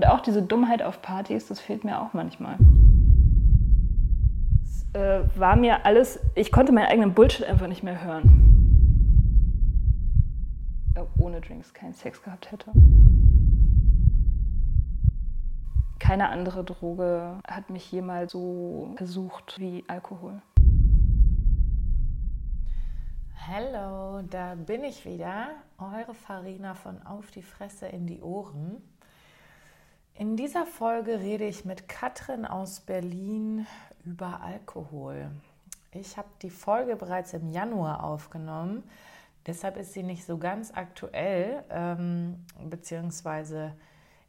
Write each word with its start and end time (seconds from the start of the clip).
Und 0.00 0.06
auch 0.06 0.20
diese 0.20 0.40
Dummheit 0.40 0.82
auf 0.82 1.02
Partys, 1.02 1.48
das 1.48 1.60
fehlt 1.60 1.84
mir 1.84 2.00
auch 2.00 2.14
manchmal. 2.14 2.56
Es 4.64 4.86
äh, 4.94 5.20
war 5.38 5.56
mir 5.56 5.84
alles, 5.84 6.18
ich 6.34 6.50
konnte 6.50 6.72
meinen 6.72 6.86
eigenen 6.86 7.12
Bullshit 7.12 7.44
einfach 7.44 7.66
nicht 7.66 7.82
mehr 7.82 8.02
hören. 8.02 8.24
Äh, 10.94 11.02
ohne 11.18 11.42
Drinks 11.42 11.74
keinen 11.74 11.92
Sex 11.92 12.22
gehabt 12.22 12.50
hätte. 12.50 12.72
Keine 15.98 16.30
andere 16.30 16.64
Droge 16.64 17.38
hat 17.46 17.68
mich 17.68 17.92
jemals 17.92 18.32
so 18.32 18.94
versucht 18.96 19.58
wie 19.58 19.84
Alkohol. 19.86 20.40
Hallo, 23.46 24.22
da 24.22 24.54
bin 24.54 24.82
ich 24.82 25.04
wieder, 25.04 25.48
eure 25.76 26.14
Farina 26.14 26.72
von 26.72 27.02
Auf 27.02 27.30
die 27.30 27.42
Fresse 27.42 27.86
in 27.86 28.06
die 28.06 28.22
Ohren. 28.22 28.80
In 30.20 30.36
dieser 30.36 30.66
Folge 30.66 31.20
rede 31.20 31.46
ich 31.46 31.64
mit 31.64 31.88
Katrin 31.88 32.44
aus 32.44 32.80
Berlin 32.80 33.66
über 34.04 34.42
Alkohol. 34.42 35.30
Ich 35.92 36.18
habe 36.18 36.28
die 36.42 36.50
Folge 36.50 36.94
bereits 36.94 37.32
im 37.32 37.48
Januar 37.48 38.04
aufgenommen, 38.04 38.82
deshalb 39.46 39.78
ist 39.78 39.94
sie 39.94 40.02
nicht 40.02 40.26
so 40.26 40.36
ganz 40.36 40.72
aktuell, 40.74 41.64
ähm, 41.70 42.44
beziehungsweise 42.68 43.72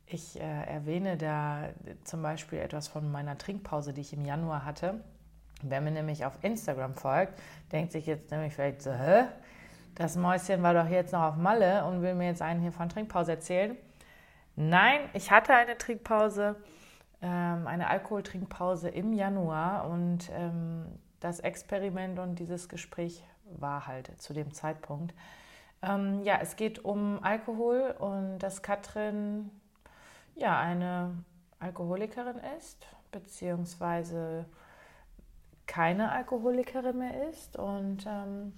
ich 0.05 0.39
äh, 0.39 0.63
erwähne 0.63 1.17
da 1.17 1.67
zum 2.05 2.21
Beispiel 2.21 2.59
etwas 2.59 2.87
von 2.87 3.11
meiner 3.11 3.37
Trinkpause, 3.37 3.91
die 3.91 3.99
ich 3.99 4.13
im 4.13 4.23
Januar 4.23 4.63
hatte. 4.63 5.03
Wer 5.61 5.81
mir 5.81 5.91
nämlich 5.91 6.23
auf 6.23 6.41
Instagram 6.41 6.95
folgt, 6.95 7.33
denkt 7.73 7.91
sich 7.91 8.05
jetzt 8.05 8.31
nämlich 8.31 8.53
vielleicht 8.53 8.81
so, 8.81 8.93
hä? 8.93 9.25
Das 9.95 10.15
Mäuschen 10.15 10.63
war 10.63 10.73
doch 10.73 10.87
jetzt 10.87 11.11
noch 11.11 11.23
auf 11.23 11.35
Malle 11.35 11.83
und 11.83 12.01
will 12.01 12.15
mir 12.15 12.27
jetzt 12.27 12.41
einen 12.41 12.61
hier 12.61 12.71
von 12.71 12.87
Trinkpause 12.87 13.31
erzählen. 13.31 13.75
Nein, 14.55 15.09
ich 15.13 15.31
hatte 15.31 15.53
eine 15.53 15.77
Trinkpause, 15.77 16.55
ähm, 17.21 17.67
eine 17.67 17.87
Alkoholtrinkpause 17.87 18.89
im 18.89 19.13
Januar 19.13 19.89
und 19.89 20.29
ähm, 20.33 20.85
das 21.19 21.39
Experiment 21.39 22.19
und 22.19 22.39
dieses 22.39 22.67
Gespräch 22.67 23.23
war 23.45 23.87
halt 23.87 24.21
zu 24.21 24.33
dem 24.33 24.53
Zeitpunkt. 24.53 25.13
Ähm, 25.81 26.21
ja, 26.23 26.39
es 26.41 26.55
geht 26.55 26.83
um 26.83 27.23
Alkohol 27.23 27.95
und 27.97 28.39
dass 28.39 28.61
Katrin 28.61 29.49
ja 30.35 30.59
eine 30.59 31.23
Alkoholikerin 31.59 32.39
ist, 32.57 32.87
beziehungsweise 33.11 34.45
keine 35.67 36.11
Alkoholikerin 36.11 36.97
mehr 36.97 37.29
ist 37.29 37.55
und 37.57 38.05
ähm, 38.07 38.53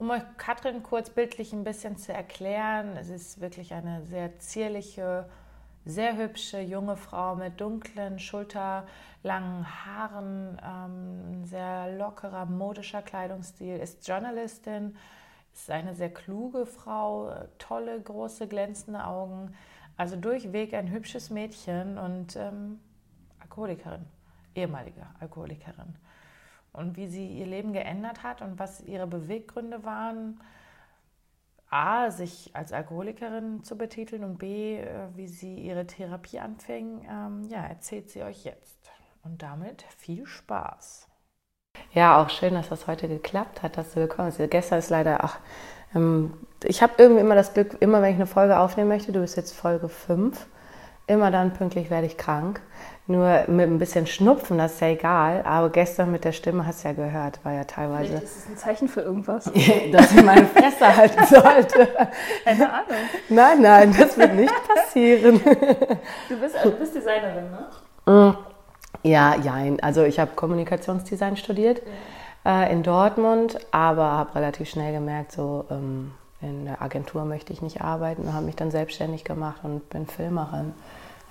um 0.00 0.08
euch 0.08 0.22
Katrin 0.38 0.82
kurz 0.82 1.10
bildlich 1.10 1.52
ein 1.52 1.62
bisschen 1.62 1.98
zu 1.98 2.12
erklären, 2.14 2.96
es 2.96 3.10
ist 3.10 3.40
wirklich 3.42 3.74
eine 3.74 4.02
sehr 4.06 4.38
zierliche, 4.38 5.28
sehr 5.84 6.16
hübsche 6.16 6.58
junge 6.58 6.96
Frau 6.96 7.36
mit 7.36 7.60
dunklen, 7.60 8.18
schulterlangen 8.18 9.66
Haaren, 9.84 10.58
ähm, 10.64 11.44
sehr 11.44 11.92
lockerer, 11.98 12.46
modischer 12.46 13.02
Kleidungsstil, 13.02 13.76
ist 13.76 14.08
Journalistin, 14.08 14.96
ist 15.52 15.70
eine 15.70 15.94
sehr 15.94 16.12
kluge 16.12 16.64
Frau, 16.64 17.34
tolle, 17.58 18.00
große, 18.00 18.48
glänzende 18.48 19.04
Augen, 19.04 19.54
also 19.98 20.16
durchweg 20.16 20.72
ein 20.72 20.90
hübsches 20.90 21.28
Mädchen 21.28 21.98
und 21.98 22.36
ähm, 22.36 22.80
Alkoholikerin, 23.40 24.06
ehemalige 24.54 25.06
Alkoholikerin 25.20 25.94
und 26.72 26.96
wie 26.96 27.08
sie 27.08 27.26
ihr 27.26 27.46
Leben 27.46 27.72
geändert 27.72 28.22
hat 28.22 28.42
und 28.42 28.58
was 28.58 28.80
ihre 28.80 29.06
Beweggründe 29.06 29.84
waren. 29.84 30.40
A, 31.70 32.10
sich 32.10 32.50
als 32.52 32.72
Alkoholikerin 32.72 33.62
zu 33.62 33.78
betiteln 33.78 34.24
und 34.24 34.38
B, 34.38 34.78
äh, 34.78 35.08
wie 35.14 35.28
sie 35.28 35.54
ihre 35.54 35.86
Therapie 35.86 36.40
anfing, 36.40 37.06
ähm, 37.08 37.44
ja, 37.48 37.64
erzählt 37.64 38.10
sie 38.10 38.24
euch 38.24 38.44
jetzt. 38.44 38.90
Und 39.22 39.42
damit 39.42 39.84
viel 39.96 40.26
Spaß. 40.26 41.06
Ja, 41.92 42.20
auch 42.20 42.30
schön, 42.30 42.54
dass 42.54 42.68
das 42.68 42.86
heute 42.86 43.06
geklappt 43.06 43.62
hat, 43.62 43.76
dass 43.76 43.94
du 43.94 44.00
gekommen 44.00 44.32
bist. 44.32 44.50
Gestern 44.50 44.78
ist 44.80 44.90
leider, 44.90 45.22
ach, 45.22 45.38
ähm, 45.94 46.46
ich 46.64 46.82
habe 46.82 46.94
irgendwie 46.98 47.20
immer 47.20 47.34
das 47.34 47.54
Glück, 47.54 47.76
immer 47.80 48.02
wenn 48.02 48.10
ich 48.10 48.16
eine 48.16 48.26
Folge 48.26 48.58
aufnehmen 48.58 48.88
möchte, 48.88 49.12
du 49.12 49.20
bist 49.20 49.36
jetzt 49.36 49.52
Folge 49.52 49.88
5, 49.88 50.46
immer 51.10 51.30
dann 51.30 51.52
pünktlich 51.52 51.90
werde 51.90 52.06
ich 52.06 52.16
krank. 52.16 52.60
Nur 53.06 53.44
mit 53.48 53.68
ein 53.68 53.78
bisschen 53.78 54.06
Schnupfen, 54.06 54.56
das 54.56 54.74
ist 54.74 54.80
ja 54.80 54.88
egal. 54.88 55.42
Aber 55.44 55.70
gestern 55.70 56.12
mit 56.12 56.24
der 56.24 56.30
Stimme 56.30 56.64
hast 56.64 56.84
du 56.84 56.88
ja 56.88 56.94
gehört, 56.94 57.44
war 57.44 57.52
ja 57.52 57.64
teilweise. 57.64 58.08
Vielleicht 58.08 58.24
ist 58.24 58.48
ein 58.48 58.56
Zeichen 58.56 58.88
für 58.88 59.00
irgendwas. 59.00 59.44
dass 59.92 60.12
ich 60.12 60.22
meine 60.22 60.46
Fresse 60.46 60.96
halten 60.96 61.24
sollte. 61.26 61.88
Keine 62.44 62.72
Ahnung. 62.72 62.98
Nein, 63.28 63.62
nein, 63.62 63.96
das 63.98 64.16
wird 64.16 64.34
nicht 64.34 64.54
passieren. 64.68 65.40
Du 66.28 66.36
bist, 66.40 66.56
du 66.62 66.70
bist 66.70 66.94
Designerin, 66.94 67.50
ne? 67.50 68.36
Ja, 69.02 69.34
ja. 69.36 69.56
Also 69.82 70.04
ich 70.04 70.20
habe 70.20 70.30
Kommunikationsdesign 70.36 71.36
studiert 71.36 71.82
ja. 72.44 72.62
äh, 72.62 72.72
in 72.72 72.84
Dortmund, 72.84 73.58
aber 73.72 74.04
habe 74.04 74.36
relativ 74.36 74.68
schnell 74.68 74.92
gemerkt, 74.92 75.32
so 75.32 75.64
ähm, 75.70 76.12
in 76.40 76.64
der 76.64 76.82
Agentur 76.82 77.24
möchte 77.24 77.52
ich 77.52 77.62
nicht 77.62 77.82
arbeiten 77.82 78.22
und 78.22 78.32
habe 78.32 78.46
mich 78.46 78.56
dann 78.56 78.70
selbstständig 78.70 79.24
gemacht 79.24 79.60
und 79.62 79.88
bin 79.90 80.06
Filmerin. 80.06 80.74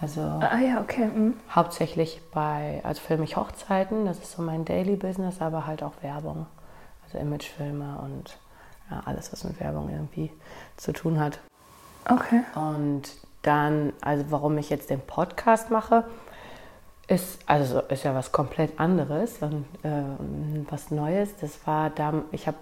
Also 0.02 0.22
ah 0.22 0.60
ja, 0.60 0.80
okay. 0.80 1.06
Mhm. 1.06 1.34
hauptsächlich 1.54 2.22
bei, 2.32 2.80
also 2.84 3.02
filme 3.02 3.26
ich 3.26 3.36
Hochzeiten, 3.36 4.06
das 4.06 4.20
ist 4.20 4.32
so 4.32 4.42
mein 4.42 4.64
Daily 4.64 4.96
Business, 4.96 5.42
aber 5.42 5.66
halt 5.66 5.84
auch 5.84 5.94
Werbung, 6.02 6.46
also 7.04 7.18
Imagefilme 7.18 8.00
und 8.02 8.38
ja, 8.90 9.02
alles, 9.06 9.34
was 9.34 9.44
mit 9.44 9.60
Werbung 9.60 9.90
irgendwie 9.90 10.32
zu 10.78 10.94
tun 10.94 11.20
hat. 11.20 11.40
Okay. 12.08 12.44
Und 12.56 13.04
dann, 13.42 13.94
also 14.02 14.26
warum 14.30 14.58
ich 14.58 14.70
jetzt 14.70 14.90
den 14.90 15.02
Podcast 15.02 15.70
mache, 15.70 16.06
ist, 17.08 17.40
also 17.48 17.82
ist 17.82 18.04
ja 18.04 18.14
was 18.14 18.32
komplett 18.32 18.80
anderes 18.80 19.42
und 19.42 19.66
äh, 19.84 20.04
was 20.70 20.92
Neues. 20.92 21.36
Das 21.42 21.66
war 21.66 21.90
da, 21.90 22.14
ich 22.32 22.48
habe 22.48 22.58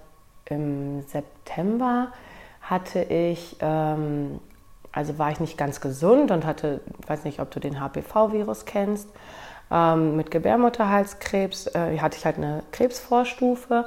im 0.45 1.01
September 1.03 2.11
hatte 2.69 3.01
ich 3.03 3.57
ähm, 3.59 4.39
also 4.97 5.19
war 5.19 5.31
ich 5.31 5.39
nicht 5.39 5.57
ganz 5.57 5.79
gesund 5.79 6.31
und 6.31 6.45
hatte, 6.45 6.81
weiß 7.05 7.23
nicht, 7.23 7.39
ob 7.39 7.51
du 7.51 7.59
den 7.59 7.79
HPV-Virus 7.79 8.65
kennst, 8.65 9.07
ähm, 9.69 10.15
mit 10.15 10.31
Gebärmutterhalskrebs 10.31 11.67
äh, 11.67 11.99
hatte 11.99 12.17
ich 12.17 12.25
halt 12.25 12.37
eine 12.37 12.63
Krebsvorstufe 12.71 13.85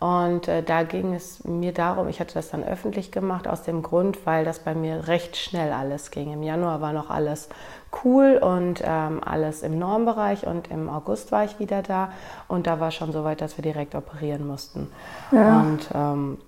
und 0.00 0.48
äh, 0.48 0.62
da 0.62 0.84
ging 0.84 1.14
es 1.14 1.44
mir 1.44 1.72
darum, 1.72 2.08
ich 2.08 2.18
hatte 2.20 2.34
das 2.34 2.50
dann 2.50 2.64
öffentlich 2.64 3.12
gemacht 3.12 3.46
aus 3.46 3.62
dem 3.62 3.82
Grund, 3.82 4.26
weil 4.26 4.44
das 4.44 4.60
bei 4.60 4.74
mir 4.74 5.06
recht 5.06 5.36
schnell 5.36 5.72
alles 5.72 6.10
ging. 6.10 6.32
Im 6.32 6.42
Januar 6.42 6.80
war 6.80 6.92
noch 6.92 7.10
alles 7.10 7.48
cool 8.04 8.38
und 8.40 8.80
ähm, 8.84 9.20
alles 9.24 9.62
im 9.62 9.78
Normbereich 9.78 10.46
und 10.46 10.70
im 10.70 10.88
August 10.88 11.30
war 11.30 11.44
ich 11.44 11.58
wieder 11.58 11.82
da 11.82 12.12
und 12.46 12.66
da 12.66 12.80
war 12.80 12.90
schon 12.90 13.12
so 13.12 13.24
weit, 13.24 13.40
dass 13.40 13.58
wir 13.58 13.62
direkt 13.62 13.94
operieren 13.94 14.46
mussten. 14.46 14.90
Ja. 15.32 15.60
Und 15.60 15.88
ähm, 15.94 16.38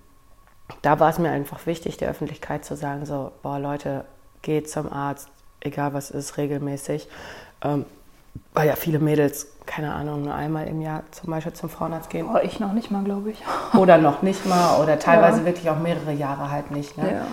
da 0.81 0.99
war 0.99 1.09
es 1.09 1.19
mir 1.19 1.29
einfach 1.29 1.65
wichtig, 1.65 1.97
der 1.97 2.09
Öffentlichkeit 2.09 2.65
zu 2.65 2.75
sagen, 2.75 3.05
so, 3.05 3.31
boah 3.41 3.59
Leute, 3.59 4.05
geht 4.41 4.69
zum 4.69 4.91
Arzt, 4.91 5.29
egal 5.59 5.93
was 5.93 6.11
ist, 6.11 6.37
regelmäßig. 6.37 7.07
Ähm, 7.63 7.85
weil 8.53 8.67
ja 8.67 8.75
viele 8.75 8.99
Mädels, 8.99 9.47
keine 9.65 9.93
Ahnung, 9.93 10.23
nur 10.23 10.33
einmal 10.33 10.67
im 10.67 10.81
Jahr 10.81 11.03
zum 11.11 11.31
Beispiel 11.31 11.53
zum 11.53 11.69
Frauenarzt 11.69 12.09
gehen. 12.09 12.27
Oh, 12.33 12.37
ich 12.41 12.59
noch 12.59 12.73
nicht 12.73 12.91
mal, 12.91 13.03
glaube 13.03 13.31
ich. 13.31 13.43
oder 13.77 13.97
noch 13.97 14.21
nicht 14.21 14.45
mal 14.45 14.81
oder 14.81 14.99
teilweise 14.99 15.39
ja. 15.39 15.45
wirklich 15.45 15.69
auch 15.69 15.79
mehrere 15.79 16.13
Jahre 16.13 16.49
halt 16.49 16.71
nicht. 16.71 16.97
Ne? 16.97 17.13
Ja. 17.13 17.25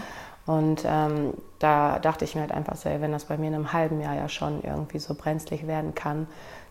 Und 0.52 0.84
ähm, 0.86 1.34
da 1.58 1.98
dachte 1.98 2.24
ich 2.24 2.34
mir 2.34 2.42
halt 2.42 2.52
einfach 2.52 2.76
so, 2.76 2.88
ey, 2.88 3.00
wenn 3.00 3.12
das 3.12 3.26
bei 3.26 3.36
mir 3.36 3.48
in 3.48 3.54
einem 3.54 3.72
halben 3.72 4.00
Jahr 4.00 4.14
ja 4.14 4.28
schon 4.28 4.62
irgendwie 4.62 4.98
so 4.98 5.14
brenzlig 5.14 5.66
werden 5.66 5.94
kann, 5.94 6.26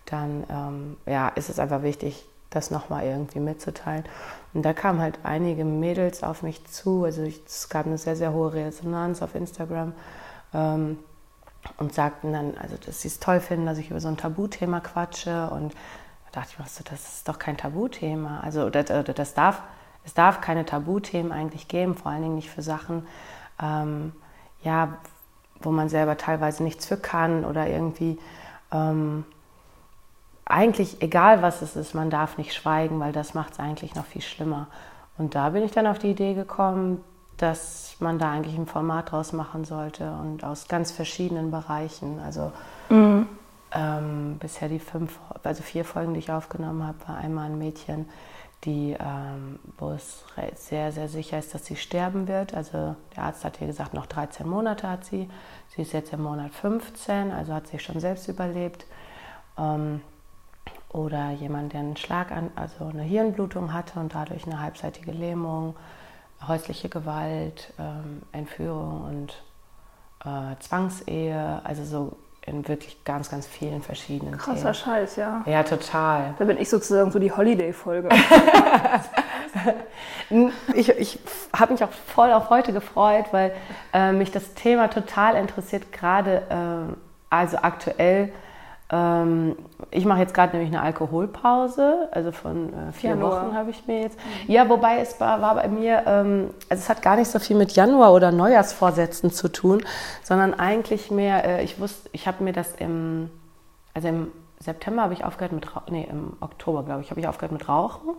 dann 0.05 0.43
ähm, 0.49 0.97
ja, 1.05 1.29
ist 1.29 1.49
es 1.49 1.59
einfach 1.59 1.83
wichtig, 1.83 2.25
das 2.49 2.71
nochmal 2.71 3.05
irgendwie 3.05 3.39
mitzuteilen. 3.39 4.05
Und 4.57 4.63
da 4.63 4.73
kamen 4.73 4.99
halt 4.99 5.19
einige 5.21 5.63
Mädels 5.63 6.23
auf 6.23 6.41
mich 6.41 6.65
zu. 6.65 7.03
Also 7.03 7.21
ich, 7.21 7.43
es 7.45 7.69
gab 7.69 7.85
eine 7.85 7.99
sehr, 7.99 8.15
sehr 8.15 8.33
hohe 8.33 8.53
Resonanz 8.53 9.21
auf 9.21 9.35
Instagram 9.35 9.93
ähm, 10.51 10.97
und 11.77 11.93
sagten 11.93 12.33
dann, 12.33 12.57
also 12.57 12.75
dass 12.83 13.03
sie 13.03 13.07
es 13.07 13.19
toll 13.19 13.39
finden, 13.39 13.67
dass 13.67 13.77
ich 13.77 13.91
über 13.91 13.99
so 13.99 14.07
ein 14.07 14.17
Tabuthema 14.17 14.79
quatsche. 14.79 15.51
Und 15.51 15.75
da 16.25 16.39
dachte 16.39 16.53
ich 16.53 16.57
mir 16.59 16.65
so, 16.65 16.83
das 16.89 17.17
ist 17.17 17.29
doch 17.29 17.37
kein 17.37 17.55
Tabuthema. 17.55 18.39
Also 18.39 18.71
das, 18.71 18.85
das 18.87 19.35
darf, 19.35 19.61
es 20.03 20.15
darf 20.15 20.41
keine 20.41 20.65
Tabuthemen 20.65 21.31
eigentlich 21.31 21.67
geben, 21.67 21.95
vor 21.95 22.11
allen 22.11 22.23
Dingen 22.23 22.35
nicht 22.35 22.49
für 22.49 22.63
Sachen, 22.63 23.05
ähm, 23.61 24.11
ja, 24.63 24.97
wo 25.61 25.69
man 25.69 25.87
selber 25.87 26.17
teilweise 26.17 26.63
nichts 26.63 26.87
für 26.87 26.97
kann 26.97 27.45
oder 27.45 27.67
irgendwie 27.67 28.17
ähm, 28.71 29.23
eigentlich 30.49 31.01
egal 31.01 31.41
was 31.41 31.61
es 31.61 31.75
ist, 31.75 31.93
man 31.93 32.09
darf 32.09 32.37
nicht 32.37 32.53
schweigen, 32.53 32.99
weil 32.99 33.11
das 33.11 33.33
macht 33.33 33.53
es 33.53 33.59
eigentlich 33.59 33.95
noch 33.95 34.05
viel 34.05 34.21
schlimmer. 34.21 34.67
Und 35.17 35.35
da 35.35 35.49
bin 35.49 35.63
ich 35.63 35.71
dann 35.71 35.87
auf 35.87 35.99
die 35.99 36.11
Idee 36.11 36.33
gekommen, 36.33 37.03
dass 37.37 37.95
man 37.99 38.19
da 38.19 38.31
eigentlich 38.31 38.57
ein 38.57 38.65
Format 38.65 39.11
draus 39.11 39.33
machen 39.33 39.63
sollte 39.63 40.11
und 40.11 40.43
aus 40.43 40.67
ganz 40.67 40.91
verschiedenen 40.91 41.51
Bereichen. 41.51 42.19
Also 42.19 42.51
mhm. 42.89 43.27
ähm, 43.71 44.37
bisher 44.39 44.69
die 44.69 44.79
fünf, 44.79 45.19
also 45.43 45.63
vier 45.63 45.85
Folgen, 45.85 46.13
die 46.13 46.19
ich 46.19 46.31
aufgenommen 46.31 46.85
habe, 46.85 46.97
war 47.07 47.17
einmal 47.17 47.45
ein 47.45 47.57
Mädchen, 47.57 48.09
die, 48.63 48.95
ähm, 48.99 49.59
wo 49.77 49.91
es 49.91 50.25
sehr, 50.55 50.91
sehr 50.91 51.07
sicher 51.07 51.37
ist, 51.37 51.53
dass 51.53 51.65
sie 51.65 51.75
sterben 51.75 52.27
wird. 52.27 52.55
Also 52.55 52.95
der 53.15 53.23
Arzt 53.23 53.45
hat 53.45 53.61
ihr 53.61 53.67
gesagt, 53.67 53.93
noch 53.93 54.07
13 54.07 54.47
Monate 54.47 54.89
hat 54.89 55.05
sie. 55.05 55.29
Sie 55.75 55.83
ist 55.83 55.93
jetzt 55.93 56.11
im 56.13 56.23
Monat 56.23 56.51
15, 56.53 57.31
also 57.31 57.53
hat 57.53 57.67
sie 57.67 57.77
schon 57.77 57.99
selbst 57.99 58.27
überlebt. 58.27 58.85
Ähm, 59.59 60.01
oder 60.89 61.31
jemand, 61.31 61.73
der 61.73 61.81
einen 61.81 61.97
Schlag 61.97 62.31
an, 62.31 62.51
also 62.55 62.85
eine 62.85 63.03
Hirnblutung 63.03 63.73
hatte 63.73 63.99
und 63.99 64.15
dadurch 64.15 64.45
eine 64.45 64.61
halbseitige 64.61 65.11
Lähmung, 65.11 65.75
häusliche 66.47 66.89
Gewalt, 66.89 67.73
ähm, 67.79 68.21
Entführung 68.31 69.03
und 69.03 69.43
äh, 70.25 70.55
Zwangsehe, 70.59 71.61
also 71.63 71.83
so 71.83 72.17
in 72.47 72.67
wirklich 72.67 73.03
ganz, 73.03 73.29
ganz 73.29 73.45
vielen 73.45 73.81
verschiedenen 73.81 74.37
Krasser 74.37 74.71
Themen. 74.71 74.73
Scheiß, 74.73 75.17
ja. 75.17 75.43
Ja, 75.45 75.63
total. 75.63 76.33
Da 76.39 76.45
bin 76.45 76.57
ich 76.57 76.69
sozusagen 76.69 77.11
so 77.11 77.19
die 77.19 77.31
Holiday-Folge. 77.31 78.09
ich 80.73 80.89
ich 80.89 81.19
habe 81.53 81.73
mich 81.73 81.83
auch 81.83 81.91
voll 81.91 82.31
auf 82.31 82.49
heute 82.49 82.71
gefreut, 82.71 83.25
weil 83.31 83.53
äh, 83.93 84.13
mich 84.13 84.31
das 84.31 84.53
Thema 84.53 84.87
total 84.87 85.35
interessiert, 85.35 85.91
gerade 85.91 86.43
äh, 86.49 86.95
also 87.29 87.57
aktuell 87.57 88.31
ich 88.89 90.05
mache 90.05 90.19
jetzt 90.19 90.33
gerade 90.33 90.55
nämlich 90.55 90.73
eine 90.73 90.81
Alkoholpause, 90.81 92.07
also 92.11 92.31
von 92.31 92.73
äh, 92.73 92.93
vier 92.93 93.09
Januar. 93.09 93.47
Wochen 93.47 93.55
habe 93.55 93.69
ich 93.69 93.85
mir 93.85 94.01
jetzt. 94.01 94.17
Ja, 94.47 94.69
wobei 94.69 94.99
es 94.99 95.19
war, 95.19 95.41
war 95.41 95.55
bei 95.55 95.67
mir, 95.67 96.03
ähm, 96.05 96.51
also 96.69 96.81
es 96.81 96.87
hat 96.87 97.01
gar 97.01 97.17
nicht 97.17 97.29
so 97.29 97.39
viel 97.39 97.57
mit 97.57 97.73
Januar 97.73 98.13
oder 98.13 98.31
Neujahrsvorsätzen 98.31 99.29
zu 99.31 99.49
tun, 99.49 99.83
sondern 100.23 100.53
eigentlich 100.53 101.11
mehr, 101.11 101.43
äh, 101.43 101.63
ich 101.65 101.81
wusste, 101.81 102.09
ich 102.13 102.29
habe 102.29 102.41
mir 102.45 102.53
das 102.53 102.75
im, 102.75 103.29
also 103.93 104.07
im 104.07 104.31
September 104.59 105.01
habe 105.01 105.13
ich 105.13 105.25
aufgehört 105.25 105.51
mit 105.51 105.75
Rauchen, 105.75 105.91
nee, 105.93 106.07
im 106.09 106.37
Oktober, 106.39 106.83
glaube 106.83 107.01
ich, 107.01 107.09
habe 107.09 107.19
ich 107.19 107.27
aufgehört 107.27 107.51
mit 107.51 107.67
Rauchen. 107.67 108.15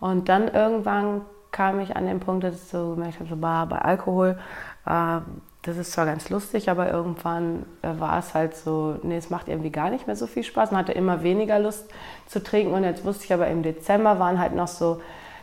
Und 0.00 0.30
dann 0.30 0.48
irgendwann 0.48 1.20
kam 1.50 1.80
ich 1.80 1.96
an 1.96 2.06
den 2.06 2.20
Punkt, 2.20 2.44
dass 2.44 2.54
ich 2.54 2.68
so 2.68 2.94
gemerkt 2.94 3.20
habe, 3.20 3.28
so 3.28 3.36
bah, 3.36 3.66
bei 3.66 3.78
Alkohol, 3.78 4.38
äh, 4.86 5.20
das 5.62 5.76
ist 5.76 5.92
zwar 5.92 6.06
ganz 6.06 6.30
lustig, 6.30 6.70
aber 6.70 6.90
irgendwann 6.90 7.66
äh, 7.82 7.98
war 7.98 8.18
es 8.18 8.34
halt 8.34 8.56
so, 8.56 8.96
nee, 9.02 9.16
es 9.16 9.30
macht 9.30 9.48
irgendwie 9.48 9.70
gar 9.70 9.90
nicht 9.90 10.06
mehr 10.06 10.16
so 10.16 10.26
viel 10.26 10.44
Spaß. 10.44 10.70
Man 10.70 10.80
hatte 10.80 10.92
immer 10.92 11.22
weniger 11.22 11.58
Lust 11.58 11.90
zu 12.26 12.42
trinken 12.42 12.74
und 12.74 12.84
jetzt 12.84 13.04
wusste 13.04 13.24
ich 13.24 13.32
aber 13.32 13.48
im 13.48 13.62
Dezember 13.62 14.18
waren 14.18 14.38
halt 14.38 14.54
noch 14.54 14.68
so 14.68 15.00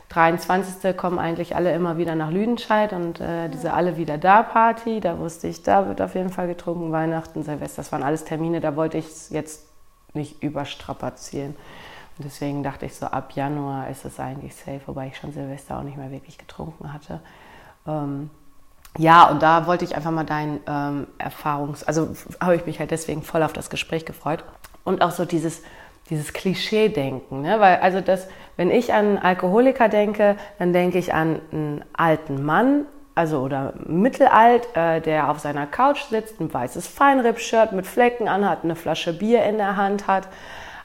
23. 0.10 0.96
kommen 0.96 1.20
eigentlich 1.20 1.56
alle 1.56 1.74
immer 1.74 1.98
wieder 1.98 2.16
nach 2.16 2.32
Lüdenscheid 2.32 2.94
und 2.94 3.20
äh, 3.20 3.50
diese 3.50 3.74
alle 3.74 3.98
wieder 3.98 4.18
da 4.18 4.44
Party, 4.44 5.00
da 5.00 5.20
wusste 5.20 5.48
ich, 5.48 5.64
da 5.64 5.88
wird 5.88 6.00
auf 6.02 6.16
jeden 6.16 6.30
Fall 6.30 6.48
getrunken, 6.48 6.92
Weihnachten, 6.92 7.44
Silvester, 7.44 7.82
das 7.82 7.92
waren 7.92 8.04
alles 8.04 8.24
Termine, 8.24 8.62
da 8.62 8.76
wollte 8.76 8.98
ich 8.98 9.08
es 9.08 9.30
jetzt 9.32 9.68
nicht 10.14 10.42
überstrapazieren. 10.42 11.56
Und 12.18 12.24
deswegen 12.24 12.64
dachte 12.64 12.86
ich 12.86 12.96
so, 12.96 13.08
ab 13.08 13.34
Januar 13.34 13.90
ist 13.90 14.06
es 14.06 14.20
eigentlich 14.20 14.56
safe, 14.56 14.82
wobei 14.86 15.08
ich 15.08 15.18
schon 15.18 15.34
Silvester 15.34 15.78
auch 15.78 15.84
nicht 15.84 15.98
mehr 15.98 16.12
wirklich 16.12 16.38
getrunken 16.38 16.94
hatte. 16.94 17.20
Ähm, 17.86 18.30
ja, 18.98 19.30
und 19.30 19.42
da 19.42 19.68
wollte 19.68 19.86
ich 19.86 19.96
einfach 19.96 20.12
mal 20.12 20.24
deinen 20.24 20.60
ähm, 20.68 21.08
Erfahrungs-, 21.18 21.84
also 21.86 22.16
habe 22.40 22.56
ich 22.56 22.66
mich 22.66 22.80
halt 22.80 22.92
deswegen 22.92 23.24
voll 23.24 23.44
auf 23.44 23.54
das 23.54 23.70
Gespräch 23.70 24.06
gefreut. 24.06 24.44
Und 24.84 25.02
auch 25.02 25.12
so 25.12 25.26
dieses, 25.26 25.64
dieses 26.10 26.34
Klischee-Denken, 26.34 27.42
ne? 27.42 27.60
weil 27.60 27.78
also 27.78 28.02
das, 28.02 28.28
wenn 28.56 28.72
ich 28.72 28.94
an 28.94 29.18
Alkoholiker 29.18 29.90
denke, 29.90 30.38
dann 30.60 30.74
denke 30.74 30.98
ich 30.98 31.14
an 31.14 31.42
einen 31.52 31.86
alten 31.94 32.44
Mann, 32.46 32.86
also 33.16 33.40
oder 33.40 33.74
mittelalt, 33.86 34.68
äh, 34.76 35.02
der 35.02 35.30
auf 35.30 35.40
seiner 35.40 35.66
Couch 35.66 36.04
sitzt, 36.10 36.40
ein 36.40 36.54
weißes 36.54 36.88
Feinripp-Shirt 36.88 37.72
mit 37.72 37.88
Flecken 37.88 38.28
anhat, 38.28 38.64
eine 38.64 38.76
Flasche 38.76 39.14
Bier 39.14 39.44
in 39.46 39.58
der 39.58 39.78
Hand 39.78 40.08
hat. 40.08 40.28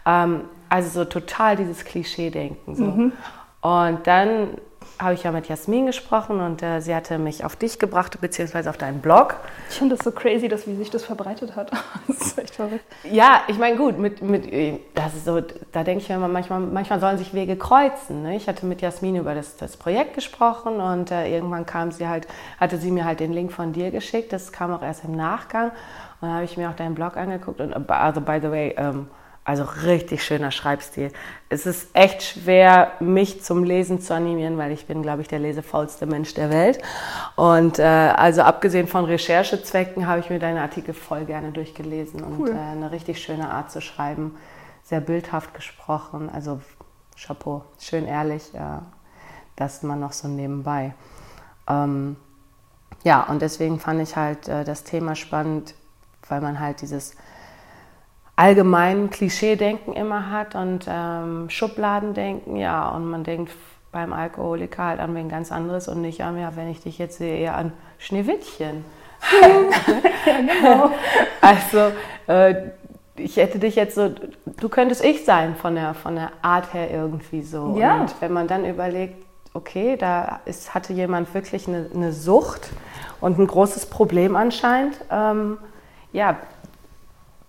Ähm, 0.07 0.43
also 0.69 0.89
so 0.89 1.05
total 1.05 1.57
dieses 1.57 1.85
Klischee-Denken. 1.85 2.75
So. 2.77 2.85
Mhm. 2.85 3.13
Und 3.61 4.07
dann 4.07 4.51
habe 5.01 5.15
ich 5.15 5.23
ja 5.23 5.33
mit 5.33 5.49
Jasmin 5.49 5.87
gesprochen 5.87 6.41
und 6.41 6.63
äh, 6.63 6.81
sie 6.81 6.95
hatte 6.95 7.19
mich 7.19 7.45
auf 7.45 7.57
dich 7.57 7.79
gebracht, 7.79 8.21
beziehungsweise 8.21 8.69
auf 8.69 8.77
deinen 8.77 9.01
Blog. 9.01 9.37
Ich 9.71 9.77
finde 9.77 9.97
das 9.97 10.05
so 10.05 10.13
crazy, 10.13 10.49
dass 10.49 10.67
wie 10.67 10.77
sich 10.77 10.91
das 10.91 11.05
verbreitet 11.05 11.57
hat. 11.57 11.71
Das 12.07 12.27
ist 12.27 12.39
echt 12.39 12.57
verrückt. 12.57 12.85
Ja, 13.05 13.43
ich 13.49 13.59
meine, 13.59 13.77
gut, 13.77 13.99
mit, 13.99 14.21
mit, 14.21 14.51
das 14.95 15.15
ist 15.15 15.25
so, 15.25 15.41
da 15.73 15.85
denke 15.85 16.03
ich 16.03 16.09
mir 16.09 16.17
immer, 16.17 16.29
manchmal, 16.29 16.61
manchmal 16.61 17.01
sollen 17.01 17.19
sich 17.19 17.33
Wege 17.33 17.57
kreuzen. 17.57 18.23
Ne? 18.23 18.37
Ich 18.37 18.49
hatte 18.49 18.67
mit 18.67 18.83
Jasmin 18.83 19.17
über 19.17 19.35
das, 19.35 19.57
das 19.57 19.77
Projekt 19.77 20.15
gesprochen 20.15 20.81
und 20.81 21.11
äh, 21.11 21.33
irgendwann 21.33 21.67
kam 21.67 21.93
sie 21.93 22.09
halt, 22.09 22.27
hatte 22.59 22.79
sie 22.79 22.91
mir 22.91 23.05
halt 23.05 23.21
den 23.21 23.33
Link 23.33 23.53
von 23.53 23.73
dir 23.73 23.91
geschickt. 23.91 24.33
Das 24.33 24.53
kam 24.53 24.73
auch 24.73 24.83
erst 24.83 25.05
im 25.05 25.13
Nachgang. 25.13 25.71
Und 26.21 26.29
dann 26.29 26.35
habe 26.35 26.45
ich 26.45 26.57
mir 26.57 26.69
auch 26.69 26.77
deinen 26.77 26.95
Blog 26.95 27.17
angeguckt 27.17 27.61
und, 27.61 27.73
äh, 27.73 27.93
also 27.93 28.21
by 28.21 28.39
the 28.43 28.51
way, 28.51 28.75
ähm, 28.77 29.09
also 29.45 29.65
richtig 29.65 30.23
schöner 30.23 30.51
Schreibstil. 30.51 31.13
Es 31.49 31.67
ist 31.67 31.89
echt 31.95 32.23
schwer, 32.23 32.93
mich 33.01 33.43
zum 33.43 33.65
Lesen 33.65 34.01
zu 34.01 34.15
animieren, 34.15 34.59
weil 34.59 34.71
ich 34.71 34.87
bin, 34.87 35.03
glaube 35.03 35.23
ich, 35.23 35.29
der 35.29 35.39
lesefaulste 35.39 36.07
Mensch 36.07 36.35
der 36.35 36.51
Welt. 36.51 36.81
Und 37.37 37.79
äh, 37.79 37.83
also 37.83 38.43
abgesehen 38.43 38.87
von 38.87 39.07
Recherchezwecken 39.07 40.07
habe 40.07 40.21
ich 40.21 40.31
mir 40.31 40.39
deine 40.39 40.61
Artikel 40.61 40.95
voll 40.95 41.25
gerne 41.25 41.53
durchgelesen 41.53 42.23
Cool. 42.23 42.51
und 42.51 42.57
äh, 42.57 42.61
eine 42.61 42.93
richtig 42.93 43.23
schöne 43.23 43.51
Art 43.51 43.71
zu 43.71 43.81
schreiben. 43.81 44.37
Sehr 44.85 45.01
bildhaft 45.01 45.55
gesprochen. 45.55 46.31
Also 46.33 46.61
Chapeau, 47.17 47.65
schön 47.79 48.07
ehrlich, 48.07 48.55
äh, 48.55 48.59
das 49.57 49.83
man 49.83 50.01
noch 50.01 50.13
so 50.13 50.29
nebenbei. 50.29 50.95
Ähm, 51.69 52.17
ja, 53.05 53.23
und 53.23 53.41
deswegen 53.41 53.81
fand 53.81 54.03
ich 54.03 54.17
halt 54.17 54.49
äh, 54.49 54.65
das 54.65 54.85
Thema 54.85 55.15
spannend, 55.15 55.75
weil 56.29 56.41
man 56.41 56.61
halt 56.61 56.83
dieses 56.83 57.17
allgemein 58.41 59.11
Klischee-Denken 59.11 59.93
immer 59.93 60.31
hat 60.31 60.55
und 60.55 60.87
ähm, 60.89 61.51
Schubladendenken, 61.51 62.57
ja, 62.57 62.89
und 62.89 63.05
man 63.11 63.23
denkt 63.23 63.53
beim 63.93 64.15
Alkoholiker 64.15 64.83
halt 64.83 65.01
an 65.01 65.15
wen 65.15 65.29
ganz 65.29 65.53
anderes 65.53 65.89
und 65.89 66.01
nicht 66.01 66.23
an, 66.23 66.39
ja, 66.39 66.57
wenn 66.57 66.71
ich 66.71 66.81
dich 66.81 66.97
jetzt 66.97 67.19
sehe, 67.19 67.37
eher 67.37 67.55
an 67.57 67.73
Schneewittchen. 67.99 68.85
Ja, 69.43 69.49
genau. 70.25 70.91
Also, 71.43 71.93
äh, 72.29 72.71
ich 73.17 73.37
hätte 73.37 73.59
dich 73.59 73.75
jetzt 73.75 73.97
so, 73.97 74.09
du 74.09 74.69
könntest 74.71 75.05
ich 75.05 75.27
sein 75.27 75.55
von 75.55 75.75
der, 75.75 75.93
von 75.93 76.15
der 76.15 76.31
Art 76.41 76.73
her 76.73 76.91
irgendwie 76.91 77.43
so. 77.43 77.77
Ja. 77.79 78.01
Und 78.01 78.15
wenn 78.21 78.33
man 78.33 78.47
dann 78.47 78.65
überlegt, 78.65 79.23
okay, 79.53 79.99
da 79.99 80.41
ist, 80.47 80.73
hatte 80.73 80.95
jemand 80.95 81.35
wirklich 81.35 81.69
eine, 81.69 81.91
eine 81.95 82.13
Sucht 82.13 82.71
und 83.21 83.39
ein 83.39 83.47
großes 83.47 83.87
Problem 83.87 84.35
anscheinend, 84.35 84.97
ähm, 85.11 85.59
ja, 86.13 86.39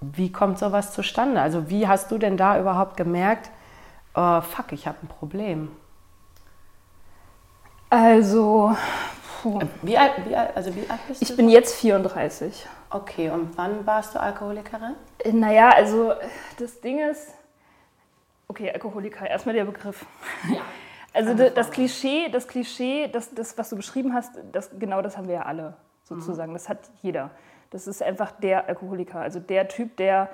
wie 0.01 0.31
kommt 0.31 0.57
sowas 0.59 0.93
zustande? 0.93 1.39
Also 1.41 1.69
wie 1.69 1.87
hast 1.87 2.11
du 2.11 2.17
denn 2.17 2.35
da 2.35 2.59
überhaupt 2.59 2.97
gemerkt, 2.97 3.51
äh, 4.15 4.41
fuck, 4.41 4.71
ich 4.71 4.87
habe 4.87 4.97
ein 5.03 5.07
Problem? 5.07 5.71
Also, 7.89 8.75
puh. 9.41 9.59
Wie 9.81 9.97
alt, 9.97 10.13
wie 10.25 10.35
alt, 10.35 10.55
also 10.55 10.73
wie 10.75 10.89
alt 10.89 10.99
bist 11.07 11.21
ich 11.21 11.27
du? 11.29 11.35
bin 11.35 11.49
jetzt 11.49 11.75
34. 11.75 12.65
okay, 12.89 13.29
und 13.29 13.57
wann 13.57 13.85
warst 13.85 14.15
du 14.15 14.19
Alkoholikerin? 14.19 14.95
Äh, 15.19 15.31
Naja, 15.33 15.69
also 15.69 16.13
das 16.57 16.79
Ding 16.81 16.99
ist, 16.99 17.33
okay, 18.47 18.71
Alkoholiker, 18.71 19.29
erstmal 19.29 19.55
der 19.55 19.65
Begriff. 19.65 20.05
Ja. 20.49 20.61
Also 21.13 21.33
das 21.33 21.51
Frage. 21.51 21.71
Klischee, 21.71 22.29
das 22.29 22.47
Klischee, 22.47 23.09
das, 23.09 23.33
das, 23.35 23.57
was 23.57 23.69
du 23.69 23.75
beschrieben 23.75 24.13
hast, 24.13 24.31
das, 24.53 24.69
genau 24.79 25.01
das 25.01 25.17
haben 25.17 25.27
wir 25.27 25.35
ja 25.35 25.41
alle 25.41 25.73
sozusagen. 26.05 26.53
Das 26.53 26.69
hat 26.69 26.79
jeder. 27.01 27.31
Das 27.71 27.87
ist 27.87 28.03
einfach 28.03 28.31
der 28.31 28.67
Alkoholiker, 28.67 29.19
also 29.19 29.39
der 29.39 29.67
Typ, 29.67 29.97
der 29.97 30.29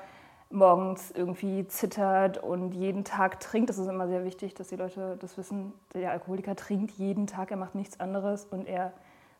morgens 0.49 1.11
irgendwie 1.11 1.67
zittert 1.67 2.37
und 2.37 2.71
jeden 2.73 3.03
Tag 3.03 3.39
trinkt. 3.39 3.69
Das 3.69 3.77
ist 3.77 3.87
immer 3.87 4.07
sehr 4.07 4.23
wichtig, 4.23 4.53
dass 4.53 4.69
die 4.69 4.75
Leute 4.75 5.17
das 5.19 5.37
wissen. 5.37 5.73
Der 5.93 6.11
Alkoholiker 6.11 6.55
trinkt 6.55 6.91
jeden 6.91 7.27
Tag, 7.27 7.51
er 7.51 7.57
macht 7.57 7.75
nichts 7.75 7.99
anderes 7.99 8.45
und 8.45 8.67
er 8.67 8.93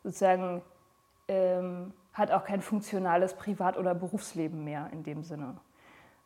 sozusagen 0.04 0.62
ähm, 1.28 1.92
hat 2.12 2.30
auch 2.30 2.44
kein 2.44 2.60
funktionales 2.60 3.34
Privat- 3.34 3.76
oder 3.76 3.94
Berufsleben 3.94 4.64
mehr 4.64 4.88
in 4.92 5.02
dem 5.02 5.22
Sinne. 5.22 5.56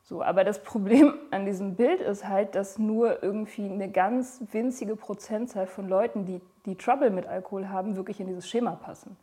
So, 0.04 0.22
aber 0.22 0.42
das 0.42 0.62
Problem 0.62 1.14
an 1.30 1.46
diesem 1.46 1.76
Bild 1.76 2.00
ist 2.00 2.26
halt, 2.26 2.54
dass 2.54 2.78
nur 2.78 3.22
irgendwie 3.22 3.70
eine 3.70 3.90
ganz 3.90 4.42
winzige 4.50 4.96
Prozentzahl 4.96 5.66
von 5.66 5.88
Leuten, 5.88 6.24
die, 6.24 6.40
die 6.66 6.76
Trouble 6.76 7.10
mit 7.10 7.26
Alkohol 7.26 7.68
haben, 7.68 7.96
wirklich 7.96 8.18
in 8.20 8.26
dieses 8.26 8.48
Schema 8.48 8.72
passen. 8.72 9.16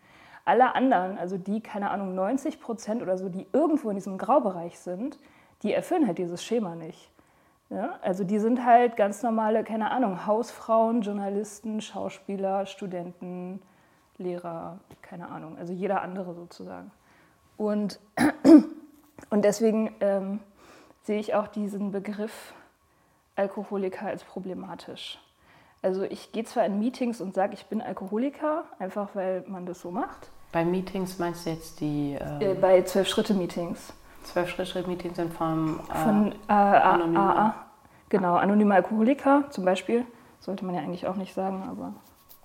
Alle 0.45 0.75
anderen, 0.75 1.17
also 1.17 1.37
die, 1.37 1.61
keine 1.61 1.91
Ahnung, 1.91 2.15
90 2.15 2.59
Prozent 2.59 3.01
oder 3.01 3.17
so, 3.17 3.29
die 3.29 3.47
irgendwo 3.53 3.89
in 3.89 3.95
diesem 3.95 4.17
Graubereich 4.17 4.79
sind, 4.79 5.17
die 5.63 5.73
erfüllen 5.73 6.07
halt 6.07 6.17
dieses 6.17 6.43
Schema 6.43 6.75
nicht. 6.75 7.11
Ja? 7.69 7.99
Also 8.01 8.23
die 8.23 8.39
sind 8.39 8.65
halt 8.65 8.95
ganz 8.95 9.23
normale, 9.23 9.63
keine 9.63 9.91
Ahnung, 9.91 10.25
Hausfrauen, 10.25 11.01
Journalisten, 11.01 11.81
Schauspieler, 11.81 12.65
Studenten, 12.65 13.61
Lehrer, 14.17 14.79
keine 15.01 15.29
Ahnung, 15.29 15.57
also 15.57 15.71
jeder 15.71 16.01
andere 16.01 16.33
sozusagen. 16.33 16.91
Und, 17.57 17.99
und 19.29 19.45
deswegen 19.45 19.95
ähm, 20.01 20.39
sehe 21.03 21.19
ich 21.19 21.35
auch 21.35 21.47
diesen 21.47 21.91
Begriff 21.91 22.53
Alkoholiker 23.35 24.07
als 24.07 24.23
problematisch. 24.23 25.19
Also 25.81 26.03
ich 26.03 26.31
gehe 26.31 26.43
zwar 26.43 26.65
in 26.65 26.79
Meetings 26.79 27.21
und 27.21 27.35
sage, 27.35 27.53
ich 27.53 27.65
bin 27.67 27.81
Alkoholiker, 27.81 28.65
einfach 28.79 29.09
weil 29.13 29.43
man 29.47 29.65
das 29.65 29.81
so 29.81 29.91
macht. 29.91 30.29
Bei 30.51 30.65
Meetings 30.65 31.19
meinst 31.19 31.45
du 31.45 31.51
jetzt 31.51 31.79
die 31.79 32.15
Äh, 32.19 32.51
ähm, 32.51 32.61
bei 32.61 32.81
Zwölf-Schritte-Meetings 32.81 33.93
zwölf 34.23 34.49
schritt 34.49 34.85
meetings 34.87 35.15
sind 35.15 35.33
vom 35.33 35.79
äh, 35.91 35.95
von 36.03 36.31
äh, 36.31 36.35
A- 36.51 36.91
Anonyme. 36.93 37.19
AA. 37.19 37.55
Genau, 38.09 38.35
anonyme 38.35 38.75
Alkoholiker 38.75 39.45
zum 39.49 39.63
Beispiel. 39.65 40.05
Sollte 40.39 40.65
man 40.65 40.75
ja 40.75 40.81
eigentlich 40.81 41.07
auch 41.07 41.15
nicht 41.15 41.33
sagen, 41.33 41.63
aber 41.69 41.93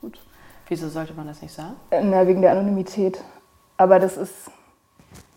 gut. 0.00 0.18
Wieso 0.68 0.88
sollte 0.88 1.12
man 1.14 1.26
das 1.26 1.42
nicht 1.42 1.52
sagen? 1.52 1.74
Äh, 1.90 2.02
na, 2.02 2.26
wegen 2.26 2.40
der 2.42 2.52
Anonymität. 2.52 3.22
Aber 3.76 3.98
das 3.98 4.16
ist 4.16 4.50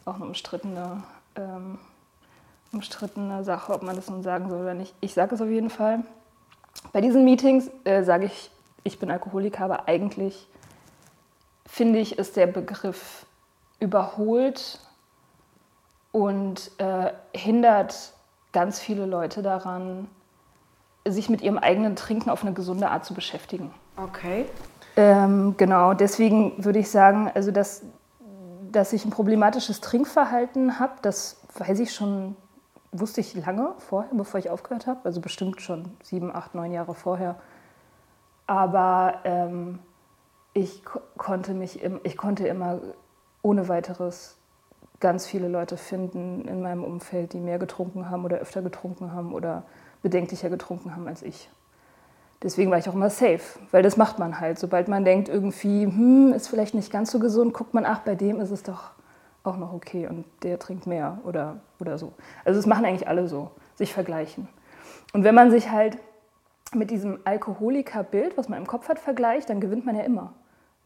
auch 0.05 0.15
eine 0.15 0.25
umstrittene, 0.25 1.03
ähm, 1.35 1.79
umstrittene 2.71 3.43
Sache, 3.43 3.73
ob 3.73 3.81
man 3.83 3.95
das 3.95 4.09
nun 4.09 4.23
sagen 4.23 4.49
soll 4.49 4.61
oder 4.61 4.73
nicht. 4.73 4.93
Ich 5.01 5.13
sage 5.13 5.35
es 5.35 5.41
auf 5.41 5.49
jeden 5.49 5.69
Fall. 5.69 6.03
Bei 6.93 7.01
diesen 7.01 7.23
Meetings 7.23 7.69
äh, 7.83 8.03
sage 8.03 8.25
ich, 8.25 8.51
ich 8.83 8.99
bin 8.99 9.11
Alkoholiker, 9.11 9.65
aber 9.65 9.87
eigentlich 9.87 10.47
finde 11.65 11.99
ich, 11.99 12.17
ist 12.17 12.37
der 12.37 12.47
Begriff 12.47 13.25
überholt 13.79 14.79
und 16.11 16.71
äh, 16.79 17.11
hindert 17.35 18.13
ganz 18.53 18.79
viele 18.79 19.05
Leute 19.05 19.43
daran, 19.43 20.07
sich 21.05 21.29
mit 21.29 21.41
ihrem 21.41 21.57
eigenen 21.57 21.95
Trinken 21.95 22.29
auf 22.29 22.43
eine 22.43 22.53
gesunde 22.53 22.89
Art 22.89 23.05
zu 23.05 23.13
beschäftigen. 23.13 23.71
Okay. 23.97 24.45
Ähm, 24.95 25.55
genau, 25.57 25.93
deswegen 25.93 26.63
würde 26.63 26.79
ich 26.79 26.89
sagen, 26.89 27.29
also 27.33 27.51
dass, 27.51 27.83
dass 28.71 28.93
ich 28.93 29.05
ein 29.05 29.11
problematisches 29.11 29.79
Trinkverhalten 29.79 30.79
habe, 30.79 30.93
das 31.01 31.41
weiß 31.57 31.79
ich 31.79 31.93
schon, 31.93 32.35
wusste 32.91 33.21
ich 33.21 33.35
lange 33.35 33.73
vorher, 33.77 34.11
bevor 34.13 34.39
ich 34.39 34.49
aufgehört 34.49 34.87
habe, 34.87 35.01
also 35.03 35.21
bestimmt 35.21 35.61
schon 35.61 35.91
sieben, 36.03 36.33
acht, 36.33 36.55
neun 36.55 36.71
Jahre 36.71 36.93
vorher. 36.93 37.35
Aber 38.45 39.19
ähm, 39.23 39.79
ich 40.53 40.81
konnte 41.17 41.53
mich, 41.53 41.83
ich 42.03 42.17
konnte 42.17 42.47
immer 42.47 42.79
ohne 43.41 43.67
weiteres 43.67 44.37
ganz 44.99 45.27
viele 45.27 45.47
Leute 45.47 45.77
finden 45.77 46.47
in 46.47 46.61
meinem 46.61 46.83
Umfeld, 46.83 47.33
die 47.33 47.39
mehr 47.39 47.59
getrunken 47.59 48.09
haben 48.09 48.25
oder 48.25 48.37
öfter 48.37 48.61
getrunken 48.61 49.11
haben 49.11 49.33
oder 49.33 49.63
bedenklicher 50.01 50.49
getrunken 50.49 50.95
haben 50.95 51.07
als 51.07 51.21
ich. 51.21 51.49
Deswegen 52.43 52.69
war 52.69 52.77
ich 52.77 52.87
auch 52.87 52.93
immer 52.93 53.09
safe, 53.09 53.59
weil 53.71 53.83
das 53.83 53.97
macht 53.97 54.19
man 54.19 54.39
halt. 54.39 54.59
Sobald 54.59 54.87
man 54.87 55.03
denkt, 55.03 55.27
irgendwie, 55.27 55.85
hm, 55.85 56.33
ist 56.33 56.47
vielleicht 56.47 56.75
nicht 56.75 56.91
ganz 56.91 57.11
so 57.11 57.19
gesund, 57.19 57.53
guckt 57.53 57.73
man, 57.73 57.85
ach, 57.85 57.99
bei 57.99 58.15
dem 58.15 58.39
ist 58.39 58.51
es 58.51 58.63
doch 58.63 58.91
auch 59.47 59.57
noch 59.57 59.73
okay 59.73 60.07
und 60.07 60.25
der 60.43 60.59
trinkt 60.59 60.87
mehr 60.87 61.19
oder, 61.23 61.59
oder 61.79 61.97
so. 61.97 62.13
Also 62.45 62.59
das 62.59 62.65
machen 62.65 62.85
eigentlich 62.85 63.07
alle 63.07 63.27
so, 63.27 63.51
sich 63.75 63.93
vergleichen. 63.93 64.47
Und 65.13 65.23
wenn 65.23 65.35
man 65.35 65.51
sich 65.51 65.71
halt 65.71 65.97
mit 66.73 66.91
diesem 66.91 67.19
Alkoholikerbild, 67.23 68.37
was 68.37 68.49
man 68.49 68.59
im 68.59 68.67
Kopf 68.67 68.89
hat, 68.89 68.99
vergleicht, 68.99 69.49
dann 69.49 69.61
gewinnt 69.61 69.85
man 69.85 69.95
ja 69.95 70.03
immer. 70.03 70.33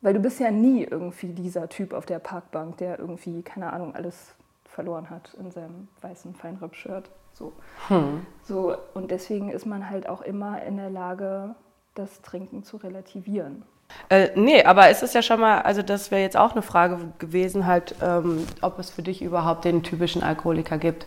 Weil 0.02 0.14
du 0.14 0.20
bist 0.20 0.40
ja 0.40 0.52
nie 0.52 0.84
irgendwie 0.84 1.34
dieser 1.34 1.70
Typ 1.70 1.94
auf 1.94 2.06
der 2.06 2.20
Parkbank, 2.20 2.78
der 2.78 3.00
irgendwie, 3.00 3.44
keine 3.44 3.72
Ahnung, 3.74 3.94
alles 3.96 4.34
verloren 4.66 5.10
hat 5.10 5.36
in 5.36 5.52
seinem 5.52 5.88
weißen 6.02 6.34
Feinripp-Shirt. 6.34 7.10
So. 7.34 7.54
Hm. 7.88 8.26
so. 8.44 8.76
Und 8.94 9.12
deswegen 9.12 9.50
ist 9.50 9.66
man 9.66 9.90
halt 9.90 10.08
auch 10.08 10.22
immer 10.22 10.62
in 10.64 10.78
der 10.78 10.90
Lage, 10.90 11.56
das 11.96 12.22
Trinken 12.22 12.64
zu 12.64 12.78
relativieren. 12.78 13.64
Äh, 14.10 14.30
nee, 14.36 14.64
aber 14.64 14.90
es 14.90 15.04
ist 15.04 15.16
ja 15.16 15.22
schon 15.22 15.40
mal, 15.40 15.62
also 15.62 15.82
das 15.82 16.12
wäre 16.12 16.22
jetzt 16.22 16.38
auch 16.38 16.52
eine 16.52 16.62
Frage 16.62 16.98
gewesen, 17.20 17.66
halt, 17.66 17.96
ähm, 18.02 18.46
ob 18.62 18.78
es 18.80 18.90
für 18.90 19.02
dich 19.02 19.22
überhaupt 19.22 19.66
den 19.66 19.84
typischen 19.84 20.22
Alkoholiker 20.24 20.78
gibt. 20.78 21.06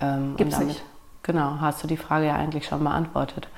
Ähm, 0.00 0.36
gibt 0.36 0.52
es 0.52 0.58
nicht. 0.60 0.82
Genau, 1.22 1.56
hast 1.60 1.82
du 1.82 1.88
die 1.88 1.96
Frage 1.96 2.26
ja 2.26 2.36
eigentlich 2.36 2.66
schon 2.66 2.84
beantwortet. 2.84 3.48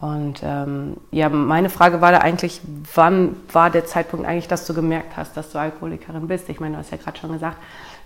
Und 0.00 0.40
ähm, 0.44 0.96
ja, 1.10 1.28
meine 1.28 1.70
Frage 1.70 2.00
war 2.00 2.12
da 2.12 2.18
eigentlich, 2.18 2.60
wann 2.94 3.34
war 3.52 3.70
der 3.70 3.84
Zeitpunkt 3.84 4.26
eigentlich, 4.26 4.46
dass 4.46 4.66
du 4.66 4.74
gemerkt 4.74 5.16
hast, 5.16 5.36
dass 5.36 5.50
du 5.50 5.58
Alkoholikerin 5.58 6.28
bist? 6.28 6.48
Ich 6.48 6.60
meine, 6.60 6.74
du 6.74 6.78
hast 6.78 6.92
ja 6.92 6.98
gerade 6.98 7.18
schon 7.18 7.32
gesagt, 7.32 7.56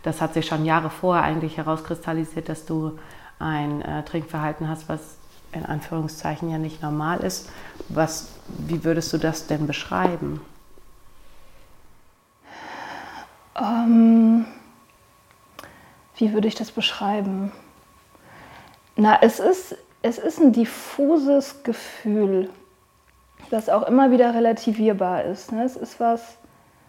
das 0.03 0.21
hat 0.21 0.35
sich 0.35 0.47
schon 0.47 0.65
Jahre 0.65 0.89
vorher 0.89 1.23
eigentlich 1.23 1.59
herauskristallisiert, 1.59 2.49
dass 2.49 2.65
du 2.65 2.99
ein 3.39 3.83
äh, 3.83 4.05
Trinkverhalten 4.05 4.69
hast, 4.69 4.89
was 4.89 5.17
in 5.53 5.67
Anführungszeichen 5.67 6.51
ja 6.51 6.59
nicht 6.59 6.83
normal 6.83 7.21
ist. 7.21 7.51
Was, 7.89 8.32
wie 8.47 8.85
würdest 8.85 9.13
du 9.13 9.19
das 9.19 9.47
denn 9.47 9.67
beschreiben? 9.67 10.41
Ähm, 13.61 14.47
wie 16.17 16.33
würde 16.33 16.49
ich 16.49 16.55
das 16.55 16.71
beschreiben? 16.71 17.53
Na, 18.97 19.19
es 19.23 19.41
ist 19.41 19.77
es 20.03 20.19
ist 20.19 20.41
ein 20.41 20.53
diffuses 20.53 21.63
Gefühl, 21.63 22.51
das 23.51 23.69
auch 23.69 23.85
immer 23.85 24.11
wieder 24.11 24.35
relativierbar 24.35 25.25
ist. 25.25 25.53
Ne? 25.53 25.63
Es 25.63 25.77
ist 25.77 26.01
was, 26.01 26.37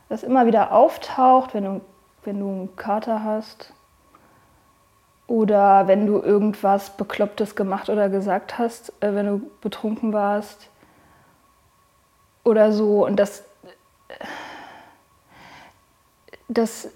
das 0.09 0.23
immer 0.23 0.45
wieder 0.45 0.71
auftaucht, 0.71 1.53
wenn 1.53 1.63
du, 1.63 1.81
wenn 2.23 2.39
du 2.39 2.47
einen 2.47 2.75
Kater 2.75 3.23
hast 3.23 3.71
oder 5.27 5.87
wenn 5.87 6.07
du 6.07 6.21
irgendwas 6.21 6.89
Beklopptes 6.97 7.55
gemacht 7.55 7.89
oder 7.89 8.09
gesagt 8.09 8.57
hast, 8.57 8.91
äh, 9.01 9.13
wenn 9.13 9.27
du 9.27 9.51
betrunken 9.61 10.11
warst 10.11 10.69
oder 12.43 12.71
so. 12.71 13.05
Und 13.05 13.17
das, 13.17 13.43
das 16.47 16.91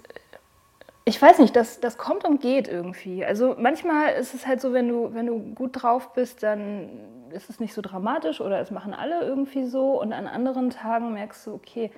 ich 1.08 1.22
weiß 1.22 1.38
nicht, 1.38 1.56
das, 1.56 1.80
das 1.80 1.96
kommt 1.96 2.26
und 2.26 2.42
geht 2.42 2.68
irgendwie. 2.68 3.24
Also 3.24 3.56
manchmal 3.58 4.12
ist 4.12 4.34
es 4.34 4.46
halt 4.46 4.60
so, 4.60 4.74
wenn 4.74 4.88
du, 4.88 5.14
wenn 5.14 5.24
du 5.26 5.38
gut 5.54 5.82
drauf 5.82 6.12
bist, 6.12 6.42
dann 6.42 6.90
ist 7.30 7.48
es 7.48 7.60
nicht 7.60 7.72
so 7.72 7.80
dramatisch 7.80 8.42
oder 8.42 8.60
es 8.60 8.70
machen 8.70 8.92
alle 8.92 9.22
irgendwie 9.22 9.64
so. 9.64 9.98
Und 9.98 10.12
an 10.12 10.26
anderen 10.26 10.68
Tagen 10.68 11.14
merkst 11.14 11.46
du, 11.46 11.54
okay, 11.54 11.90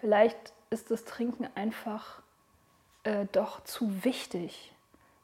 vielleicht 0.00 0.36
ist 0.70 0.90
das 0.90 1.04
Trinken 1.04 1.46
einfach 1.54 2.20
äh, 3.04 3.26
doch 3.30 3.62
zu 3.62 4.04
wichtig. 4.04 4.72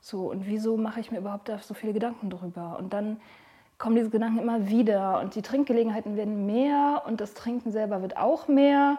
So, 0.01 0.31
und 0.31 0.47
wieso 0.47 0.77
mache 0.77 1.01
ich 1.01 1.11
mir 1.11 1.19
überhaupt 1.19 1.49
da 1.49 1.59
so 1.59 1.75
viele 1.75 1.93
Gedanken 1.93 2.31
drüber? 2.31 2.77
Und 2.79 2.93
dann 2.93 3.21
kommen 3.79 3.97
diese 3.97 4.11
Gedanken 4.11 4.39
immer 4.39 4.69
wieder 4.69 5.21
und 5.21 5.35
die 5.35 5.43
Trinkgelegenheiten 5.43 6.17
werden 6.17 6.47
mehr 6.47 7.03
und 7.07 7.21
das 7.21 7.35
Trinken 7.35 7.73
selber 7.73 8.03
wird 8.03 8.17
auch 8.17 8.49
mehr. 8.49 8.99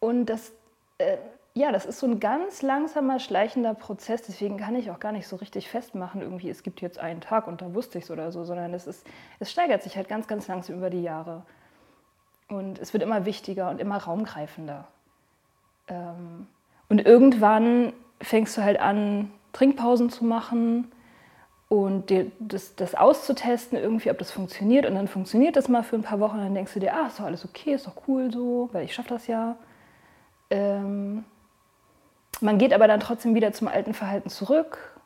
Und 0.00 0.26
das, 0.26 0.52
äh, 0.98 1.16
ja, 1.54 1.72
das 1.72 1.86
ist 1.86 1.98
so 1.98 2.06
ein 2.06 2.20
ganz 2.20 2.62
langsamer, 2.62 3.18
schleichender 3.18 3.74
Prozess. 3.74 4.22
Deswegen 4.22 4.58
kann 4.58 4.76
ich 4.76 4.90
auch 4.90 5.00
gar 5.00 5.12
nicht 5.12 5.26
so 5.26 5.36
richtig 5.36 5.68
festmachen, 5.68 6.20
irgendwie, 6.20 6.50
es 6.50 6.62
gibt 6.62 6.80
jetzt 6.80 6.98
einen 6.98 7.20
Tag 7.20 7.46
und 7.46 7.62
da 7.62 7.74
wusste 7.74 7.98
ich 7.98 8.04
es 8.04 8.10
oder 8.10 8.32
so, 8.32 8.44
sondern 8.44 8.74
es, 8.74 8.86
ist, 8.86 9.06
es 9.38 9.50
steigert 9.50 9.82
sich 9.82 9.96
halt 9.96 10.08
ganz, 10.08 10.28
ganz 10.28 10.46
langsam 10.46 10.76
über 10.76 10.90
die 10.90 11.02
Jahre. 11.02 11.42
Und 12.48 12.78
es 12.78 12.92
wird 12.92 13.02
immer 13.02 13.24
wichtiger 13.24 13.70
und 13.70 13.80
immer 13.80 13.96
raumgreifender. 13.96 14.88
Ähm, 15.88 16.46
und 16.88 17.04
irgendwann 17.06 17.92
fängst 18.20 18.56
du 18.56 18.62
halt 18.62 18.80
an, 18.80 19.30
Trinkpausen 19.52 20.10
zu 20.10 20.24
machen 20.24 20.90
und 21.70 22.10
dir 22.10 22.32
das, 22.40 22.74
das 22.74 22.96
auszutesten, 22.96 23.78
irgendwie, 23.78 24.10
ob 24.10 24.18
das 24.18 24.32
funktioniert. 24.32 24.86
Und 24.86 24.96
dann 24.96 25.06
funktioniert 25.06 25.54
das 25.54 25.68
mal 25.68 25.84
für 25.84 25.94
ein 25.94 26.02
paar 26.02 26.18
Wochen 26.18 26.34
und 26.34 26.42
dann 26.42 26.54
denkst 26.54 26.74
du 26.74 26.80
dir, 26.80 26.92
ah, 26.92 27.06
ist 27.06 27.20
doch 27.20 27.24
alles 27.24 27.44
okay, 27.44 27.74
ist 27.74 27.86
doch 27.86 28.08
cool 28.08 28.32
so, 28.32 28.68
weil 28.72 28.84
ich 28.84 28.92
schaffe 28.92 29.10
das 29.10 29.28
ja. 29.28 29.56
Ähm, 30.50 31.24
man 32.40 32.58
geht 32.58 32.72
aber 32.72 32.88
dann 32.88 32.98
trotzdem 32.98 33.36
wieder 33.36 33.52
zum 33.52 33.68
alten 33.68 33.94
Verhalten 33.94 34.30
zurück. 34.30 35.00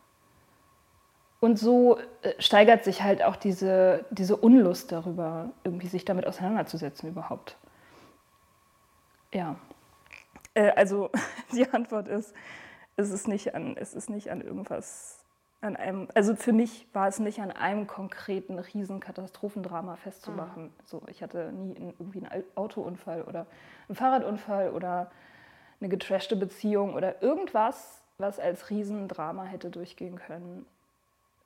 Und 1.39 1.59
so 1.59 1.99
äh, 2.23 2.33
steigert 2.39 2.83
sich 2.83 3.03
halt 3.03 3.23
auch 3.23 3.37
diese, 3.37 4.07
diese 4.11 4.35
Unlust 4.35 4.91
darüber, 4.91 5.51
irgendwie 5.65 5.89
sich 5.89 6.07
damit 6.07 6.27
auseinanderzusetzen 6.27 7.11
überhaupt. 7.11 7.59
Ja. 9.35 9.57
Äh, 10.55 10.71
also 10.71 11.11
die 11.53 11.71
Antwort 11.71 12.09
ist, 12.09 12.33
es 12.97 13.11
ist 13.11 13.29
nicht 13.29 13.55
an, 13.55 13.77
es 13.77 13.93
ist 13.93 14.09
nicht 14.09 14.31
an 14.31 14.41
irgendwas, 14.41 15.24
an 15.65 15.77
einem, 15.77 16.09
also 16.15 16.37
für 16.37 16.53
mich 16.53 16.87
war 16.93 17.09
es 17.09 17.19
nicht 17.19 17.41
an 17.41 17.51
einem 17.51 17.87
konkreten 17.87 18.59
Riesenkatastrophendrama 18.59 19.97
festzumachen. 19.97 20.65
Mhm. 20.65 20.73
So, 20.85 21.03
ich 21.09 21.23
hatte 21.23 21.53
nie 21.53 21.75
irgendwie 21.99 22.25
einen 22.25 22.45
Autounfall 22.55 23.23
oder 23.23 23.47
einen 23.89 23.97
Fahrradunfall 23.97 24.71
oder 24.71 25.11
eine 25.81 25.89
getrashte 25.89 26.37
Beziehung 26.37 26.95
oder 26.95 27.23
irgendwas, 27.23 28.03
was 28.19 28.39
als 28.39 28.71
Riesendrama 28.71 29.45
hätte 29.45 29.71
durchgehen 29.71 30.17
können. 30.17 30.67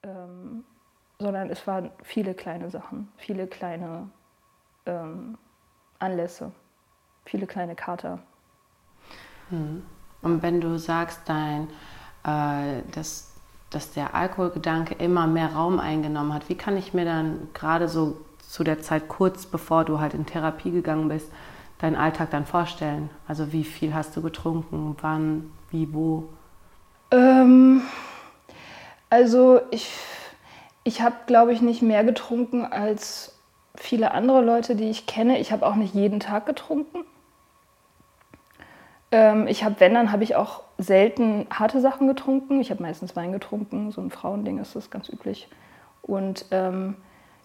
Ähm, 0.02 0.64
sondern 1.18 1.50
es 1.50 1.66
waren 1.66 1.90
viele 2.02 2.34
kleine 2.34 2.70
Sachen, 2.70 3.10
viele 3.16 3.46
kleine 3.46 4.08
ähm, 4.86 5.36
Anlässe, 5.98 6.52
viele 7.24 7.46
kleine 7.46 7.74
Kater. 7.74 8.20
Hm. 9.50 9.84
Und 10.22 10.42
wenn 10.42 10.60
du 10.60 10.78
sagst, 10.78 11.28
dein, 11.28 11.68
äh, 12.24 12.82
dass, 12.92 13.37
dass 13.70 13.92
der 13.92 14.14
Alkoholgedanke 14.14 14.94
immer 14.94 15.26
mehr 15.26 15.52
Raum 15.52 15.78
eingenommen 15.78 16.32
hat, 16.32 16.48
wie 16.48 16.54
kann 16.54 16.76
ich 16.76 16.94
mir 16.94 17.04
dann 17.04 17.48
gerade 17.54 17.88
so 17.88 18.16
zu 18.48 18.64
der 18.64 18.80
Zeit 18.80 19.08
kurz 19.08 19.46
bevor 19.46 19.84
du 19.84 20.00
halt 20.00 20.14
in 20.14 20.24
Therapie 20.24 20.70
gegangen 20.70 21.08
bist, 21.08 21.30
deinen 21.78 21.96
Alltag 21.96 22.30
dann 22.30 22.46
vorstellen? 22.46 23.10
Also 23.26 23.52
wie 23.52 23.64
viel 23.64 23.94
hast 23.94 24.16
du 24.16 24.22
getrunken, 24.22 24.96
wann, 25.02 25.50
wie, 25.70 25.92
wo? 25.92 26.28
Ähm, 27.10 27.82
also 29.10 29.60
ich, 29.70 29.90
ich 30.84 31.02
habe, 31.02 31.16
glaube 31.26 31.52
ich, 31.52 31.60
nicht 31.60 31.82
mehr 31.82 32.04
getrunken 32.04 32.64
als 32.64 33.34
viele 33.74 34.12
andere 34.12 34.42
Leute, 34.42 34.76
die 34.76 34.90
ich 34.90 35.06
kenne. 35.06 35.38
Ich 35.38 35.52
habe 35.52 35.66
auch 35.66 35.76
nicht 35.76 35.94
jeden 35.94 36.20
Tag 36.20 36.46
getrunken. 36.46 37.04
Ähm, 39.10 39.46
ich 39.46 39.64
habe, 39.64 39.76
wenn, 39.78 39.94
dann 39.94 40.12
habe 40.12 40.24
ich 40.24 40.36
auch 40.36 40.62
selten 40.78 41.46
harte 41.50 41.80
Sachen 41.80 42.06
getrunken. 42.06 42.60
Ich 42.60 42.70
habe 42.70 42.82
meistens 42.82 43.16
Wein 43.16 43.32
getrunken. 43.32 43.90
So 43.90 44.00
ein 44.00 44.10
Frauending 44.10 44.58
ist 44.58 44.76
das 44.76 44.90
ganz 44.90 45.08
üblich. 45.08 45.48
Und 46.02 46.46
ähm, 46.50 46.96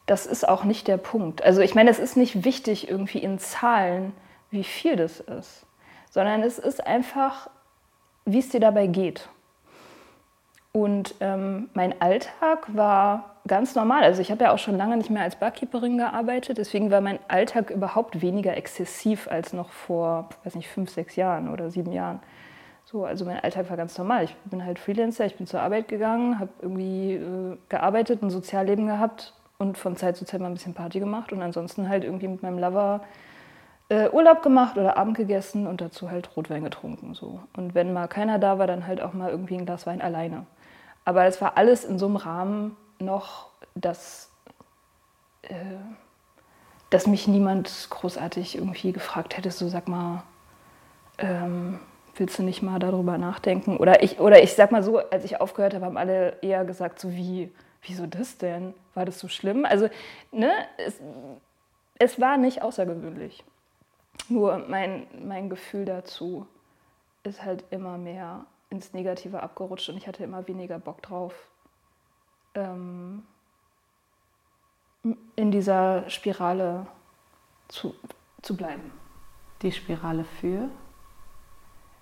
das 0.06 0.26
ist 0.26 0.48
auch 0.48 0.64
nicht 0.64 0.88
der 0.88 0.98
Punkt. 0.98 1.44
Also 1.44 1.62
ich 1.62 1.76
meine, 1.76 1.90
es 1.90 2.00
ist 2.00 2.18
nicht 2.18 2.44
wichtig 2.44 2.90
irgendwie 2.90 3.20
in 3.20 3.40
Zahlen, 3.40 4.14
wie 4.52 4.64
viel 4.64 4.96
das 4.96 5.20
ist, 5.20 5.66
sondern 6.10 6.44
es 6.44 6.60
ist 6.60 6.86
einfach, 6.86 7.50
wie 8.26 8.40
es 8.40 8.50
dir 8.50 8.60
dabei 8.60 8.88
geht. 8.88 9.30
Und 10.72 11.16
ähm, 11.20 11.70
mein 11.74 12.02
Alltag 12.02 12.76
war 12.76 13.33
ganz 13.48 13.76
normal. 13.76 14.04
Also 14.04 14.22
ich 14.22 14.32
habe 14.32 14.46
ja 14.46 14.52
auch 14.52 14.58
schon 14.58 14.78
lange 14.78 14.98
nicht 14.98 15.10
mehr 15.10 15.24
als 15.24 15.36
Barkeeperin 15.36 15.98
gearbeitet, 15.98 16.58
deswegen 16.58 16.92
war 16.92 17.02
mein 17.02 17.20
Alltag 17.28 17.70
überhaupt 17.70 18.22
weniger 18.22 18.56
exzessiv 18.56 19.28
als 19.28 19.54
noch 19.54 19.70
vor, 19.70 20.30
weiß 20.44 20.56
nicht, 20.56 20.70
fünf, 20.70 20.90
sechs 20.90 21.16
Jahren 21.16 21.50
oder 21.50 21.70
sieben 21.70 21.92
Jahren. 21.92 22.20
So, 22.86 23.06
also 23.06 23.26
mein 23.26 23.40
Alltag 23.40 23.70
war 23.70 23.78
ganz 23.78 23.98
normal. 23.98 24.26
Ich 24.26 24.36
bin 24.46 24.66
halt 24.66 24.78
Freelancer, 24.78 25.26
ich 25.26 25.36
bin 25.36 25.48
zur 25.48 25.62
Arbeit 25.62 25.88
gegangen, 25.88 26.40
habe 26.40 26.52
irgendwie 26.62 27.14
äh, 27.14 27.58
gearbeitet, 27.70 28.22
ein 28.22 28.30
Sozialleben 28.30 28.88
gehabt 28.88 29.34
und 29.58 29.78
von 29.78 29.96
Zeit 29.96 30.18
zu 30.18 30.26
Zeit 30.26 30.42
mal 30.42 30.48
ein 30.48 30.54
bisschen 30.54 30.74
Party 30.74 31.00
gemacht 31.00 31.32
und 31.32 31.42
ansonsten 31.42 31.90
halt 31.90 32.04
irgendwie 32.04 32.28
mit 32.28 32.44
meinem 32.44 32.60
Lover 32.60 33.02
äh, 33.90 34.10
Urlaub 34.10 34.42
gemacht 34.42 34.78
oder 34.78 34.98
Abend 34.98 35.18
gegessen 35.18 35.68
und 35.68 35.82
dazu 35.82 36.12
halt 36.12 36.36
Rotwein 36.36 36.64
getrunken. 36.64 37.14
So. 37.14 37.40
Und 37.56 37.76
wenn 37.76 37.94
mal 37.94 38.08
keiner 38.08 38.40
da 38.40 38.60
war, 38.60 38.68
dann 38.68 38.88
halt 38.88 39.02
auch 39.02 39.14
mal 39.14 39.30
irgendwie 39.30 39.56
ein 39.56 39.66
Glas 39.66 39.86
Wein 39.86 40.02
alleine. 40.02 40.46
Aber 41.06 41.26
es 41.26 41.42
war 41.42 41.58
alles 41.58 41.84
in 41.86 42.00
so 42.00 42.06
einem 42.06 42.16
Rahmen 42.16 42.78
noch, 43.00 43.50
dass, 43.76 44.32
äh, 45.44 45.54
dass 46.90 47.08
mich 47.08 47.28
niemand 47.28 47.88
großartig 47.90 48.56
irgendwie 48.58 48.92
gefragt 48.92 49.38
hätte, 49.38 49.52
so 49.52 49.68
sag 49.68 49.88
mal, 49.88 50.24
ähm, 51.18 51.80
willst 52.16 52.38
du 52.38 52.44
nicht 52.44 52.62
mal 52.62 52.80
darüber 52.80 53.18
nachdenken? 53.18 53.78
Oder 53.78 54.04
ich, 54.04 54.20
oder 54.20 54.42
ich 54.44 54.54
sag 54.54 54.72
mal 54.72 54.84
so, 54.84 54.98
als 54.98 55.24
ich 55.24 55.42
aufgehört 55.42 55.74
habe, 55.74 55.86
haben 55.86 55.98
alle 55.98 56.38
eher 56.42 56.66
gesagt, 56.66 57.00
so 57.00 57.12
wie, 57.12 57.52
wieso 57.82 58.06
das 58.06 58.38
denn? 58.38 58.74
War 58.94 59.06
das 59.06 59.20
so 59.20 59.28
schlimm? 59.28 59.66
Also, 59.66 59.90
ne, 60.32 60.52
es, 60.78 61.00
es 62.00 62.20
war 62.20 62.38
nicht 62.38 62.62
außergewöhnlich. 62.62 63.44
Nur 64.30 64.60
mein, 64.68 65.08
mein 65.24 65.50
Gefühl 65.50 65.86
dazu 65.86 66.48
ist 67.24 67.44
halt 67.44 67.64
immer 67.72 67.98
mehr 67.98 68.46
ins 68.70 68.94
Negative 68.94 69.42
abgerutscht 69.42 69.90
und 69.90 69.98
ich 69.98 70.08
hatte 70.08 70.24
immer 70.24 70.48
weniger 70.48 70.80
Bock 70.80 71.02
drauf, 71.02 71.34
ähm, 72.56 73.24
in 75.36 75.52
dieser 75.52 76.10
Spirale 76.10 76.86
zu, 77.68 77.94
zu 78.42 78.56
bleiben. 78.56 78.92
Die 79.62 79.72
Spirale 79.72 80.24
für? 80.40 80.70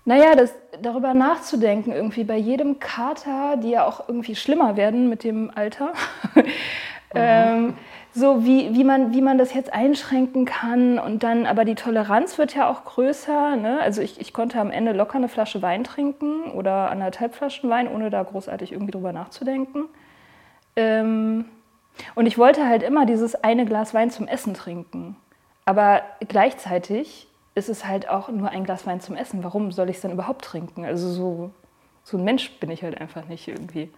Naja, 0.04 0.34
das, 0.34 0.52
darüber 0.80 1.14
nachzudenken, 1.14 1.92
irgendwie 1.92 2.24
bei 2.24 2.36
jedem 2.36 2.80
Kater, 2.80 3.56
die 3.56 3.70
ja 3.70 3.86
auch 3.86 4.08
irgendwie 4.08 4.34
schlimmer 4.34 4.76
werden 4.76 5.08
mit 5.08 5.22
dem 5.22 5.52
Alter, 5.54 5.92
ähm, 7.14 7.74
so 8.12 8.44
wie, 8.44 8.74
wie, 8.74 8.84
man, 8.84 9.14
wie 9.14 9.22
man 9.22 9.38
das 9.38 9.54
jetzt 9.54 9.72
einschränken 9.72 10.44
kann 10.44 10.98
und 10.98 11.22
dann, 11.22 11.46
aber 11.46 11.64
die 11.64 11.76
Toleranz 11.76 12.36
wird 12.36 12.54
ja 12.54 12.68
auch 12.68 12.84
größer. 12.84 13.56
Ne? 13.56 13.80
Also 13.80 14.02
ich, 14.02 14.20
ich 14.20 14.32
konnte 14.32 14.60
am 14.60 14.70
Ende 14.70 14.92
locker 14.92 15.16
eine 15.16 15.28
Flasche 15.28 15.62
Wein 15.62 15.84
trinken 15.84 16.50
oder 16.50 16.90
anderthalb 16.90 17.34
Flaschen 17.34 17.70
Wein, 17.70 17.88
ohne 17.88 18.10
da 18.10 18.22
großartig 18.22 18.72
irgendwie 18.72 18.92
drüber 18.92 19.12
nachzudenken. 19.12 19.84
Ähm, 20.76 21.44
und 22.14 22.26
ich 22.26 22.38
wollte 22.38 22.66
halt 22.66 22.82
immer 22.82 23.06
dieses 23.06 23.34
eine 23.34 23.66
Glas 23.66 23.94
Wein 23.94 24.10
zum 24.10 24.26
Essen 24.26 24.54
trinken. 24.54 25.16
Aber 25.64 26.02
gleichzeitig 26.26 27.28
ist 27.54 27.68
es 27.68 27.86
halt 27.86 28.08
auch 28.08 28.28
nur 28.28 28.50
ein 28.50 28.64
Glas 28.64 28.86
Wein 28.86 29.00
zum 29.00 29.16
Essen. 29.16 29.44
Warum 29.44 29.72
soll 29.72 29.90
ich 29.90 29.96
es 29.96 30.02
dann 30.02 30.12
überhaupt 30.12 30.44
trinken? 30.44 30.84
Also 30.84 31.08
so, 31.10 31.50
so 32.02 32.16
ein 32.16 32.24
Mensch 32.24 32.50
bin 32.58 32.70
ich 32.70 32.82
halt 32.82 33.00
einfach 33.00 33.26
nicht 33.28 33.46
irgendwie. 33.46 33.90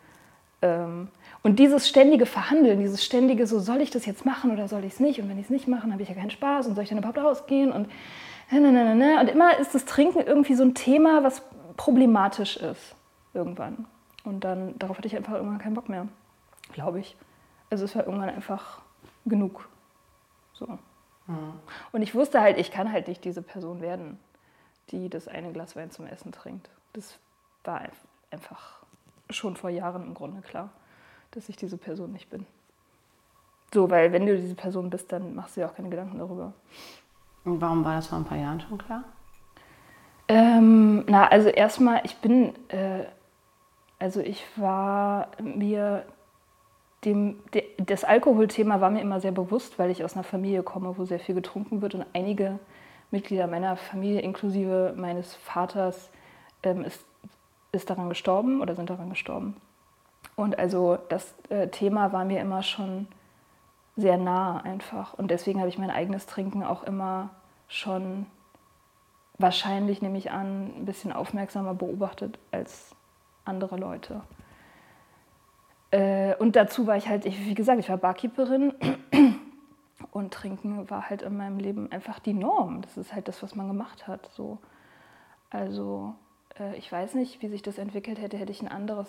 Ähm, 0.61 1.09
und 1.43 1.59
dieses 1.59 1.89
ständige 1.89 2.27
Verhandeln, 2.27 2.81
dieses 2.81 3.05
ständige, 3.05 3.47
so 3.47 3.61
soll 3.61 3.81
ich 3.81 3.91
das 3.91 4.07
jetzt 4.07 4.25
machen 4.25 4.51
oder 4.51 4.67
soll 4.67 4.85
ich 4.85 4.95
es 4.95 5.01
nicht? 5.01 5.21
Und 5.21 5.29
wenn 5.29 5.39
ich 5.39 5.45
es 5.45 5.51
nicht 5.51 5.69
mache, 5.69 5.91
habe 5.91 6.03
ich 6.03 6.09
ja 6.09 6.15
keinen 6.15 6.31
Spaß 6.31 6.67
und 6.67 6.75
soll 6.75 6.85
ich 6.85 6.91
dann 6.91 6.99
überhaupt 6.99 7.19
rausgehen? 7.19 7.71
Und, 7.71 7.89
ne, 8.51 8.61
ne, 8.61 8.95
ne. 8.95 9.21
und 9.21 9.29
immer 9.29 9.59
ist 9.59 9.75
das 9.75 9.85
Trinken 9.85 10.21
irgendwie 10.21 10.55
so 10.55 10.65
ein 10.65 10.75
Thema, 10.75 11.23
was 11.23 11.43
problematisch 11.77 12.57
ist 12.57 12.95
irgendwann. 13.35 13.87
Und 14.25 14.43
dann, 14.43 14.79
darauf 14.79 14.97
hatte 14.97 15.07
ich 15.07 15.17
einfach 15.17 15.35
irgendwann 15.35 15.59
keinen 15.59 15.75
Bock 15.75 15.89
mehr, 15.89 16.09
glaube 16.73 17.01
ich. 17.01 17.17
Also 17.71 17.85
es 17.85 17.95
war 17.95 18.05
irgendwann 18.05 18.31
einfach 18.31 18.83
genug. 19.25 19.69
So. 20.53 20.67
Mhm. 21.27 21.55
Und 21.93 22.03
ich 22.03 22.15
wusste 22.15 22.41
halt, 22.41 22.59
ich 22.59 22.71
kann 22.71 22.93
halt 22.93 23.09
nicht 23.09 23.25
diese 23.25 23.43
Person 23.43 23.81
werden, 23.81 24.19
die 24.91 25.09
das 25.09 25.29
eine 25.29 25.53
Glas 25.53 25.77
Wein 25.77 25.91
zum 25.91 26.07
Essen 26.07 26.33
trinkt. 26.33 26.71
Das 26.93 27.19
war 27.65 27.81
einfach 28.31 28.81
schon 29.31 29.57
vor 29.57 29.71
Jahren 29.71 30.05
im 30.05 30.15
Grunde 30.15 30.43
klar 30.43 30.71
dass 31.35 31.49
ich 31.49 31.57
diese 31.57 31.77
Person 31.77 32.13
nicht 32.13 32.31
bin. 32.31 32.47
So, 33.73 33.91
weil 33.91 34.13
wenn 34.13 34.27
du 34.27 34.37
diese 34.37 34.55
Person 34.55 34.91
bist, 34.91 35.11
dann 35.13 35.35
machst 35.35 35.57
du 35.57 35.61
dir 35.61 35.67
auch 35.67 35.75
keine 35.75 35.89
Gedanken 35.89 36.19
darüber. 36.19 36.53
Und 37.45 37.61
warum 37.61 37.85
war 37.85 37.97
das 37.97 38.07
vor 38.07 38.19
ein 38.19 38.25
paar 38.25 38.39
Jahren 38.39 38.61
schon 38.61 38.79
klar? 38.79 39.05
Ähm, 40.29 41.05
na, 41.07 41.27
also 41.27 41.49
erstmal, 41.49 42.01
ich 42.05 42.17
bin, 42.19 42.55
äh, 42.69 43.05
also 43.99 44.21
ich 44.21 44.45
war 44.57 45.29
mir 45.43 46.07
dem, 47.05 47.39
de, 47.53 47.65
das 47.79 48.05
Alkoholthema 48.05 48.81
war 48.81 48.91
mir 48.91 49.01
immer 49.01 49.21
sehr 49.21 49.33
bewusst, 49.33 49.79
weil 49.79 49.91
ich 49.91 50.05
aus 50.05 50.15
einer 50.15 50.25
Familie 50.25 50.63
komme, 50.63 50.97
wo 50.97 51.05
sehr 51.05 51.21
viel 51.21 51.35
getrunken 51.35 51.83
wird 51.83 51.95
und 51.95 52.07
einige 52.13 52.59
Mitglieder 53.11 53.47
meiner 53.47 53.77
Familie, 53.77 54.21
inklusive 54.21 54.95
meines 54.97 55.35
Vaters, 55.37 56.11
ähm, 56.63 56.85
ist, 56.85 57.05
ist 57.73 57.91
daran 57.91 58.09
gestorben 58.09 58.61
oder 58.61 58.75
sind 58.75 58.91
daran 58.91 59.11
gestorben. 59.11 59.57
Und 60.37 60.59
also 60.59 60.99
das 61.09 61.35
äh, 61.49 61.69
Thema 61.69 62.13
war 62.13 62.25
mir 62.25 62.41
immer 62.41 62.63
schon 62.63 63.07
sehr 63.97 64.17
nah 64.17 64.59
einfach. 64.59 65.15
Und 65.15 65.31
deswegen 65.31 65.61
habe 65.61 65.69
ich 65.69 65.79
mein 65.79 65.91
eigenes 65.91 66.27
Trinken 66.27 66.65
auch 66.65 66.83
immer 66.83 67.31
schon 67.69 68.27
wahrscheinlich, 69.39 70.03
nehme 70.03 70.19
ich 70.19 70.31
an, 70.31 70.73
ein 70.77 70.85
bisschen 70.85 71.13
aufmerksamer 71.13 71.75
beobachtet 71.75 72.39
als 72.51 72.95
andere 73.45 73.77
Leute. 73.77 74.23
Äh, 75.95 76.35
und 76.41 76.57
dazu 76.57 76.89
war 76.89 76.97
ich 76.97 77.09
halt, 77.09 77.25
ich, 77.25 77.47
wie 77.47 77.55
gesagt, 77.55 77.79
ich 77.79 77.89
war 77.89 77.97
Barkeeperin 77.97 78.75
und 80.11 80.35
Trinken 80.35 80.91
war 80.91 81.09
halt 81.09 81.23
in 81.23 81.37
meinem 81.37 81.59
Leben 81.61 81.93
einfach 81.93 82.19
die 82.19 82.33
Norm. 82.33 82.83
Das 82.83 82.97
ist 82.97 83.15
halt 83.15 83.29
das, 83.29 83.45
was 83.45 83.55
man 83.55 83.69
gemacht 83.69 84.09
hat. 84.09 84.29
So. 84.35 84.59
Also 85.51 86.17
äh, 86.59 86.77
ich 86.79 86.91
weiß 86.91 87.15
nicht, 87.15 87.43
wie 87.43 87.49
sich 87.49 87.63
das 87.63 87.79
entwickelt 87.79 88.21
hätte, 88.21 88.37
hätte 88.37 88.51
ich 88.51 88.61
ein 88.61 88.67
anderes 88.67 89.09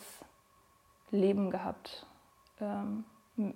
Leben 1.10 1.50
gehabt. 1.50 2.06
Ähm, 2.62 3.04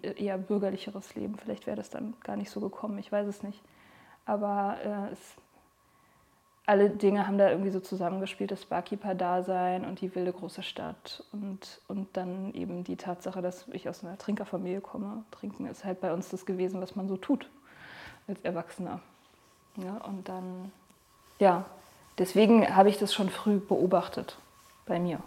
eher 0.01 0.39
bürgerlicheres 0.39 1.13
Leben. 1.13 1.35
Vielleicht 1.37 1.67
wäre 1.67 1.77
das 1.77 1.91
dann 1.91 2.15
gar 2.23 2.35
nicht 2.35 2.49
so 2.49 2.59
gekommen, 2.59 2.97
ich 2.97 3.11
weiß 3.11 3.27
es 3.27 3.43
nicht. 3.43 3.61
Aber 4.25 4.77
äh, 4.83 5.13
es, 5.13 5.35
alle 6.69 6.91
Dinge 6.91 7.25
haben 7.25 7.39
da 7.39 7.49
irgendwie 7.49 7.71
so 7.71 7.79
zusammengespielt, 7.79 8.51
das 8.51 8.63
Barkeeper-Dasein 8.65 9.85
und 9.85 10.01
die 10.01 10.13
wilde 10.13 10.31
große 10.31 10.61
Stadt 10.61 11.23
und, 11.31 11.81
und 11.87 12.15
dann 12.15 12.53
eben 12.53 12.83
die 12.83 12.95
Tatsache, 12.95 13.41
dass 13.41 13.67
ich 13.71 13.89
aus 13.89 14.03
einer 14.03 14.19
Trinkerfamilie 14.19 14.79
komme. 14.79 15.23
Trinken 15.31 15.65
ist 15.65 15.83
halt 15.83 15.99
bei 15.99 16.13
uns 16.13 16.29
das 16.29 16.45
gewesen, 16.45 16.79
was 16.79 16.95
man 16.95 17.07
so 17.07 17.17
tut 17.17 17.49
als 18.27 18.39
Erwachsener. 18.41 18.99
Ja, 19.77 19.97
und 20.05 20.29
dann, 20.29 20.71
ja, 21.39 21.65
deswegen 22.19 22.75
habe 22.75 22.89
ich 22.89 22.99
das 22.99 23.15
schon 23.15 23.31
früh 23.31 23.57
beobachtet 23.57 24.37
bei 24.85 24.99
mir. 24.99 25.21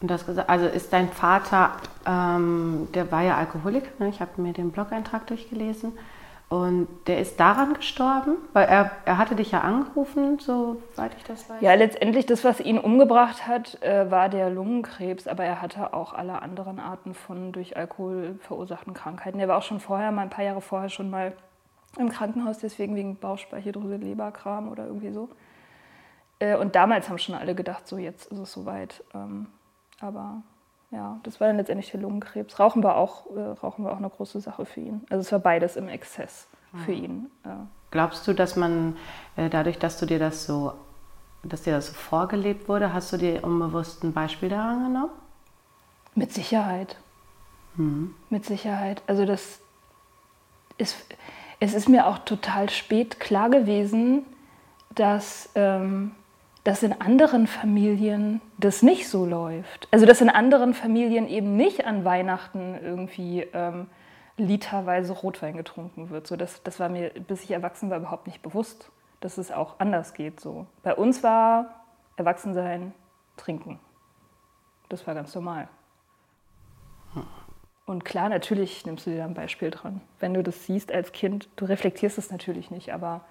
Und 0.00 0.10
das 0.10 0.24
gesagt, 0.24 0.48
also 0.48 0.64
ist 0.64 0.94
dein 0.94 1.10
Vater, 1.10 1.72
ähm, 2.06 2.88
der 2.94 3.12
war 3.12 3.20
ja 3.20 3.36
Alkoholiker, 3.36 3.90
ne? 3.98 4.08
ich 4.08 4.22
habe 4.22 4.40
mir 4.40 4.54
den 4.54 4.70
Blog-Eintrag 4.70 5.26
durchgelesen. 5.26 5.92
Und 6.48 6.88
der 7.06 7.20
ist 7.20 7.38
daran 7.38 7.74
gestorben, 7.74 8.36
weil 8.54 8.66
er, 8.68 8.90
er 9.04 9.18
hatte 9.18 9.36
dich 9.36 9.50
ja 9.50 9.60
angerufen, 9.60 10.38
soweit 10.38 11.14
ich 11.14 11.24
das 11.24 11.48
weiß. 11.50 11.60
Ja, 11.60 11.74
letztendlich 11.74 12.24
das, 12.24 12.42
was 12.42 12.58
ihn 12.60 12.78
umgebracht 12.78 13.46
hat, 13.46 13.82
äh, 13.82 14.10
war 14.10 14.30
der 14.30 14.48
Lungenkrebs, 14.48 15.28
aber 15.28 15.44
er 15.44 15.60
hatte 15.60 15.92
auch 15.92 16.14
alle 16.14 16.40
anderen 16.40 16.80
Arten 16.80 17.12
von 17.12 17.52
durch 17.52 17.76
Alkohol 17.76 18.38
verursachten 18.40 18.94
Krankheiten. 18.94 19.38
Er 19.40 19.48
war 19.48 19.58
auch 19.58 19.62
schon 19.62 19.78
vorher, 19.78 20.10
mal 20.10 20.22
ein 20.22 20.30
paar 20.30 20.44
Jahre 20.44 20.62
vorher 20.62 20.88
schon 20.88 21.10
mal 21.10 21.34
im 21.98 22.08
Krankenhaus, 22.08 22.58
deswegen 22.58 22.96
wegen 22.96 23.16
Bauchspeicheldrüse, 23.16 23.96
Leberkram 23.96 24.70
oder 24.70 24.86
irgendwie 24.86 25.12
so. 25.12 25.28
Äh, 26.38 26.56
und 26.56 26.74
damals 26.74 27.10
haben 27.10 27.18
schon 27.18 27.34
alle 27.34 27.54
gedacht, 27.54 27.86
so 27.86 27.98
jetzt 27.98 28.32
ist 28.32 28.38
es 28.38 28.52
soweit. 28.52 29.04
Ähm, 29.14 29.48
aber 30.00 30.42
ja, 30.90 31.20
das 31.22 31.40
war 31.40 31.48
dann 31.48 31.58
letztendlich 31.58 31.90
der 31.90 32.00
Lungenkrebs. 32.00 32.58
Rauchen 32.58 32.82
war 32.82 32.96
auch, 32.96 33.26
äh, 33.36 33.40
Rauchen 33.40 33.84
war 33.84 33.92
auch 33.92 33.98
eine 33.98 34.08
große 34.08 34.40
Sache 34.40 34.64
für 34.64 34.80
ihn. 34.80 35.04
Also 35.10 35.20
es 35.20 35.32
war 35.32 35.38
beides 35.38 35.76
im 35.76 35.88
Exzess 35.88 36.48
für 36.84 36.92
mhm. 36.92 37.04
ihn. 37.04 37.30
Ja. 37.44 37.66
Glaubst 37.90 38.26
du, 38.26 38.32
dass 38.32 38.56
man 38.56 38.96
äh, 39.36 39.50
dadurch, 39.50 39.78
dass 39.78 39.98
du 39.98 40.06
dir 40.06 40.18
das 40.18 40.46
so, 40.46 40.72
dass 41.42 41.62
dir 41.62 41.74
das 41.74 41.88
so 41.88 41.94
vorgelebt 41.94 42.68
wurde, 42.68 42.92
hast 42.92 43.12
du 43.12 43.16
dir 43.18 43.44
unbewusst 43.44 44.02
ein 44.02 44.12
Beispiel 44.12 44.48
daran 44.48 44.84
genommen? 44.84 45.12
Mit 46.14 46.32
Sicherheit. 46.32 46.96
Mhm. 47.76 48.14
Mit 48.30 48.44
Sicherheit. 48.46 49.02
Also 49.06 49.26
das 49.26 49.60
ist, 50.78 50.96
es 51.60 51.74
ist 51.74 51.88
mir 51.88 52.06
auch 52.06 52.18
total 52.18 52.70
spät 52.70 53.20
klar 53.20 53.50
gewesen, 53.50 54.24
dass 54.94 55.50
ähm, 55.54 56.12
dass 56.68 56.82
in 56.82 57.00
anderen 57.00 57.46
Familien 57.46 58.42
das 58.58 58.82
nicht 58.82 59.08
so 59.08 59.24
läuft. 59.24 59.88
Also 59.90 60.04
dass 60.04 60.20
in 60.20 60.28
anderen 60.28 60.74
Familien 60.74 61.26
eben 61.26 61.56
nicht 61.56 61.86
an 61.86 62.04
Weihnachten 62.04 62.78
irgendwie 62.82 63.40
ähm, 63.54 63.86
literweise 64.36 65.14
Rotwein 65.14 65.56
getrunken 65.56 66.10
wird. 66.10 66.26
So, 66.26 66.36
das, 66.36 66.62
das 66.64 66.78
war 66.78 66.90
mir, 66.90 67.08
bis 67.26 67.42
ich 67.44 67.52
erwachsen 67.52 67.88
war, 67.88 67.96
überhaupt 67.96 68.26
nicht 68.26 68.42
bewusst, 68.42 68.90
dass 69.20 69.38
es 69.38 69.50
auch 69.50 69.76
anders 69.80 70.12
geht. 70.12 70.40
So. 70.40 70.66
Bei 70.82 70.94
uns 70.94 71.22
war 71.22 71.86
Erwachsensein 72.16 72.92
trinken. 73.38 73.80
Das 74.90 75.06
war 75.06 75.14
ganz 75.14 75.34
normal. 75.34 75.68
Und 77.86 78.04
klar, 78.04 78.28
natürlich 78.28 78.84
nimmst 78.84 79.06
du 79.06 79.10
dir 79.10 79.20
da 79.20 79.24
ein 79.24 79.32
Beispiel 79.32 79.70
dran. 79.70 80.02
Wenn 80.20 80.34
du 80.34 80.42
das 80.42 80.66
siehst 80.66 80.92
als 80.92 81.12
Kind, 81.12 81.48
du 81.56 81.64
reflektierst 81.64 82.18
es 82.18 82.30
natürlich 82.30 82.70
nicht, 82.70 82.92
aber 82.92 83.22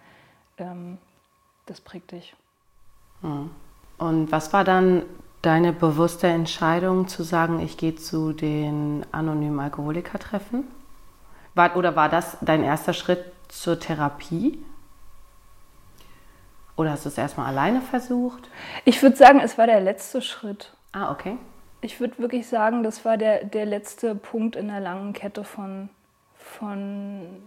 ähm, 0.58 0.98
das 1.68 1.82
prägt 1.82 2.14
dich. 2.14 2.36
Und 3.22 4.32
was 4.32 4.54
war 4.54 4.64
dann 4.64 5.04
deine 5.42 5.74
bewusste 5.74 6.28
Entscheidung 6.28 7.08
zu 7.08 7.24
sagen, 7.24 7.60
ich 7.60 7.78
gehe 7.78 7.96
zu 7.96 8.34
den 8.34 9.06
anonymen 9.12 9.60
Alkoholikertreffen? 9.60 10.68
War, 11.56 11.76
oder 11.76 11.96
war 11.96 12.10
das 12.10 12.38
dein 12.42 12.64
erster 12.64 12.94
Schritt 12.94 13.24
zur 13.48 13.80
Therapie? 13.80 14.64
Oder 16.76 16.92
hast 16.92 17.06
du 17.06 17.10
es 17.10 17.18
erstmal 17.18 17.48
alleine 17.48 17.82
versucht? 17.82 18.50
Ich 18.86 19.02
würde 19.02 19.16
sagen, 19.16 19.40
es 19.40 19.58
war 19.58 19.66
der 19.66 19.82
letzte 19.82 20.22
Schritt. 20.22 20.74
Ah, 20.92 21.12
okay. 21.12 21.38
Ich 21.82 22.00
würde 22.00 22.20
wirklich 22.20 22.48
sagen, 22.48 22.84
das 22.84 23.04
war 23.04 23.18
der, 23.18 23.46
der 23.46 23.66
letzte 23.66 24.14
Punkt 24.16 24.56
in 24.56 24.68
der 24.68 24.80
langen 24.80 25.14
Kette 25.14 25.44
von, 25.44 25.90
von 26.36 27.42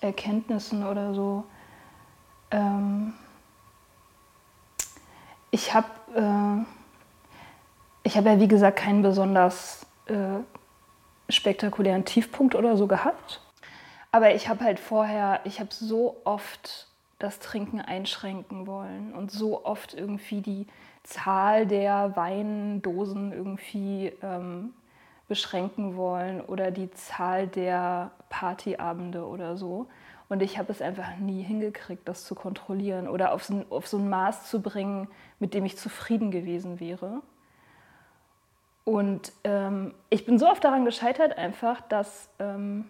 Erkenntnissen 0.00 0.86
oder 0.86 1.12
so. 1.14 1.44
Ähm 2.50 3.12
ich 5.50 5.74
habe 5.74 5.88
äh, 6.14 8.10
hab 8.10 8.24
ja, 8.24 8.40
wie 8.40 8.48
gesagt, 8.48 8.78
keinen 8.78 9.02
besonders 9.02 9.86
äh, 10.06 10.40
spektakulären 11.28 12.04
Tiefpunkt 12.04 12.54
oder 12.54 12.76
so 12.76 12.86
gehabt. 12.86 13.40
Aber 14.10 14.34
ich 14.34 14.48
habe 14.48 14.64
halt 14.64 14.80
vorher, 14.80 15.40
ich 15.44 15.60
habe 15.60 15.70
so 15.72 16.16
oft 16.24 16.88
das 17.18 17.40
Trinken 17.40 17.80
einschränken 17.80 18.66
wollen 18.66 19.12
und 19.12 19.30
so 19.30 19.64
oft 19.64 19.92
irgendwie 19.94 20.40
die 20.40 20.66
Zahl 21.02 21.66
der 21.66 22.16
Weindosen 22.16 23.32
irgendwie 23.32 24.12
ähm, 24.22 24.72
beschränken 25.26 25.96
wollen 25.96 26.40
oder 26.40 26.70
die 26.70 26.90
Zahl 26.92 27.46
der 27.46 28.12
Partyabende 28.30 29.26
oder 29.26 29.56
so. 29.56 29.86
Und 30.28 30.42
ich 30.42 30.58
habe 30.58 30.70
es 30.70 30.82
einfach 30.82 31.16
nie 31.16 31.42
hingekriegt, 31.42 32.06
das 32.06 32.24
zu 32.24 32.34
kontrollieren 32.34 33.08
oder 33.08 33.32
auf 33.32 33.44
so, 33.44 33.64
auf 33.70 33.88
so 33.88 33.96
ein 33.96 34.08
Maß 34.08 34.50
zu 34.50 34.60
bringen, 34.60 35.08
mit 35.38 35.54
dem 35.54 35.64
ich 35.64 35.78
zufrieden 35.78 36.30
gewesen 36.30 36.80
wäre. 36.80 37.22
Und 38.84 39.32
ähm, 39.44 39.94
ich 40.10 40.24
bin 40.24 40.38
so 40.38 40.48
oft 40.48 40.64
daran 40.64 40.84
gescheitert, 40.84 41.36
einfach, 41.36 41.80
dass, 41.82 42.30
ähm, 42.38 42.86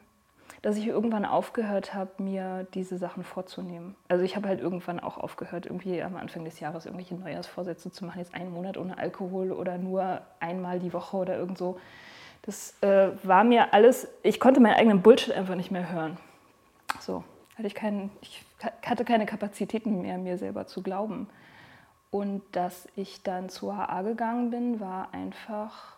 dass 0.62 0.76
ich 0.76 0.86
irgendwann 0.86 1.24
aufgehört 1.24 1.94
habe, 1.94 2.22
mir 2.22 2.66
diese 2.74 2.98
Sachen 2.98 3.24
vorzunehmen. 3.24 3.96
Also 4.08 4.24
ich 4.24 4.36
habe 4.36 4.48
halt 4.48 4.60
irgendwann 4.60 5.00
auch 5.00 5.18
aufgehört, 5.18 5.66
irgendwie 5.66 6.02
am 6.02 6.16
Anfang 6.16 6.44
des 6.44 6.60
Jahres 6.60 6.86
irgendwelche 6.86 7.16
Neujahrsvorsätze 7.16 7.90
zu 7.90 8.04
machen, 8.04 8.18
jetzt 8.18 8.34
einen 8.34 8.52
Monat 8.52 8.76
ohne 8.76 8.98
Alkohol 8.98 9.52
oder 9.52 9.78
nur 9.78 10.22
einmal 10.40 10.78
die 10.78 10.92
Woche 10.92 11.16
oder 11.16 11.36
irgend 11.36 11.58
so. 11.58 11.78
Das 12.42 12.74
äh, 12.80 13.10
war 13.24 13.44
mir 13.44 13.74
alles, 13.74 14.08
ich 14.22 14.38
konnte 14.38 14.60
meinen 14.60 14.76
eigenen 14.76 15.02
Bullshit 15.02 15.34
einfach 15.34 15.56
nicht 15.56 15.70
mehr 15.70 15.90
hören. 15.92 16.16
So, 17.00 17.24
hatte 17.56 17.66
ich, 17.66 17.74
keinen, 17.74 18.10
ich 18.20 18.44
hatte 18.84 19.04
keine 19.04 19.26
Kapazitäten 19.26 20.02
mehr, 20.02 20.18
mir 20.18 20.38
selber 20.38 20.66
zu 20.66 20.82
glauben. 20.82 21.28
Und 22.10 22.42
dass 22.52 22.88
ich 22.96 23.22
dann 23.22 23.48
zur 23.48 23.74
AA 23.74 24.02
gegangen 24.02 24.50
bin, 24.50 24.80
war 24.80 25.12
einfach, 25.12 25.96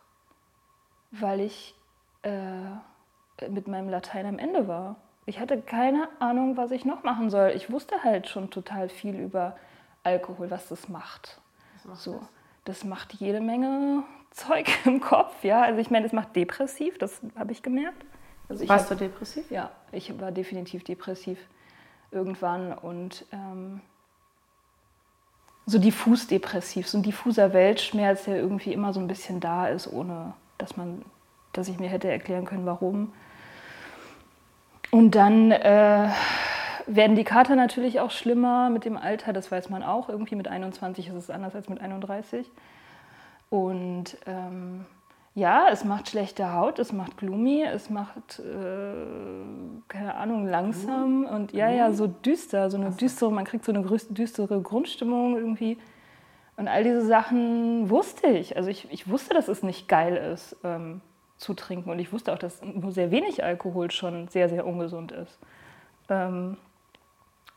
weil 1.10 1.40
ich 1.40 1.74
äh, 2.22 3.48
mit 3.48 3.68
meinem 3.68 3.88
Latein 3.88 4.26
am 4.26 4.38
Ende 4.38 4.66
war. 4.66 4.96
Ich 5.26 5.38
hatte 5.38 5.60
keine 5.60 6.08
Ahnung, 6.18 6.56
was 6.56 6.72
ich 6.72 6.84
noch 6.84 7.04
machen 7.04 7.30
soll. 7.30 7.52
Ich 7.54 7.70
wusste 7.70 8.02
halt 8.02 8.28
schon 8.28 8.50
total 8.50 8.88
viel 8.88 9.14
über 9.14 9.56
Alkohol, 10.02 10.50
was 10.50 10.68
das 10.68 10.88
macht. 10.88 11.40
Was 11.74 11.84
macht 11.84 12.00
so, 12.00 12.12
das? 12.14 12.28
das 12.64 12.84
macht 12.84 13.12
jede 13.14 13.40
Menge 13.40 14.02
Zeug 14.30 14.66
im 14.84 15.00
Kopf, 15.00 15.44
ja. 15.44 15.62
Also 15.62 15.80
ich 15.80 15.90
meine, 15.90 16.06
es 16.06 16.12
macht 16.12 16.34
depressiv, 16.34 16.98
das 16.98 17.20
habe 17.36 17.52
ich 17.52 17.62
gemerkt. 17.62 18.04
Also 18.50 18.68
Warst 18.68 18.90
hab, 18.90 18.98
du 18.98 19.04
depressiv? 19.04 19.48
Ja, 19.50 19.70
ich 19.92 20.20
war 20.20 20.32
definitiv 20.32 20.82
depressiv 20.82 21.38
irgendwann 22.10 22.72
und 22.72 23.24
ähm, 23.32 23.80
so 25.66 25.78
diffus 25.78 26.26
depressiv, 26.26 26.88
so 26.88 26.98
ein 26.98 27.04
diffuser 27.04 27.52
Weltschmerz, 27.52 28.24
der 28.24 28.36
irgendwie 28.36 28.72
immer 28.72 28.92
so 28.92 28.98
ein 28.98 29.06
bisschen 29.06 29.38
da 29.38 29.68
ist, 29.68 29.86
ohne 29.86 30.34
dass 30.58 30.76
man, 30.76 31.04
dass 31.52 31.68
ich 31.68 31.78
mir 31.78 31.88
hätte 31.88 32.10
erklären 32.10 32.44
können, 32.44 32.66
warum. 32.66 33.12
Und 34.90 35.14
dann 35.14 35.52
äh, 35.52 36.08
werden 36.88 37.14
die 37.14 37.22
Kater 37.22 37.54
natürlich 37.54 38.00
auch 38.00 38.10
schlimmer 38.10 38.68
mit 38.68 38.84
dem 38.84 38.96
Alter, 38.96 39.32
das 39.32 39.52
weiß 39.52 39.70
man 39.70 39.84
auch. 39.84 40.08
Irgendwie 40.08 40.34
mit 40.34 40.48
21 40.48 41.06
ist 41.06 41.14
es 41.14 41.30
anders 41.30 41.54
als 41.54 41.68
mit 41.68 41.80
31. 41.80 42.50
Und 43.48 44.16
ähm, 44.26 44.86
ja, 45.34 45.68
es 45.70 45.84
macht 45.84 46.08
schlechte 46.08 46.52
Haut, 46.52 46.78
es 46.78 46.92
macht 46.92 47.16
gloomy, 47.16 47.62
es 47.62 47.88
macht, 47.88 48.40
äh, 48.40 49.04
keine 49.88 50.14
Ahnung, 50.16 50.46
langsam 50.46 51.24
und 51.24 51.52
ja, 51.52 51.70
ja, 51.70 51.92
so 51.92 52.08
düster, 52.08 52.68
so 52.68 52.76
eine 52.76 52.90
düstere, 52.90 53.30
man 53.30 53.44
kriegt 53.44 53.64
so 53.64 53.72
eine 53.72 53.82
düstere 54.10 54.60
Grundstimmung 54.60 55.36
irgendwie. 55.36 55.78
Und 56.56 56.68
all 56.68 56.84
diese 56.84 57.06
Sachen 57.06 57.88
wusste 57.88 58.26
ich. 58.26 58.56
Also 58.56 58.68
ich, 58.68 58.90
ich 58.90 59.08
wusste, 59.08 59.32
dass 59.32 59.48
es 59.48 59.62
nicht 59.62 59.88
geil 59.88 60.16
ist, 60.16 60.56
ähm, 60.62 61.00
zu 61.38 61.54
trinken. 61.54 61.90
Und 61.90 61.98
ich 62.00 62.12
wusste 62.12 62.32
auch, 62.34 62.38
dass 62.38 62.60
nur 62.62 62.92
sehr 62.92 63.10
wenig 63.10 63.42
Alkohol 63.42 63.90
schon 63.90 64.28
sehr, 64.28 64.48
sehr 64.50 64.66
ungesund 64.66 65.10
ist. 65.12 65.38
Ähm, 66.10 66.58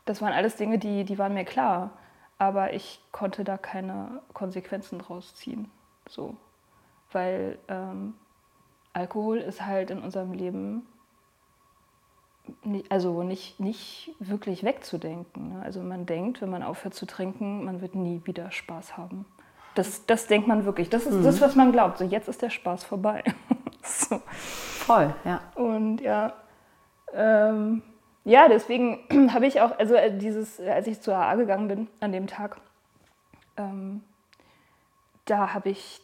das 0.06 0.22
waren 0.22 0.32
alles 0.32 0.56
Dinge, 0.56 0.78
die, 0.78 1.04
die 1.04 1.18
waren 1.18 1.34
mir 1.34 1.44
klar. 1.44 1.90
Aber 2.38 2.72
ich 2.72 3.00
konnte 3.12 3.44
da 3.44 3.58
keine 3.58 4.22
Konsequenzen 4.32 4.98
draus 5.00 5.34
ziehen. 5.34 5.70
So 6.08 6.36
weil 7.14 7.58
ähm, 7.68 8.14
Alkohol 8.92 9.38
ist 9.38 9.64
halt 9.64 9.90
in 9.90 10.00
unserem 10.00 10.32
Leben 10.32 10.86
nicht, 12.62 12.90
also 12.92 13.22
nicht, 13.22 13.58
nicht 13.58 14.14
wirklich 14.18 14.64
wegzudenken. 14.64 15.54
Ne? 15.54 15.62
Also 15.62 15.80
man 15.80 16.06
denkt, 16.06 16.42
wenn 16.42 16.50
man 16.50 16.62
aufhört 16.62 16.94
zu 16.94 17.06
trinken, 17.06 17.64
man 17.64 17.80
wird 17.80 17.94
nie 17.94 18.20
wieder 18.24 18.50
Spaß 18.50 18.96
haben. 18.96 19.24
Das, 19.74 20.06
das 20.06 20.26
denkt 20.26 20.46
man 20.46 20.64
wirklich. 20.64 20.88
Das 20.88 21.06
ist 21.06 21.14
mhm. 21.14 21.24
das, 21.24 21.40
was 21.40 21.56
man 21.56 21.72
glaubt. 21.72 21.98
So, 21.98 22.04
jetzt 22.04 22.28
ist 22.28 22.42
der 22.42 22.50
Spaß 22.50 22.84
vorbei. 22.84 23.24
so. 23.82 24.20
Voll, 24.28 25.14
ja. 25.24 25.40
Und 25.54 26.00
ja, 26.00 26.34
ähm, 27.12 27.82
ja, 28.24 28.48
deswegen 28.48 29.00
habe 29.32 29.46
ich 29.46 29.60
auch, 29.60 29.78
also 29.78 29.94
äh, 29.94 30.16
dieses, 30.16 30.60
als 30.60 30.86
ich 30.86 31.00
zur 31.00 31.16
AA 31.16 31.34
gegangen 31.36 31.68
bin 31.68 31.88
an 32.00 32.12
dem 32.12 32.26
Tag, 32.26 32.58
ähm, 33.56 34.02
da 35.24 35.54
habe 35.54 35.70
ich 35.70 36.00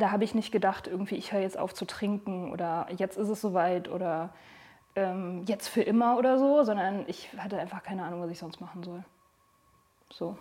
da 0.00 0.10
habe 0.10 0.24
ich 0.24 0.34
nicht 0.34 0.52
gedacht, 0.52 0.86
irgendwie, 0.86 1.16
ich 1.16 1.32
höre 1.32 1.40
jetzt 1.40 1.58
auf 1.58 1.74
zu 1.74 1.84
trinken 1.84 2.50
oder 2.52 2.86
jetzt 2.96 3.16
ist 3.16 3.28
es 3.28 3.40
soweit 3.40 3.88
oder 3.88 4.30
ähm, 4.96 5.44
jetzt 5.46 5.68
für 5.68 5.82
immer 5.82 6.18
oder 6.18 6.38
so, 6.38 6.64
sondern 6.64 7.04
ich 7.06 7.30
hatte 7.38 7.58
einfach 7.58 7.82
keine 7.82 8.04
Ahnung, 8.04 8.22
was 8.22 8.30
ich 8.30 8.38
sonst 8.38 8.60
machen 8.60 8.82
soll. 8.82 9.04
So. 10.12 10.36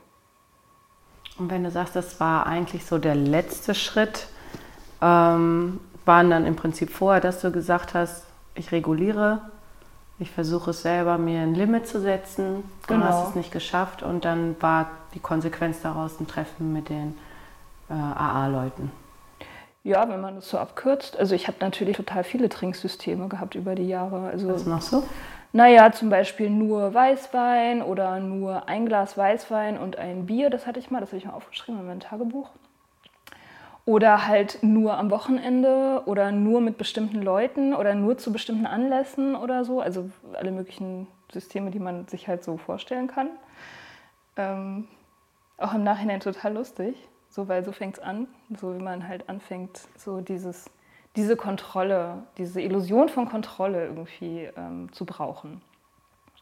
Und 1.37 1.49
wenn 1.51 1.63
du 1.63 1.71
sagst, 1.71 1.95
das 1.95 2.19
war 2.19 2.47
eigentlich 2.47 2.85
so 2.85 2.97
der 2.97 3.15
letzte 3.15 3.75
Schritt, 3.75 4.27
ähm, 5.01 5.79
waren 6.05 6.29
dann 6.29 6.45
im 6.45 6.55
Prinzip 6.55 6.89
vorher, 6.89 7.21
dass 7.21 7.41
du 7.41 7.51
gesagt 7.51 7.93
hast, 7.93 8.25
ich 8.55 8.71
reguliere, 8.71 9.41
ich 10.17 10.31
versuche 10.31 10.71
es 10.71 10.81
selber, 10.81 11.17
mir 11.17 11.41
ein 11.41 11.55
Limit 11.55 11.87
zu 11.87 12.01
setzen, 12.01 12.63
du 12.87 12.95
genau. 12.95 13.05
hast 13.05 13.29
es 13.29 13.35
nicht 13.35 13.51
geschafft 13.51 14.03
und 14.03 14.25
dann 14.25 14.61
war 14.61 14.89
die 15.13 15.19
Konsequenz 15.19 15.81
daraus 15.81 16.19
ein 16.19 16.27
Treffen 16.27 16.73
mit 16.73 16.89
den 16.89 17.17
äh, 17.89 17.93
AA-Leuten. 17.93 18.91
Ja, 19.89 20.07
wenn 20.07 20.21
man 20.21 20.35
das 20.35 20.47
so 20.47 20.59
abkürzt. 20.59 21.17
Also 21.17 21.33
ich 21.33 21.47
habe 21.47 21.57
natürlich 21.61 21.97
total 21.97 22.23
viele 22.23 22.47
Trinksysteme 22.47 23.27
gehabt 23.27 23.55
über 23.55 23.73
die 23.73 23.87
Jahre. 23.87 24.29
Also, 24.29 24.53
Was 24.53 24.65
machst 24.67 24.93
du? 24.93 25.03
Naja, 25.51 25.91
zum 25.91 26.11
Beispiel 26.11 26.51
nur 26.51 26.93
Weißwein 26.93 27.81
oder 27.81 28.19
nur 28.19 28.69
ein 28.69 28.85
Glas 28.85 29.17
Weißwein 29.17 29.79
und 29.79 29.97
ein 29.97 30.27
Bier. 30.27 30.51
Das 30.51 30.67
hatte 30.67 30.79
ich 30.79 30.91
mal, 30.91 30.99
das 30.99 31.09
habe 31.09 31.17
ich 31.17 31.25
mal 31.25 31.33
aufgeschrieben 31.33 31.81
in 31.81 31.87
meinem 31.87 32.01
Tagebuch. 32.01 32.51
Oder 33.85 34.27
halt 34.27 34.59
nur 34.61 34.95
am 34.95 35.09
Wochenende 35.09 36.03
oder 36.05 36.31
nur 36.31 36.61
mit 36.61 36.77
bestimmten 36.77 37.23
Leuten 37.23 37.73
oder 37.73 37.95
nur 37.95 38.19
zu 38.19 38.31
bestimmten 38.31 38.67
Anlässen 38.67 39.35
oder 39.35 39.65
so. 39.65 39.81
Also 39.81 40.11
alle 40.33 40.51
möglichen 40.51 41.07
Systeme, 41.33 41.71
die 41.71 41.79
man 41.79 42.07
sich 42.07 42.27
halt 42.27 42.43
so 42.43 42.57
vorstellen 42.57 43.07
kann. 43.07 43.29
Ähm, 44.37 44.87
auch 45.57 45.73
im 45.73 45.83
Nachhinein 45.83 46.19
total 46.19 46.53
lustig. 46.53 46.95
So, 47.29 47.47
weil 47.47 47.63
so 47.63 47.71
fängt 47.71 47.97
es 47.97 48.03
an, 48.03 48.27
so 48.59 48.75
wie 48.75 48.81
man 48.81 49.07
halt 49.07 49.29
anfängt, 49.29 49.87
so 49.95 50.19
dieses, 50.19 50.69
diese 51.15 51.35
Kontrolle, 51.35 52.23
diese 52.37 52.61
Illusion 52.61 53.09
von 53.09 53.29
Kontrolle 53.29 53.85
irgendwie 53.85 54.49
ähm, 54.57 54.91
zu 54.91 55.05
brauchen 55.05 55.61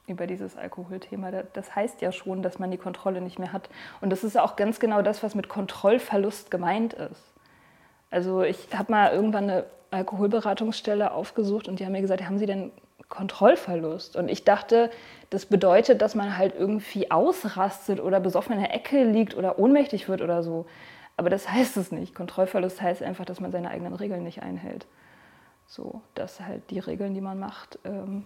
über 0.08 0.26
dieses 0.26 0.56
Alkoholthema. 0.56 1.32
Das 1.54 1.76
heißt 1.76 2.02
ja 2.02 2.13
schon, 2.13 2.41
dass 2.41 2.60
man 2.60 2.71
die 2.71 2.78
Kontrolle 2.78 3.19
nicht 3.19 3.39
mehr 3.39 3.52
hat. 3.52 3.69
Und 4.00 4.10
das 4.10 4.23
ist 4.23 4.38
auch 4.38 4.56
ganz 4.56 4.80
genau 4.80 5.02
das, 5.02 5.21
was 5.21 5.36
mit 5.36 5.50
Kontrollverlust 5.50 6.50
gemeint 6.50 6.93
ist. 6.93 7.34
Also 8.10 8.41
ich 8.41 8.69
habe 8.73 8.91
mal 8.91 9.12
irgendwann 9.12 9.50
eine 9.50 9.65
Alkoholberatungsstelle 9.91 11.12
aufgesucht 11.12 11.67
und 11.67 11.80
die 11.80 11.86
haben 11.86 11.91
mir 11.91 12.02
gesagt, 12.02 12.23
haben 12.23 12.38
Sie 12.38 12.45
denn 12.45 12.71
Kontrollverlust? 13.09 14.15
Und 14.15 14.29
ich 14.29 14.43
dachte, 14.43 14.89
das 15.29 15.45
bedeutet, 15.45 16.01
dass 16.01 16.15
man 16.15 16.37
halt 16.37 16.55
irgendwie 16.55 17.11
ausrastet 17.11 17.99
oder 17.99 18.19
besoffen 18.19 18.53
in 18.53 18.61
der 18.61 18.73
Ecke 18.73 19.03
liegt 19.03 19.35
oder 19.35 19.59
ohnmächtig 19.59 20.09
wird 20.09 20.21
oder 20.21 20.43
so. 20.43 20.65
Aber 21.17 21.29
das 21.29 21.49
heißt 21.51 21.77
es 21.77 21.91
nicht. 21.91 22.15
Kontrollverlust 22.15 22.81
heißt 22.81 23.03
einfach, 23.03 23.25
dass 23.25 23.39
man 23.39 23.51
seine 23.51 23.69
eigenen 23.69 23.93
Regeln 23.93 24.23
nicht 24.23 24.43
einhält. 24.43 24.87
So, 25.65 26.01
dass 26.15 26.39
halt 26.39 26.69
die 26.69 26.79
Regeln, 26.79 27.13
die 27.13 27.21
man 27.21 27.39
macht, 27.39 27.79
ähm, 27.83 28.25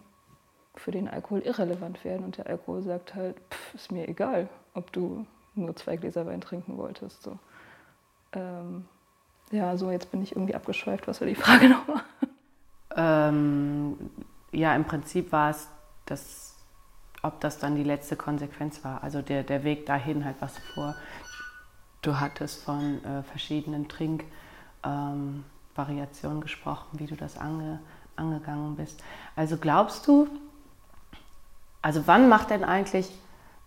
für 0.76 0.92
den 0.92 1.08
Alkohol 1.08 1.40
irrelevant 1.40 2.04
werden. 2.06 2.24
Und 2.24 2.38
der 2.38 2.48
Alkohol 2.48 2.82
sagt 2.82 3.16
halt, 3.16 3.36
pff, 3.50 3.74
ist 3.76 3.92
mir 3.92 4.08
egal, 4.08 4.48
ob 4.74 4.92
du 4.92 5.26
nur 5.56 5.76
zwei 5.76 5.98
Gläser 5.98 6.26
Wein 6.26 6.42
trinken 6.42 6.78
wolltest. 6.78 7.24
So. 7.24 7.38
Ähm, 8.34 8.86
ja, 9.52 9.76
so 9.76 9.92
jetzt 9.92 10.12
bin 10.12 10.22
ich 10.22 10.34
irgendwie 10.34 10.56
abgeschweift. 10.56 11.08
Was 11.08 11.20
war 11.20 11.28
die 11.28 11.36
Frage 11.36 11.70
nochmal? 11.70 12.04
Ähm, 12.96 13.98
ja, 14.52 14.76
im 14.76 14.86
Prinzip 14.86 15.32
war 15.32 15.52
es, 15.52 15.68
das, 16.06 16.56
ob 17.22 17.40
das 17.40 17.60
dann 17.60 17.76
die 17.76 17.84
letzte 17.84 18.16
Konsequenz 18.16 18.84
war. 18.84 19.04
Also 19.04 19.22
der, 19.22 19.44
der 19.44 19.64
Weg 19.64 19.86
dahin, 19.86 20.26
halt 20.26 20.38
was 20.40 20.58
vor. 20.74 20.96
Du 22.02 22.20
hattest 22.20 22.64
von 22.64 23.04
äh, 23.04 23.22
verschiedenen 23.24 23.88
Trinkvariationen 23.88 26.38
ähm, 26.38 26.42
gesprochen, 26.42 27.00
wie 27.00 27.06
du 27.06 27.16
das 27.16 27.38
ange, 27.38 27.80
angegangen 28.16 28.76
bist. 28.76 29.04
Also 29.36 29.58
glaubst 29.58 30.08
du, 30.08 30.28
also 31.82 32.08
wann 32.08 32.28
macht 32.28 32.50
denn 32.50 32.64
eigentlich 32.64 33.12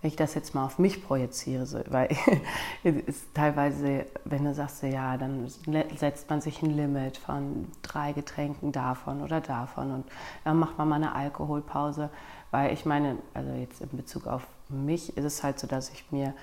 wenn 0.05 0.11
ich 0.11 0.17
das 0.17 0.35
jetzt 0.35 0.55
mal 0.55 0.67
auf 0.67 0.79
mich 0.79 1.03
projiziere, 1.03 1.65
so, 1.65 1.81
weil 1.89 2.15
es 2.85 3.33
teilweise, 3.33 4.05
wenn 4.27 4.45
du 4.45 4.53
sagst, 4.53 4.83
ja, 4.83 5.17
dann 5.17 5.49
setzt 5.97 6.29
man 6.29 6.43
sich 6.43 6.63
ein 6.63 6.77
Limit 6.77 7.17
von 7.17 7.69
drei 7.81 8.13
Getränken 8.13 8.71
davon 8.71 9.23
oder 9.23 9.41
davon 9.41 9.93
und 9.93 10.05
dann 10.45 10.59
macht 10.59 10.77
man 10.77 10.91
mal 10.91 10.97
eine 10.97 11.15
Alkoholpause, 11.15 12.11
weil 12.51 12.75
ich 12.75 12.85
meine, 12.85 13.17
also 13.33 13.51
jetzt 13.53 13.81
in 13.81 13.97
Bezug 13.97 14.27
auf 14.27 14.47
mich 14.69 15.17
ist 15.17 15.25
es 15.25 15.43
halt 15.43 15.59
so, 15.59 15.67
dass 15.67 15.89
ich 15.89 16.05
mir, 16.13 16.35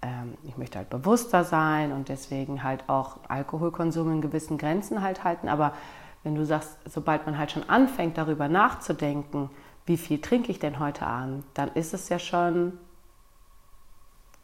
ähm, 0.00 0.32
ich 0.44 0.56
möchte 0.56 0.78
halt 0.78 0.88
bewusster 0.88 1.44
sein 1.44 1.92
und 1.92 2.08
deswegen 2.08 2.62
halt 2.62 2.88
auch 2.88 3.18
Alkoholkonsum 3.28 4.10
in 4.10 4.20
gewissen 4.22 4.56
Grenzen 4.56 5.02
halt 5.02 5.22
halten, 5.22 5.50
aber 5.50 5.74
wenn 6.22 6.34
du 6.34 6.46
sagst, 6.46 6.78
sobald 6.86 7.26
man 7.26 7.36
halt 7.36 7.50
schon 7.50 7.68
anfängt, 7.68 8.16
darüber 8.16 8.48
nachzudenken, 8.48 9.50
wie 9.84 9.98
viel 9.98 10.18
trinke 10.18 10.50
ich 10.50 10.58
denn 10.58 10.78
heute 10.78 11.06
Abend, 11.06 11.44
dann 11.52 11.68
ist 11.74 11.92
es 11.92 12.08
ja 12.08 12.18
schon 12.18 12.78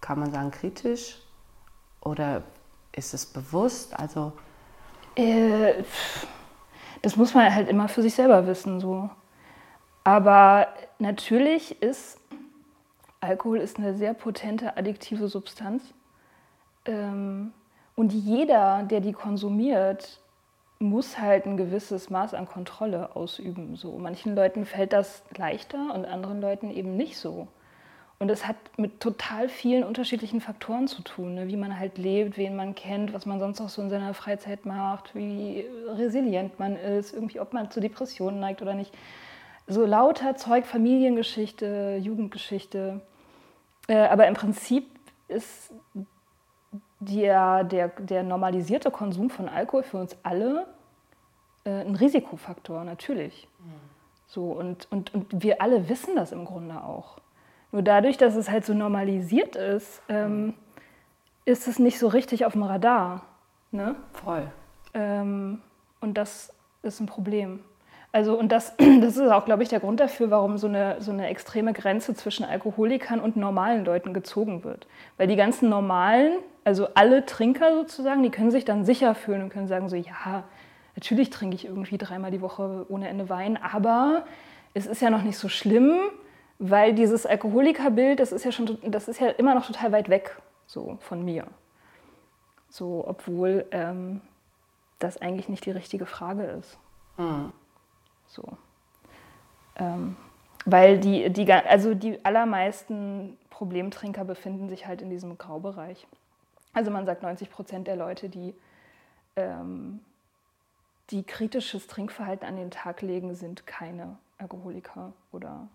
kann 0.00 0.18
man 0.20 0.30
sagen, 0.32 0.50
kritisch 0.50 1.18
oder 2.00 2.42
ist 2.92 3.14
es 3.14 3.26
bewusst? 3.26 3.98
Also 3.98 4.32
äh, 5.16 5.82
das 7.02 7.16
muss 7.16 7.34
man 7.34 7.54
halt 7.54 7.68
immer 7.68 7.88
für 7.88 8.02
sich 8.02 8.14
selber 8.14 8.46
wissen. 8.46 8.80
So. 8.80 9.10
Aber 10.04 10.68
natürlich 10.98 11.82
ist 11.82 12.18
Alkohol 13.20 13.58
ist 13.58 13.78
eine 13.78 13.94
sehr 13.94 14.14
potente 14.14 14.76
addiktive 14.76 15.28
Substanz. 15.28 15.82
Ähm, 16.84 17.52
und 17.96 18.12
jeder, 18.12 18.84
der 18.84 19.00
die 19.00 19.12
konsumiert, 19.12 20.20
muss 20.78 21.18
halt 21.18 21.46
ein 21.46 21.56
gewisses 21.56 22.10
Maß 22.10 22.34
an 22.34 22.46
Kontrolle 22.46 23.16
ausüben. 23.16 23.74
So. 23.74 23.98
Manchen 23.98 24.36
Leuten 24.36 24.64
fällt 24.64 24.92
das 24.92 25.24
leichter 25.36 25.92
und 25.94 26.04
anderen 26.04 26.40
Leuten 26.40 26.70
eben 26.70 26.96
nicht 26.96 27.18
so. 27.18 27.48
Und 28.20 28.30
es 28.30 28.48
hat 28.48 28.56
mit 28.76 28.98
total 28.98 29.48
vielen 29.48 29.84
unterschiedlichen 29.84 30.40
Faktoren 30.40 30.88
zu 30.88 31.02
tun, 31.02 31.34
ne? 31.34 31.46
wie 31.46 31.56
man 31.56 31.78
halt 31.78 31.98
lebt, 31.98 32.36
wen 32.36 32.56
man 32.56 32.74
kennt, 32.74 33.12
was 33.12 33.26
man 33.26 33.38
sonst 33.38 33.60
auch 33.60 33.68
so 33.68 33.80
in 33.80 33.90
seiner 33.90 34.12
Freizeit 34.12 34.66
macht, 34.66 35.14
wie 35.14 35.64
resilient 35.86 36.58
man 36.58 36.74
ist, 36.74 37.14
irgendwie, 37.14 37.38
ob 37.38 37.52
man 37.52 37.70
zu 37.70 37.80
Depressionen 37.80 38.40
neigt 38.40 38.60
oder 38.60 38.74
nicht. 38.74 38.92
So 39.68 39.86
lauter 39.86 40.36
Zeug, 40.36 40.66
Familiengeschichte, 40.66 42.00
Jugendgeschichte. 42.02 43.00
Äh, 43.86 43.98
aber 44.08 44.26
im 44.26 44.34
Prinzip 44.34 44.88
ist 45.28 45.72
der, 46.98 47.62
der, 47.62 47.88
der 47.88 48.24
normalisierte 48.24 48.90
Konsum 48.90 49.30
von 49.30 49.48
Alkohol 49.48 49.84
für 49.84 49.98
uns 49.98 50.16
alle 50.24 50.66
äh, 51.64 51.82
ein 51.82 51.94
Risikofaktor, 51.94 52.82
natürlich. 52.82 53.46
Mhm. 53.60 53.72
So, 54.26 54.50
und, 54.52 54.90
und, 54.90 55.14
und 55.14 55.42
wir 55.42 55.62
alle 55.62 55.88
wissen 55.88 56.16
das 56.16 56.32
im 56.32 56.44
Grunde 56.44 56.82
auch. 56.82 57.18
Nur 57.72 57.82
dadurch, 57.82 58.16
dass 58.16 58.34
es 58.34 58.50
halt 58.50 58.64
so 58.64 58.74
normalisiert 58.74 59.56
ist, 59.56 60.02
ähm, 60.08 60.54
ist 61.44 61.68
es 61.68 61.78
nicht 61.78 61.98
so 61.98 62.08
richtig 62.08 62.44
auf 62.44 62.52
dem 62.52 62.62
Radar. 62.62 63.22
Ne? 63.70 63.96
Voll. 64.12 64.50
Ähm, 64.94 65.60
und 66.00 66.16
das 66.16 66.52
ist 66.82 67.00
ein 67.00 67.06
Problem. 67.06 67.60
Also, 68.10 68.38
und 68.38 68.50
das, 68.50 68.74
das 69.00 69.16
ist 69.16 69.30
auch, 69.30 69.44
glaube 69.44 69.62
ich, 69.62 69.68
der 69.68 69.80
Grund 69.80 70.00
dafür, 70.00 70.30
warum 70.30 70.58
so 70.58 70.66
eine, 70.66 70.96
so 71.00 71.12
eine 71.12 71.28
extreme 71.28 71.72
Grenze 71.72 72.14
zwischen 72.14 72.44
Alkoholikern 72.44 73.20
und 73.20 73.36
normalen 73.36 73.84
Leuten 73.84 74.14
gezogen 74.14 74.64
wird. 74.64 74.86
Weil 75.16 75.26
die 75.26 75.36
ganzen 75.36 75.68
normalen, 75.68 76.38
also 76.64 76.88
alle 76.94 77.26
Trinker 77.26 77.74
sozusagen, 77.74 78.22
die 78.22 78.30
können 78.30 78.50
sich 78.50 78.64
dann 78.64 78.84
sicher 78.84 79.14
fühlen 79.14 79.42
und 79.42 79.50
können 79.50 79.68
sagen 79.68 79.88
so, 79.88 79.96
ja, 79.96 80.44
natürlich 80.96 81.30
trinke 81.30 81.54
ich 81.54 81.66
irgendwie 81.66 81.98
dreimal 81.98 82.30
die 82.30 82.40
Woche 82.40 82.86
ohne 82.88 83.08
Ende 83.08 83.28
Wein, 83.28 83.58
aber 83.58 84.24
es 84.74 84.86
ist 84.86 85.02
ja 85.02 85.10
noch 85.10 85.22
nicht 85.22 85.38
so 85.38 85.48
schlimm, 85.48 85.98
weil 86.58 86.94
dieses 86.94 87.26
Alkoholikerbild, 87.26 88.20
das 88.20 88.32
ist 88.32 88.44
ja 88.44 88.52
schon, 88.52 88.78
das 88.82 89.08
ist 89.08 89.20
ja 89.20 89.28
immer 89.28 89.54
noch 89.54 89.66
total 89.66 89.92
weit 89.92 90.08
weg 90.08 90.40
so 90.66 90.98
von 91.00 91.24
mir. 91.24 91.46
So, 92.68 93.04
obwohl 93.06 93.66
ähm, 93.70 94.20
das 94.98 95.16
eigentlich 95.18 95.48
nicht 95.48 95.64
die 95.64 95.70
richtige 95.70 96.06
Frage 96.06 96.44
ist. 96.44 96.78
Mhm. 97.16 97.52
So. 98.26 98.44
Ähm, 99.76 100.16
weil 100.64 100.98
die, 100.98 101.30
die, 101.30 101.50
also 101.50 101.94
die 101.94 102.22
allermeisten 102.24 103.38
Problemtrinker 103.48 104.24
befinden 104.24 104.68
sich 104.68 104.86
halt 104.86 105.00
in 105.00 105.08
diesem 105.08 105.38
Graubereich. 105.38 106.06
Also 106.74 106.90
man 106.90 107.06
sagt 107.06 107.22
90 107.22 107.50
Prozent 107.50 107.86
der 107.86 107.96
Leute, 107.96 108.28
die, 108.28 108.54
ähm, 109.36 110.00
die 111.10 111.22
kritisches 111.22 111.86
Trinkverhalten 111.86 112.46
an 112.46 112.56
den 112.56 112.70
Tag 112.70 113.00
legen, 113.00 113.34
sind 113.34 113.66
keine 113.66 114.18
Alkoholiker 114.36 115.12
oder 115.32 115.68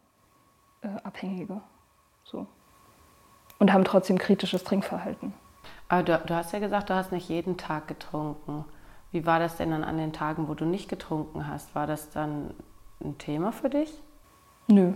äh, 0.83 0.87
Abhängige. 1.03 1.61
So. 2.23 2.47
Und 3.59 3.73
haben 3.73 3.83
trotzdem 3.83 4.17
kritisches 4.17 4.63
Trinkverhalten. 4.63 5.33
Aber 5.89 6.03
du, 6.03 6.17
du, 6.17 6.35
hast 6.35 6.53
ja 6.53 6.59
gesagt, 6.59 6.89
du 6.89 6.95
hast 6.95 7.11
nicht 7.11 7.29
jeden 7.29 7.57
Tag 7.57 7.87
getrunken. 7.87 8.65
Wie 9.11 9.25
war 9.25 9.39
das 9.39 9.57
denn 9.57 9.71
dann 9.71 9.83
an 9.83 9.97
den 9.97 10.13
Tagen, 10.13 10.47
wo 10.47 10.53
du 10.53 10.65
nicht 10.65 10.89
getrunken 10.89 11.47
hast? 11.47 11.75
War 11.75 11.87
das 11.87 12.09
dann 12.09 12.53
ein 13.03 13.17
Thema 13.17 13.51
für 13.51 13.69
dich? 13.69 14.01
Nö. 14.67 14.93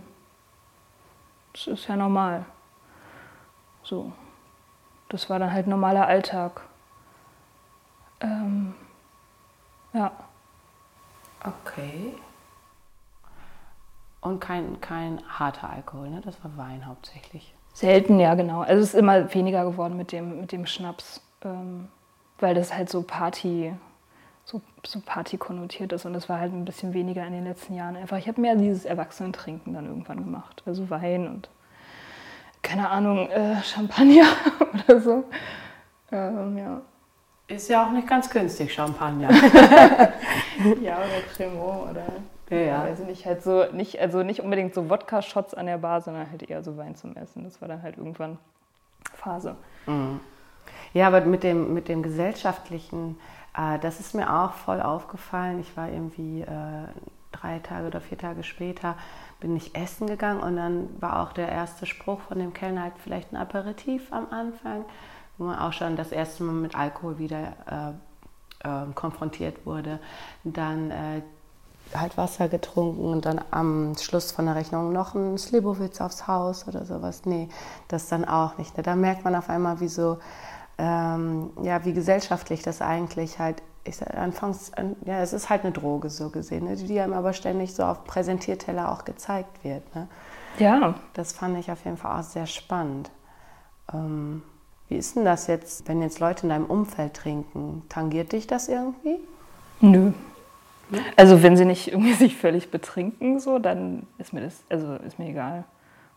Das 1.54 1.67
ist 1.67 1.88
ja 1.88 1.95
normal. 1.95 2.45
So. 3.84 4.12
Das 5.10 5.30
war 5.30 5.39
dann 5.39 5.54
halt 5.54 5.67
normaler 5.67 6.08
Alltag. 6.08 6.62
Ähm, 8.19 8.73
ja. 9.93 10.12
Okay. 11.43 12.15
Und 14.21 14.39
kein, 14.39 14.82
kein 14.82 15.21
harter 15.27 15.69
Alkohol, 15.69 16.10
ne? 16.10 16.21
das 16.23 16.43
war 16.43 16.58
Wein 16.58 16.86
hauptsächlich. 16.86 17.53
Selten, 17.73 18.19
ja, 18.19 18.34
genau. 18.34 18.62
Also 18.62 18.82
es 18.82 18.93
ist 18.93 18.99
immer 18.99 19.34
weniger 19.34 19.63
geworden 19.63 19.97
mit 19.97 20.12
dem, 20.12 20.41
mit 20.41 20.51
dem 20.51 20.65
Schnaps, 20.65 21.21
ähm, 21.43 21.88
weil 22.39 22.56
das 22.56 22.73
halt 22.73 22.89
so 22.89 23.03
Party, 23.03 23.73
so, 24.43 24.62
so 24.86 24.99
Party 25.06 25.38
konnotiert 25.38 25.93
ist 25.93 26.06
und 26.06 26.13
das 26.13 26.27
war 26.27 26.39
halt 26.39 26.53
ein 26.53 26.65
bisschen 26.65 26.93
weniger 26.93 27.25
in 27.25 27.34
den 27.34 27.43
letzten 27.43 27.75
Jahren. 27.75 27.95
Einfach, 27.95 28.17
ich 28.17 28.27
habe 28.27 28.41
mehr 28.41 28.56
dieses 28.56 28.86
Erwachsenentrinken 28.86 29.73
dann 29.73 29.86
irgendwann 29.86 30.23
gemacht. 30.23 30.63
Also 30.65 30.89
Wein 30.89 31.27
und 31.27 31.49
keine 32.63 32.89
Ahnung, 32.89 33.30
äh, 33.30 33.62
Champagner 33.62 34.25
oder 34.73 34.99
so. 34.99 35.23
Ähm, 36.12 36.58
ja. 36.58 36.82
Ist 37.47 37.69
ja 37.69 37.86
auch 37.86 37.91
nicht 37.91 38.08
ganz 38.08 38.30
günstig, 38.30 38.73
Champagner. 38.73 39.30
ja, 40.82 40.97
oder 40.97 41.21
Cremant 41.34 41.91
oder 41.91 42.08
ja, 42.49 42.57
ja. 42.57 42.81
Also 42.81 43.03
nicht 43.03 43.25
halt 43.25 43.43
so, 43.43 43.65
nicht, 43.71 43.99
also 43.99 44.23
nicht 44.23 44.41
unbedingt 44.41 44.73
so 44.73 44.89
Wodka-Shots 44.89 45.53
an 45.53 45.65
der 45.65 45.77
Bar, 45.77 46.01
sondern 46.01 46.29
halt 46.29 46.43
eher 46.49 46.63
so 46.63 46.77
Wein 46.77 46.95
zum 46.95 47.15
Essen. 47.15 47.43
Das 47.43 47.62
war 47.62 47.67
dann 47.67 47.81
halt 47.81 47.97
irgendwann 47.97 48.38
Phase. 49.13 49.55
Mhm. 49.86 50.19
Ja, 50.93 51.07
aber 51.07 51.21
mit 51.21 51.43
dem, 51.43 51.73
mit 51.73 51.88
dem 51.89 52.03
gesellschaftlichen, 52.03 53.17
äh, 53.55 53.79
das 53.79 53.99
ist 53.99 54.13
mir 54.13 54.31
auch 54.31 54.53
voll 54.53 54.81
aufgefallen. 54.81 55.60
Ich 55.60 55.75
war 55.75 55.89
irgendwie 55.89 56.41
äh, 56.41 56.88
drei 57.31 57.60
Tage 57.60 57.88
oder 57.88 58.01
vier 58.01 58.17
Tage 58.17 58.43
später, 58.43 58.95
bin 59.39 59.55
ich 59.55 59.75
essen 59.75 60.07
gegangen 60.07 60.39
und 60.39 60.55
dann 60.55 60.89
war 61.01 61.21
auch 61.21 61.33
der 61.33 61.49
erste 61.49 61.86
Spruch 61.86 62.21
von 62.21 62.39
dem 62.39 62.53
Kellner 62.53 62.83
halt 62.83 62.93
vielleicht 62.97 63.31
ein 63.31 63.38
Aperitif 63.38 64.12
am 64.12 64.27
Anfang, 64.31 64.86
wo 65.38 65.45
man 65.45 65.60
auch 65.60 65.73
schon 65.73 65.95
das 65.95 66.12
erste 66.12 66.43
Mal 66.43 66.53
mit 66.53 66.75
Alkohol 66.75 67.19
wieder 67.19 67.95
äh, 68.63 68.67
äh 68.67 68.93
konfrontiert 68.95 69.65
wurde. 69.65 69.99
Dann 70.43 70.91
äh, 70.91 71.21
halt 71.95 72.17
Wasser 72.17 72.47
getrunken 72.47 73.06
und 73.06 73.26
dann 73.26 73.41
am 73.52 73.95
Schluss 73.97 74.32
von 74.32 74.45
der 74.45 74.56
Rechnung 74.56 74.91
noch 74.91 75.15
ein 75.15 75.38
Slibowitz 75.38 76.02
aufs 76.02 76.28
Haus 76.28 76.67
oder 76.67 76.86
sowas. 76.86 77.21
Nee, 77.26 77.50
das 77.88 78.08
dann 78.08 78.26
auch 78.26 78.58
nicht. 78.58 78.73
Da 78.76 78.95
merkt 78.95 79.23
man 79.23 79.36
auf 79.36 79.50
einmal, 79.50 79.80
wie 79.80 79.88
so, 79.88 80.17
ähm, 80.78 81.52
ja, 81.62 81.84
wie 81.86 81.93
gesellschaftlich 81.93 82.62
das 82.62 82.82
eigentlich 82.82 83.39
halt 83.39 83.62
ich 83.88 83.97
sag, 83.97 84.15
anfangs, 84.15 84.71
ja, 85.06 85.21
es 85.21 85.34
ist 85.34 85.50
halt 85.50 85.63
eine 85.63 85.71
Droge 85.71 86.10
so 86.10 86.30
gesehen, 86.30 86.65
ne, 86.65 86.76
die 86.76 87.00
einem 87.00 87.13
aber 87.13 87.34
ständig 87.34 87.73
so 87.73 87.84
auf 87.84 88.04
Präsentierteller 88.04 88.91
auch 88.91 89.06
gezeigt 89.06 89.63
wird. 89.63 89.95
Ne? 89.95 90.08
Ja. 90.60 90.95
Das 91.13 91.32
fand 91.32 91.58
ich 91.58 91.71
auf 91.71 91.84
jeden 91.86 91.97
Fall 91.97 92.19
auch 92.19 92.23
sehr 92.23 92.47
spannend. 92.47 93.10
Ähm, 93.93 94.43
wie 94.89 94.95
ist 94.95 95.15
denn 95.15 95.26
das 95.26 95.47
jetzt, 95.47 95.88
wenn 95.88 96.02
jetzt 96.02 96.19
Leute 96.19 96.43
in 96.43 96.50
deinem 96.50 96.65
Umfeld 96.65 97.13
trinken? 97.13 97.84
Tangiert 97.89 98.32
dich 98.32 98.47
das 98.47 98.67
irgendwie? 98.67 99.19
Nö. 99.82 100.13
Also 101.15 101.43
wenn 101.43 101.58
sie 101.58 101.65
nicht 101.65 101.89
irgendwie 101.89 102.13
sich 102.15 102.36
völlig 102.36 102.71
betrinken, 102.71 103.39
so, 103.39 103.60
dann 103.60 104.08
ist 104.17 104.34
mir 104.34 104.41
das, 104.41 104.63
also 104.69 104.95
ist 104.95 105.19
mir 105.19 105.30
egal. 105.30 105.65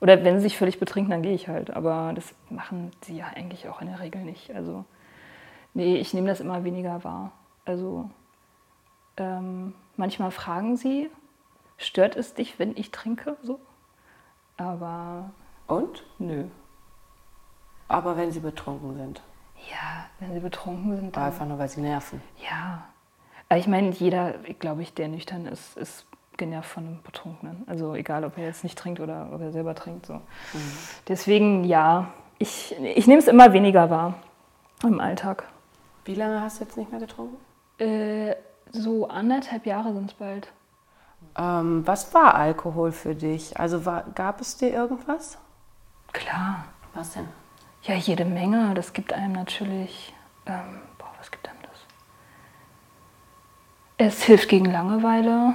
Oder 0.00 0.24
wenn 0.24 0.36
sie 0.36 0.42
sich 0.42 0.56
völlig 0.56 0.78
betrinken, 0.80 1.10
dann 1.10 1.22
gehe 1.22 1.34
ich 1.34 1.48
halt. 1.48 1.70
Aber 1.70 2.12
das 2.14 2.34
machen 2.48 2.90
sie 3.02 3.16
ja 3.16 3.26
eigentlich 3.34 3.68
auch 3.68 3.80
in 3.80 3.88
der 3.88 4.00
Regel 4.00 4.22
nicht. 4.22 4.54
Also 4.54 4.84
nee, 5.74 5.96
ich 5.96 6.14
nehme 6.14 6.28
das 6.28 6.40
immer 6.40 6.64
weniger 6.64 7.04
wahr. 7.04 7.32
Also 7.66 8.08
ähm, 9.18 9.74
manchmal 9.96 10.30
fragen 10.30 10.76
sie, 10.76 11.10
stört 11.76 12.16
es 12.16 12.34
dich, 12.34 12.58
wenn 12.58 12.76
ich 12.76 12.90
trinke? 12.90 13.36
So. 13.42 13.60
Aber. 14.56 15.30
Und? 15.66 16.04
Nö. 16.18 16.46
Aber 17.88 18.16
wenn 18.16 18.30
sie 18.30 18.40
betrunken 18.40 18.96
sind. 18.96 19.22
Ja, 19.70 20.06
wenn 20.20 20.32
sie 20.32 20.40
betrunken 20.40 20.96
sind. 20.96 21.16
Dann 21.16 21.24
Einfach 21.24 21.44
nur, 21.44 21.58
weil 21.58 21.68
sie 21.68 21.82
nerven. 21.82 22.22
Ja. 22.38 22.84
Ich 23.56 23.66
meine, 23.66 23.90
jeder, 23.90 24.34
glaube 24.58 24.82
ich, 24.82 24.94
der 24.94 25.08
nüchtern 25.08 25.46
ist, 25.46 25.76
ist 25.76 26.06
genervt 26.36 26.70
von 26.70 26.86
einem 26.86 27.02
Betrunkenen. 27.02 27.64
Also 27.66 27.94
egal, 27.94 28.24
ob 28.24 28.38
er 28.38 28.44
jetzt 28.44 28.64
nicht 28.64 28.78
trinkt 28.78 29.00
oder 29.00 29.28
ob 29.32 29.40
er 29.40 29.52
selber 29.52 29.74
trinkt. 29.74 30.06
So. 30.06 30.14
Mhm. 30.14 30.22
Deswegen 31.08 31.64
ja, 31.64 32.12
ich, 32.38 32.74
ich 32.80 33.06
nehme 33.06 33.20
es 33.20 33.28
immer 33.28 33.52
weniger 33.52 33.90
wahr 33.90 34.14
im 34.82 35.00
Alltag. 35.00 35.44
Wie 36.04 36.14
lange 36.14 36.40
hast 36.40 36.60
du 36.60 36.64
jetzt 36.64 36.76
nicht 36.76 36.90
mehr 36.90 37.00
getrunken? 37.00 37.36
Äh, 37.78 38.36
so 38.72 39.08
anderthalb 39.08 39.66
Jahre 39.66 39.92
sind 39.92 40.10
es 40.10 40.14
bald. 40.14 40.52
Ähm, 41.36 41.86
was 41.86 42.14
war 42.14 42.34
Alkohol 42.34 42.92
für 42.92 43.14
dich? 43.14 43.58
Also 43.58 43.84
war, 43.84 44.04
gab 44.14 44.40
es 44.40 44.56
dir 44.56 44.70
irgendwas? 44.70 45.38
Klar. 46.12 46.64
Was 46.94 47.12
denn? 47.12 47.28
Ja, 47.82 47.94
jede 47.94 48.24
Menge. 48.24 48.74
Das 48.74 48.92
gibt 48.92 49.12
einem 49.12 49.32
natürlich. 49.32 50.14
Ähm, 50.46 50.80
boah, 50.98 51.12
was 51.18 51.30
gibt 51.30 51.48
einem? 51.48 51.59
Es 54.02 54.22
hilft 54.22 54.48
gegen 54.48 54.64
Langeweile. 54.64 55.52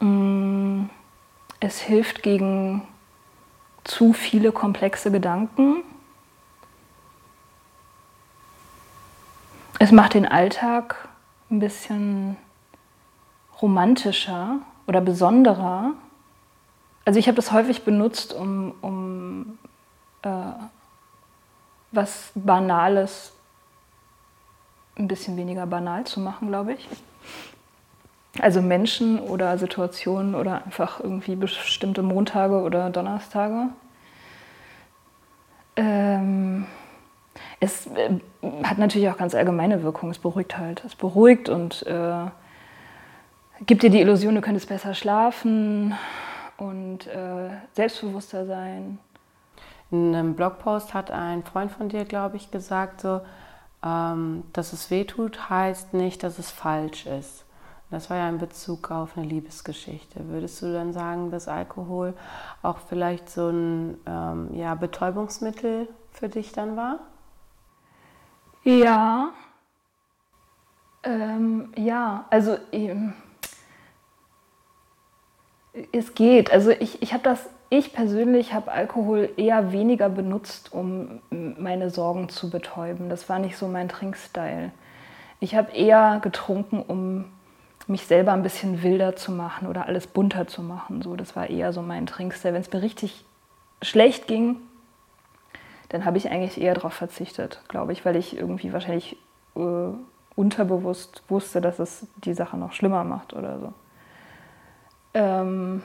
Mm, 0.00 0.86
es 1.60 1.80
hilft 1.80 2.24
gegen 2.24 2.82
zu 3.84 4.12
viele 4.12 4.50
komplexe 4.50 5.12
Gedanken. 5.12 5.84
Es 9.78 9.92
macht 9.92 10.14
den 10.14 10.26
Alltag 10.26 11.08
ein 11.52 11.60
bisschen 11.60 12.36
romantischer 13.62 14.58
oder 14.88 15.00
besonderer. 15.00 15.92
Also 17.04 17.20
ich 17.20 17.28
habe 17.28 17.36
das 17.36 17.52
häufig 17.52 17.84
benutzt, 17.84 18.34
um, 18.34 18.74
um 18.80 19.56
äh, 20.22 20.30
was 21.92 22.32
Banales 22.34 23.34
ein 24.96 25.08
bisschen 25.08 25.36
weniger 25.36 25.66
banal 25.66 26.04
zu 26.04 26.20
machen, 26.20 26.48
glaube 26.48 26.74
ich. 26.74 26.88
Also 28.40 28.62
Menschen 28.62 29.18
oder 29.20 29.58
Situationen 29.58 30.34
oder 30.34 30.64
einfach 30.64 31.00
irgendwie 31.00 31.36
bestimmte 31.36 32.02
Montage 32.02 32.62
oder 32.62 32.88
Donnerstage. 32.90 33.68
Ähm, 35.76 36.66
es 37.60 37.86
äh, 37.88 38.18
hat 38.64 38.78
natürlich 38.78 39.08
auch 39.08 39.16
ganz 39.16 39.34
allgemeine 39.34 39.82
Wirkung. 39.82 40.10
Es 40.10 40.18
beruhigt 40.18 40.56
halt. 40.56 40.82
Es 40.84 40.94
beruhigt 40.94 41.48
und 41.48 41.86
äh, 41.86 42.26
gibt 43.66 43.82
dir 43.82 43.90
die 43.90 44.00
Illusion, 44.00 44.34
du 44.34 44.40
könntest 44.40 44.68
besser 44.68 44.94
schlafen 44.94 45.94
und 46.56 47.06
äh, 47.06 47.50
selbstbewusster 47.72 48.46
sein. 48.46 48.98
In 49.90 50.14
einem 50.14 50.34
Blogpost 50.34 50.94
hat 50.94 51.10
ein 51.10 51.44
Freund 51.44 51.70
von 51.70 51.88
dir, 51.88 52.04
glaube 52.04 52.36
ich, 52.36 52.50
gesagt, 52.50 53.02
so, 53.02 53.20
ähm, 53.84 54.44
dass 54.52 54.72
es 54.72 54.90
wehtut, 54.90 55.50
heißt 55.50 55.94
nicht, 55.94 56.22
dass 56.22 56.38
es 56.38 56.50
falsch 56.50 57.06
ist. 57.06 57.44
Das 57.90 58.08
war 58.08 58.16
ja 58.16 58.28
in 58.28 58.38
Bezug 58.38 58.90
auf 58.90 59.18
eine 59.18 59.26
Liebesgeschichte. 59.26 60.28
Würdest 60.28 60.62
du 60.62 60.72
dann 60.72 60.94
sagen, 60.94 61.30
dass 61.30 61.46
Alkohol 61.46 62.14
auch 62.62 62.78
vielleicht 62.78 63.28
so 63.28 63.50
ein 63.50 63.98
ähm, 64.06 64.54
ja, 64.54 64.74
Betäubungsmittel 64.74 65.88
für 66.10 66.30
dich 66.30 66.52
dann 66.52 66.74
war? 66.76 67.00
Ja. 68.64 69.32
Ähm, 71.02 71.72
ja, 71.76 72.24
also 72.30 72.56
ähm, 72.72 73.12
es 75.92 76.14
geht. 76.14 76.50
Also 76.50 76.70
ich, 76.70 77.02
ich 77.02 77.12
habe 77.12 77.24
das 77.24 77.50
ich 77.72 77.94
persönlich 77.94 78.52
habe 78.52 78.70
Alkohol 78.70 79.30
eher 79.38 79.72
weniger 79.72 80.10
benutzt, 80.10 80.74
um 80.74 81.20
meine 81.30 81.88
Sorgen 81.88 82.28
zu 82.28 82.50
betäuben. 82.50 83.08
Das 83.08 83.30
war 83.30 83.38
nicht 83.38 83.56
so 83.56 83.66
mein 83.66 83.88
Trinkstyle. 83.88 84.72
Ich 85.40 85.54
habe 85.54 85.72
eher 85.72 86.20
getrunken, 86.22 86.82
um 86.82 87.24
mich 87.86 88.04
selber 88.04 88.34
ein 88.34 88.42
bisschen 88.42 88.82
wilder 88.82 89.16
zu 89.16 89.32
machen 89.32 89.68
oder 89.68 89.86
alles 89.86 90.06
bunter 90.06 90.46
zu 90.46 90.60
machen. 90.62 91.00
So, 91.00 91.16
das 91.16 91.34
war 91.34 91.48
eher 91.48 91.72
so 91.72 91.80
mein 91.80 92.04
Trinkstyle. 92.04 92.52
Wenn 92.52 92.60
es 92.60 92.70
mir 92.70 92.82
richtig 92.82 93.24
schlecht 93.80 94.26
ging, 94.26 94.56
dann 95.88 96.04
habe 96.04 96.18
ich 96.18 96.30
eigentlich 96.30 96.60
eher 96.60 96.74
darauf 96.74 96.92
verzichtet, 96.92 97.62
glaube 97.68 97.92
ich, 97.92 98.04
weil 98.04 98.16
ich 98.16 98.36
irgendwie 98.36 98.74
wahrscheinlich 98.74 99.16
äh, 99.56 99.94
unterbewusst 100.36 101.22
wusste, 101.28 101.62
dass 101.62 101.78
es 101.78 102.06
die 102.16 102.34
Sache 102.34 102.58
noch 102.58 102.74
schlimmer 102.74 103.04
macht 103.04 103.32
oder 103.32 103.60
so. 103.60 103.72
Ähm, 105.14 105.82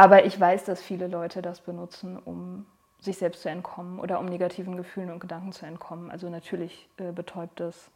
aber 0.00 0.24
ich 0.24 0.40
weiß, 0.40 0.64
dass 0.64 0.80
viele 0.80 1.08
Leute 1.08 1.42
das 1.42 1.60
benutzen, 1.60 2.18
um 2.18 2.64
sich 3.00 3.18
selbst 3.18 3.42
zu 3.42 3.50
entkommen 3.50 4.00
oder 4.00 4.18
um 4.18 4.24
negativen 4.24 4.78
Gefühlen 4.78 5.10
und 5.10 5.20
Gedanken 5.20 5.52
zu 5.52 5.66
entkommen. 5.66 6.10
Also 6.10 6.30
natürlich 6.30 6.88
äh, 6.96 7.12
betäubt 7.12 7.60
es 7.60 7.90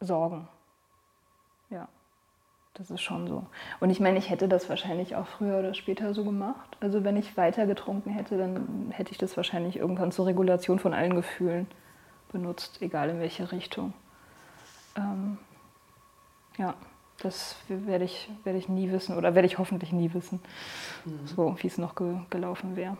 Sorgen. 0.00 0.48
Ja, 1.70 1.86
das 2.74 2.90
ist 2.90 3.02
schon 3.02 3.28
so. 3.28 3.46
Und 3.78 3.90
ich 3.90 4.00
meine, 4.00 4.18
ich 4.18 4.30
hätte 4.30 4.48
das 4.48 4.68
wahrscheinlich 4.68 5.14
auch 5.14 5.28
früher 5.28 5.60
oder 5.60 5.74
später 5.74 6.12
so 6.12 6.24
gemacht. 6.24 6.76
Also 6.80 7.04
wenn 7.04 7.16
ich 7.16 7.36
weiter 7.36 7.66
getrunken 7.66 8.10
hätte, 8.10 8.36
dann 8.36 8.90
hätte 8.90 9.12
ich 9.12 9.18
das 9.18 9.36
wahrscheinlich 9.36 9.76
irgendwann 9.76 10.10
zur 10.10 10.26
Regulation 10.26 10.80
von 10.80 10.92
allen 10.92 11.14
Gefühlen 11.14 11.68
benutzt, 12.32 12.82
egal 12.82 13.10
in 13.10 13.20
welche 13.20 13.52
Richtung. 13.52 13.92
Ähm, 14.96 15.38
ja. 16.58 16.74
Das 17.20 17.56
werde 17.68 18.04
ich, 18.04 18.30
werde 18.44 18.58
ich 18.58 18.68
nie 18.68 18.90
wissen 18.90 19.16
oder 19.16 19.34
werde 19.34 19.46
ich 19.46 19.58
hoffentlich 19.58 19.92
nie 19.92 20.12
wissen, 20.12 20.40
mhm. 21.04 21.26
so 21.26 21.56
wie 21.60 21.66
es 21.66 21.78
noch 21.78 21.94
ge 21.94 22.16
gelaufen 22.30 22.76
wäre. 22.76 22.96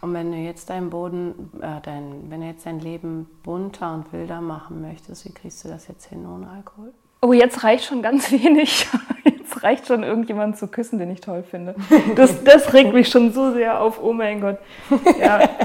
Und 0.00 0.14
wenn 0.14 0.32
du 0.32 0.38
jetzt 0.38 0.68
deinen 0.68 0.90
Boden, 0.90 1.52
äh, 1.60 1.80
dein, 1.82 2.28
wenn 2.28 2.40
du 2.40 2.46
jetzt 2.48 2.66
dein 2.66 2.80
Leben 2.80 3.28
bunter 3.44 3.94
und 3.94 4.12
wilder 4.12 4.40
machen 4.40 4.80
möchtest, 4.80 5.24
wie 5.24 5.32
kriegst 5.32 5.64
du 5.64 5.68
das 5.68 5.86
jetzt 5.86 6.06
hin 6.06 6.26
ohne 6.26 6.48
Alkohol? 6.50 6.92
Oh, 7.20 7.32
jetzt 7.32 7.62
reicht 7.62 7.84
schon 7.84 8.02
ganz 8.02 8.32
wenig. 8.32 8.88
Jetzt 9.24 9.62
reicht 9.62 9.86
schon 9.86 10.02
irgendjemanden 10.02 10.58
zu 10.58 10.66
küssen, 10.66 10.98
den 10.98 11.10
ich 11.10 11.20
toll 11.20 11.44
finde. 11.44 11.76
Das, 12.16 12.42
das 12.42 12.72
regt 12.72 12.92
mich 12.92 13.08
schon 13.08 13.32
so 13.32 13.52
sehr 13.52 13.80
auf. 13.80 14.02
Oh 14.02 14.12
mein 14.12 14.40
Gott. 14.40 14.58
Ja. 15.18 15.48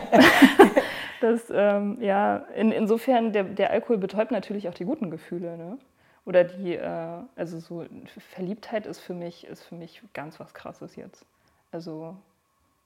Das, 1.20 1.52
ähm, 1.52 1.98
ja, 2.00 2.46
in, 2.56 2.72
insofern, 2.72 3.34
der, 3.34 3.44
der 3.44 3.72
Alkohol 3.72 3.98
betäubt 3.98 4.30
natürlich 4.30 4.70
auch 4.70 4.76
die 4.76 4.86
guten 4.86 5.10
Gefühle. 5.10 5.58
Ne? 5.58 5.80
Oder 6.28 6.44
die, 6.44 6.76
äh, 6.76 7.22
also 7.38 7.58
so 7.60 7.86
Verliebtheit 8.34 8.86
ist 8.86 9.00
für 9.00 9.14
mich, 9.14 9.48
ist 9.48 9.64
für 9.64 9.76
mich 9.76 10.04
ganz 10.14 10.42
was 10.42 10.54
krasses 10.54 10.98
jetzt. 10.98 11.26
Also 11.72 12.18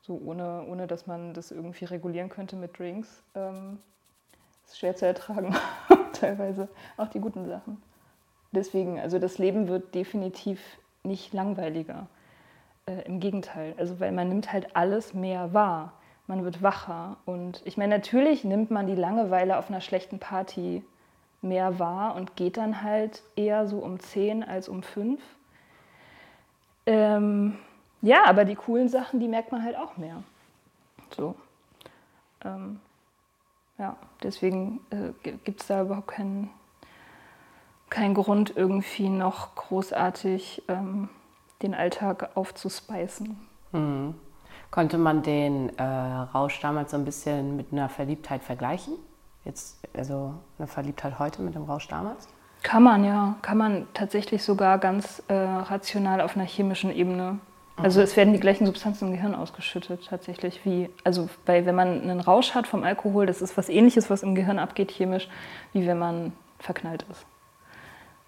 so 0.01 0.21
ohne, 0.23 0.63
ohne 0.67 0.85
dass 0.85 1.07
man 1.07 1.33
das 1.33 1.49
irgendwie 1.49 1.85
regulieren 1.85 2.29
könnte 2.29 2.55
mit 2.55 2.77
Drinks. 2.77 3.23
Ähm, 3.33 3.79
ist 4.63 4.77
schwer 4.77 4.95
zu 4.95 5.07
ertragen, 5.07 5.55
teilweise. 6.13 6.69
Auch 6.97 7.07
die 7.07 7.19
guten 7.19 7.47
Sachen. 7.47 7.81
Deswegen, 8.51 8.99
also 8.99 9.17
das 9.17 9.39
Leben 9.39 9.67
wird 9.67 9.95
definitiv 9.95 10.61
nicht 11.01 11.33
langweiliger. 11.33 12.05
Äh, 12.85 13.01
Im 13.07 13.19
Gegenteil. 13.19 13.73
Also 13.79 13.99
weil 13.99 14.11
man 14.11 14.29
nimmt 14.29 14.53
halt 14.53 14.75
alles 14.75 15.15
mehr 15.15 15.51
wahr. 15.51 15.93
Man 16.27 16.43
wird 16.43 16.61
wacher. 16.61 17.17
Und 17.25 17.63
ich 17.65 17.75
meine, 17.75 17.95
natürlich 17.95 18.43
nimmt 18.43 18.69
man 18.69 18.85
die 18.85 18.93
Langeweile 18.93 19.57
auf 19.57 19.71
einer 19.71 19.81
schlechten 19.81 20.19
Party 20.19 20.83
mehr 21.41 21.79
wahr 21.79 22.15
und 22.15 22.35
geht 22.35 22.57
dann 22.57 22.83
halt 22.83 23.23
eher 23.35 23.67
so 23.67 23.79
um 23.79 23.99
10 23.99 24.43
als 24.43 24.69
um 24.69 24.83
5. 24.83 25.21
Ähm, 26.85 27.57
ja, 28.01 28.25
aber 28.25 28.45
die 28.45 28.55
coolen 28.55 28.89
Sachen, 28.89 29.19
die 29.19 29.27
merkt 29.27 29.51
man 29.51 29.63
halt 29.63 29.75
auch 29.75 29.97
mehr. 29.97 30.23
So. 31.15 31.35
Ähm, 32.43 32.79
ja, 33.77 33.95
deswegen 34.23 34.81
äh, 34.91 35.11
gibt 35.43 35.61
es 35.61 35.67
da 35.67 35.81
überhaupt 35.81 36.07
keinen 36.07 36.49
kein 37.89 38.13
Grund, 38.13 38.55
irgendwie 38.55 39.09
noch 39.09 39.53
großartig 39.55 40.63
ähm, 40.69 41.09
den 41.61 41.75
Alltag 41.75 42.31
aufzuspeisen. 42.35 43.37
Hm. 43.71 44.15
Konnte 44.71 44.97
man 44.97 45.21
den 45.21 45.77
äh, 45.77 45.83
Rausch 45.83 46.59
damals 46.61 46.91
so 46.91 46.97
ein 46.97 47.03
bisschen 47.03 47.57
mit 47.57 47.73
einer 47.73 47.89
Verliebtheit 47.89 48.41
vergleichen? 48.41 48.93
Jetzt, 49.45 49.77
also 49.93 50.33
eine 50.57 50.67
Verliebtheit 50.67 51.19
heute 51.19 51.41
mit 51.41 51.55
dem 51.55 51.63
Rausch 51.63 51.87
damals? 51.87 52.27
Kann 52.63 52.83
man, 52.83 53.03
ja. 53.03 53.35
Kann 53.41 53.57
man 53.57 53.87
tatsächlich 53.93 54.43
sogar 54.43 54.77
ganz 54.77 55.23
äh, 55.27 55.33
rational 55.33 56.21
auf 56.21 56.35
einer 56.35 56.45
chemischen 56.45 56.93
Ebene. 56.93 57.39
Also 57.77 58.01
es 58.01 58.15
werden 58.15 58.33
die 58.33 58.39
gleichen 58.39 58.67
Substanzen 58.67 59.07
im 59.07 59.13
Gehirn 59.13 59.33
ausgeschüttet, 59.33 60.05
tatsächlich 60.07 60.63
wie, 60.65 60.89
also 61.03 61.29
weil 61.47 61.65
wenn 61.65 61.73
man 61.73 62.01
einen 62.01 62.19
Rausch 62.19 62.53
hat 62.53 62.67
vom 62.67 62.83
Alkohol, 62.83 63.25
das 63.25 63.41
ist 63.41 63.57
was 63.57 63.69
ähnliches, 63.69 64.09
was 64.09 64.21
im 64.21 64.35
Gehirn 64.35 64.59
abgeht 64.59 64.91
chemisch, 64.91 65.27
wie 65.73 65.87
wenn 65.87 65.97
man 65.97 66.33
verknallt 66.59 67.05
ist. 67.09 67.25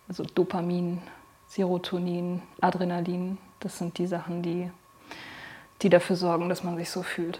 Also 0.07 0.24
Dopamin, 0.24 1.01
Serotonin, 1.47 2.41
Adrenalin, 2.61 3.38
das 3.59 3.78
sind 3.78 3.97
die 3.99 4.07
Sachen, 4.07 4.41
die, 4.41 4.72
die 5.82 5.89
dafür 5.89 6.16
sorgen, 6.16 6.49
dass 6.49 6.64
man 6.64 6.76
sich 6.78 6.89
so 6.89 7.03
fühlt. 7.03 7.39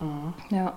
Mhm. 0.00 0.34
Ja. 0.50 0.74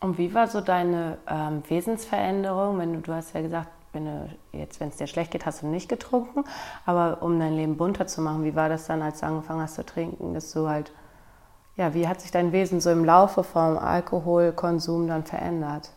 Und 0.00 0.16
wie 0.16 0.32
war 0.32 0.48
so 0.48 0.60
deine 0.60 1.18
ähm, 1.28 1.62
Wesensveränderung, 1.68 2.78
wenn 2.78 2.94
du, 2.94 3.00
du 3.00 3.12
hast 3.12 3.34
ja 3.34 3.42
gesagt, 3.42 3.68
wenn 3.92 4.06
du 4.06 4.28
jetzt, 4.52 4.80
wenn 4.80 4.88
es 4.88 4.96
dir 4.96 5.06
schlecht 5.06 5.30
geht, 5.30 5.46
hast 5.46 5.62
du 5.62 5.66
nicht 5.66 5.88
getrunken, 5.88 6.44
aber 6.86 7.22
um 7.22 7.38
dein 7.38 7.54
Leben 7.54 7.76
bunter 7.76 8.06
zu 8.06 8.22
machen, 8.22 8.44
wie 8.44 8.54
war 8.54 8.68
das 8.68 8.86
dann, 8.86 9.02
als 9.02 9.20
du 9.20 9.26
angefangen 9.26 9.60
hast 9.60 9.74
zu 9.74 9.84
trinken, 9.84 10.32
dass 10.32 10.52
du 10.52 10.68
halt, 10.68 10.92
ja, 11.76 11.92
wie 11.92 12.08
hat 12.08 12.20
sich 12.20 12.30
dein 12.30 12.52
Wesen 12.52 12.80
so 12.80 12.90
im 12.90 13.04
Laufe 13.04 13.44
vom 13.44 13.78
Alkoholkonsum 13.78 15.08
dann 15.08 15.24
verändert? 15.24 15.90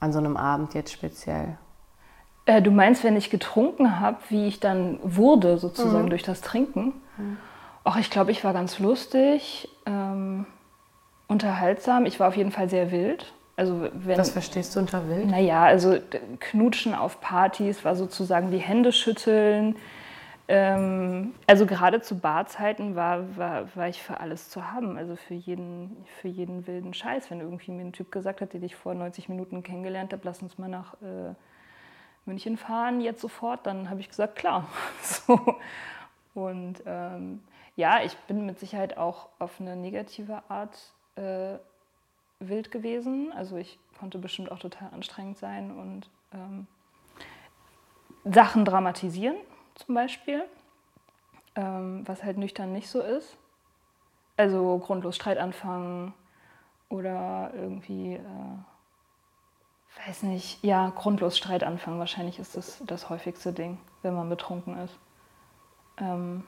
An 0.00 0.12
so 0.12 0.18
einem 0.18 0.36
Abend 0.36 0.74
jetzt 0.74 0.92
speziell? 0.92 1.56
Äh, 2.46 2.60
du 2.60 2.70
meinst, 2.70 3.04
wenn 3.04 3.16
ich 3.16 3.30
getrunken 3.30 4.00
habe, 4.00 4.18
wie 4.28 4.46
ich 4.46 4.60
dann 4.60 4.98
wurde, 5.02 5.56
sozusagen 5.56 6.10
durch 6.10 6.22
das 6.22 6.40
Trinken? 6.42 6.92
Ach, 7.84 7.96
ich 7.96 8.10
glaube, 8.10 8.32
ich 8.32 8.44
war 8.44 8.52
ganz 8.52 8.78
lustig, 8.78 9.68
ähm, 9.86 10.46
unterhaltsam. 11.28 12.06
Ich 12.06 12.20
war 12.20 12.28
auf 12.28 12.36
jeden 12.36 12.52
Fall 12.52 12.68
sehr 12.68 12.90
wild. 12.90 13.32
Also 13.56 13.88
wenn, 13.92 14.18
Was 14.18 14.30
verstehst 14.30 14.74
du 14.74 14.80
unter 14.80 15.08
wild? 15.08 15.26
Naja, 15.26 15.64
also 15.64 15.98
Knutschen 16.40 16.94
auf 16.94 17.20
Partys 17.20 17.84
war 17.84 17.94
sozusagen 17.94 18.50
wie 18.50 18.58
Hände 18.58 18.92
schütteln. 18.92 19.76
Ähm, 20.46 21.34
also 21.46 21.64
gerade 21.64 22.02
zu 22.02 22.18
Barzeiten 22.18 22.96
war, 22.96 23.36
war, 23.36 23.74
war 23.76 23.88
ich 23.88 24.02
für 24.02 24.20
alles 24.20 24.50
zu 24.50 24.72
haben. 24.72 24.98
Also 24.98 25.16
für 25.16 25.34
jeden, 25.34 26.04
für 26.20 26.28
jeden 26.28 26.66
wilden 26.66 26.94
Scheiß. 26.94 27.30
Wenn 27.30 27.40
irgendwie 27.40 27.70
mir 27.70 27.84
ein 27.84 27.92
Typ 27.92 28.10
gesagt 28.10 28.40
hat, 28.40 28.52
den 28.52 28.64
ich 28.64 28.74
vor 28.74 28.94
90 28.94 29.28
Minuten 29.28 29.62
kennengelernt 29.62 30.12
habe, 30.12 30.22
lass 30.24 30.42
uns 30.42 30.58
mal 30.58 30.68
nach 30.68 30.94
äh, 30.94 31.34
München 32.26 32.56
fahren, 32.56 33.00
jetzt 33.00 33.20
sofort, 33.20 33.66
dann 33.66 33.90
habe 33.90 34.00
ich 34.00 34.08
gesagt, 34.08 34.36
klar. 34.36 34.68
So. 35.02 35.56
Und 36.34 36.82
ähm, 36.84 37.40
ja, 37.76 38.02
ich 38.02 38.16
bin 38.26 38.44
mit 38.44 38.58
Sicherheit 38.58 38.96
auch 38.96 39.28
auf 39.38 39.60
eine 39.60 39.76
negative 39.76 40.42
Art 40.48 40.76
äh, 41.16 41.58
wild 42.40 42.70
gewesen. 42.70 43.32
Also 43.32 43.56
ich 43.56 43.78
konnte 43.98 44.18
bestimmt 44.18 44.50
auch 44.50 44.58
total 44.58 44.90
anstrengend 44.92 45.38
sein 45.38 45.70
und 45.70 46.08
ähm, 46.32 46.66
Sachen 48.24 48.64
dramatisieren 48.64 49.36
zum 49.74 49.94
Beispiel, 49.94 50.44
ähm, 51.56 52.02
was 52.06 52.22
halt 52.22 52.38
nüchtern 52.38 52.72
nicht 52.72 52.88
so 52.88 53.00
ist. 53.00 53.36
Also 54.36 54.78
grundlos 54.78 55.16
Streit 55.16 55.38
anfangen 55.38 56.12
oder 56.88 57.52
irgendwie, 57.54 58.14
äh, 58.14 58.58
weiß 60.06 60.24
nicht, 60.24 60.62
ja, 60.64 60.90
grundlos 60.90 61.36
Streit 61.36 61.62
anfangen. 61.62 61.98
Wahrscheinlich 61.98 62.38
ist 62.38 62.56
das 62.56 62.82
das 62.86 63.08
häufigste 63.10 63.52
Ding, 63.52 63.78
wenn 64.02 64.14
man 64.14 64.28
betrunken 64.28 64.76
ist. 64.78 64.98
Ähm, 65.98 66.44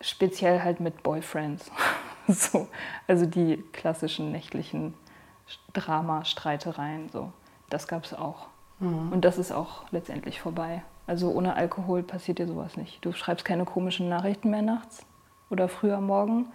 speziell 0.00 0.62
halt 0.62 0.80
mit 0.80 1.02
Boyfriends. 1.02 1.70
so, 2.32 2.68
also 3.06 3.26
die 3.26 3.62
klassischen 3.72 4.32
nächtlichen 4.32 4.94
Drama-Streitereien. 5.72 7.08
So. 7.10 7.32
Das 7.70 7.88
gab 7.88 8.04
es 8.04 8.14
auch. 8.14 8.48
Und 8.78 9.24
das 9.24 9.38
ist 9.38 9.52
auch 9.52 9.90
letztendlich 9.90 10.40
vorbei. 10.40 10.82
Also 11.06 11.30
ohne 11.30 11.54
Alkohol 11.54 12.02
passiert 12.02 12.38
dir 12.38 12.46
sowas 12.46 12.76
nicht. 12.76 13.02
Du 13.04 13.12
schreibst 13.12 13.44
keine 13.46 13.64
komischen 13.64 14.08
Nachrichten 14.08 14.50
mehr 14.50 14.60
nachts 14.60 15.06
oder 15.48 15.68
früh 15.68 15.92
am 15.92 16.06
Morgen. 16.06 16.48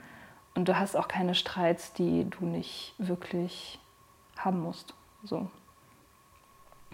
Und 0.54 0.68
du 0.68 0.78
hast 0.78 0.96
auch 0.96 1.08
keine 1.08 1.34
Streits, 1.34 1.94
die 1.94 2.30
du 2.30 2.46
nicht 2.46 2.94
wirklich 2.98 3.80
haben 4.38 4.62
musst. 4.62 4.94
So. 5.24 5.50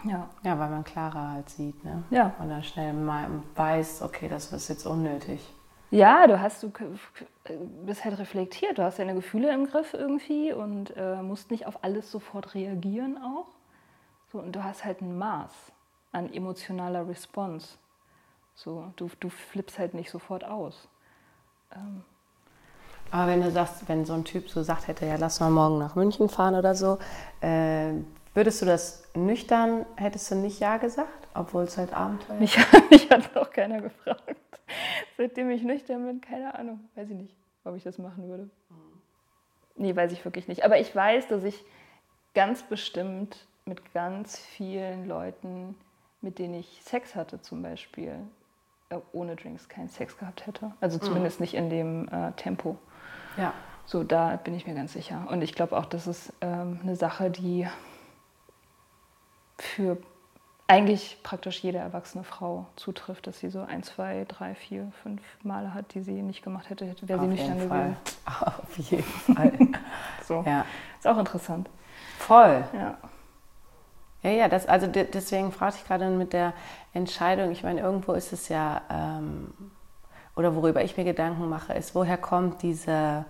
Ja. 0.04 0.30
Ja, 0.44 0.60
weil 0.60 0.70
man 0.70 0.84
klarer 0.84 1.32
halt 1.32 1.50
sieht, 1.50 1.84
ne? 1.84 2.04
Ja. 2.10 2.34
Und 2.40 2.50
dann 2.50 2.64
schnell 2.64 2.94
mal 2.94 3.28
weiß, 3.56 4.04
okay, 4.04 4.30
das 4.30 4.54
ist 4.54 4.68
jetzt 4.68 4.86
unnötig. 4.86 5.42
Ja, 5.90 6.28
du 6.28 6.40
hast, 6.42 6.64
du 6.64 6.72
bist 7.86 8.04
halt 8.04 8.18
reflektiert, 8.20 8.78
du 8.78 8.84
hast 8.84 9.00
deine 9.00 9.16
Gefühle 9.16 9.54
im 9.54 9.68
Griff 9.68 9.94
irgendwie 9.94 10.52
und 10.52 10.94
äh, 10.98 11.22
musst 11.22 11.50
nicht 11.52 11.66
auf 11.66 11.84
alles 11.84 12.12
sofort 12.12 12.54
reagieren 12.56 13.18
auch. 13.18 13.48
So, 14.32 14.40
und 14.40 14.54
du 14.56 14.64
hast 14.64 14.86
halt 14.86 15.02
ein 15.02 15.18
Maß 15.18 15.52
an 16.12 16.34
emotionaler 16.34 17.08
Response. 17.08 17.78
So, 18.56 18.92
du, 18.98 19.10
du 19.20 19.30
flippst 19.30 19.80
halt 19.80 19.94
nicht 19.94 20.12
sofort 20.12 20.44
aus. 20.46 20.90
Ähm, 21.74 22.04
Aber 23.12 23.28
wenn 23.32 23.42
du 23.42 23.52
sagst, 23.52 23.88
wenn 23.88 24.06
so 24.06 24.14
ein 24.14 24.26
Typ 24.26 24.50
so 24.50 24.64
sagt 24.64 24.88
hätte, 24.88 25.06
ja, 25.06 25.16
lass 25.18 25.40
mal 25.40 25.50
morgen 25.50 25.78
nach 25.80 25.96
München 25.96 26.30
fahren 26.30 26.56
oder 26.56 26.76
so, 26.76 26.98
äh, 27.42 27.94
würdest 28.34 28.62
du 28.62 28.66
das 28.66 29.04
nüchtern, 29.16 29.86
hättest 29.96 30.30
du 30.32 30.36
nicht 30.36 30.60
Ja 30.60 30.78
gesagt, 30.78 31.27
obwohl 31.38 31.64
es 31.64 31.78
halt 31.78 31.94
Abenteuer 31.94 32.40
mich, 32.40 32.58
mich 32.90 33.10
hat 33.10 33.34
noch 33.36 33.52
keiner 33.52 33.82
gefragt. 33.82 34.36
Seitdem 35.18 35.50
ich 35.50 35.64
nüchtern 35.64 36.06
bin, 36.06 36.22
keine 36.22 36.56
Ahnung, 36.56 36.90
weiß 36.96 37.10
ich 37.10 37.16
nicht, 37.16 37.36
ob 37.64 37.76
ich 37.76 37.84
das 37.84 37.98
machen 37.98 38.28
würde. 38.28 38.50
Nee, 39.76 39.96
weiß 39.96 40.12
ich 40.12 40.26
wirklich 40.26 40.48
nicht. 40.48 40.66
Aber 40.66 40.80
ich 40.80 40.94
weiß, 40.96 41.28
dass 41.28 41.44
ich 41.44 41.64
ganz 42.34 42.64
bestimmt 42.64 43.46
mit 43.66 43.94
ganz 43.94 44.38
vielen 44.38 45.08
Leuten, 45.08 45.76
mit 46.22 46.40
denen 46.40 46.56
ich 46.56 46.82
Sex 46.84 47.16
hatte 47.16 47.42
zum 47.42 47.62
Beispiel, 47.62 48.16
äh, 48.90 48.98
ohne 49.12 49.36
Drinks 49.36 49.70
keinen 49.70 49.90
Sex 49.90 50.18
gehabt 50.18 50.48
hätte. 50.48 50.72
Also 50.82 50.98
zumindest 50.98 51.40
nicht 51.40 51.54
in 51.54 51.70
dem 51.70 52.08
äh, 52.10 52.32
Tempo. 52.34 52.78
Ja. 53.38 53.54
So, 53.86 54.04
da 54.04 54.36
bin 54.36 54.54
ich 54.54 54.68
mir 54.68 54.74
ganz 54.74 54.94
sicher. 54.94 55.28
Und 55.30 55.42
ich 55.42 55.54
glaube 55.54 55.78
auch, 55.78 55.86
das 55.86 56.08
ist 56.08 56.34
ähm, 56.42 56.80
eine 56.84 56.96
Sache, 56.96 57.30
die 57.30 57.68
für 59.58 59.98
eigentlich 60.68 61.18
praktisch 61.24 61.64
jede 61.64 61.78
erwachsene 61.78 62.24
Frau 62.26 62.66
zutrifft, 62.76 63.26
dass 63.28 63.40
sie 63.40 63.50
so 63.50 63.62
ein, 63.62 63.84
zwei, 63.84 64.26
drei, 64.28 64.54
vier, 64.54 64.92
fünf 65.02 65.22
Male 65.44 65.74
hat, 65.74 65.94
die 65.94 66.02
sie 66.02 66.22
nicht 66.22 66.44
gemacht 66.44 66.70
hätte, 66.70 66.86
hätte 66.86 67.08
wäre 67.08 67.22
sie 67.22 67.28
nüchtern 67.28 67.58
jeden 67.58 67.70
gewesen. 67.70 67.98
Fall. 68.26 68.48
Auf 68.60 68.78
jeden 68.78 69.04
Fall. 69.04 69.54
So. 70.28 70.44
ja. 70.46 70.66
Ist 71.00 71.08
auch 71.08 71.18
interessant. 71.18 71.70
Voll. 72.20 72.64
Ja. 72.74 72.98
Ja, 74.24 74.30
ja, 74.32 74.48
das, 74.50 74.66
also 74.68 74.88
de- 74.88 75.10
deswegen 75.10 75.54
fragte 75.54 75.80
ich 75.82 75.88
gerade 75.88 76.10
mit 76.10 76.34
der 76.34 76.52
Entscheidung, 76.94 77.52
ich 77.52 77.64
meine, 77.64 77.80
irgendwo 77.80 78.12
ist 78.12 78.34
es 78.34 78.50
ja, 78.50 78.82
ähm, 78.90 79.54
oder 80.36 80.54
worüber 80.56 80.84
ich 80.84 80.98
mir 80.98 81.06
Gedanken 81.06 81.48
mache, 81.48 81.74
ist, 81.74 81.96
woher 81.96 82.18
kommt 82.18 82.62
diese, 82.62 83.24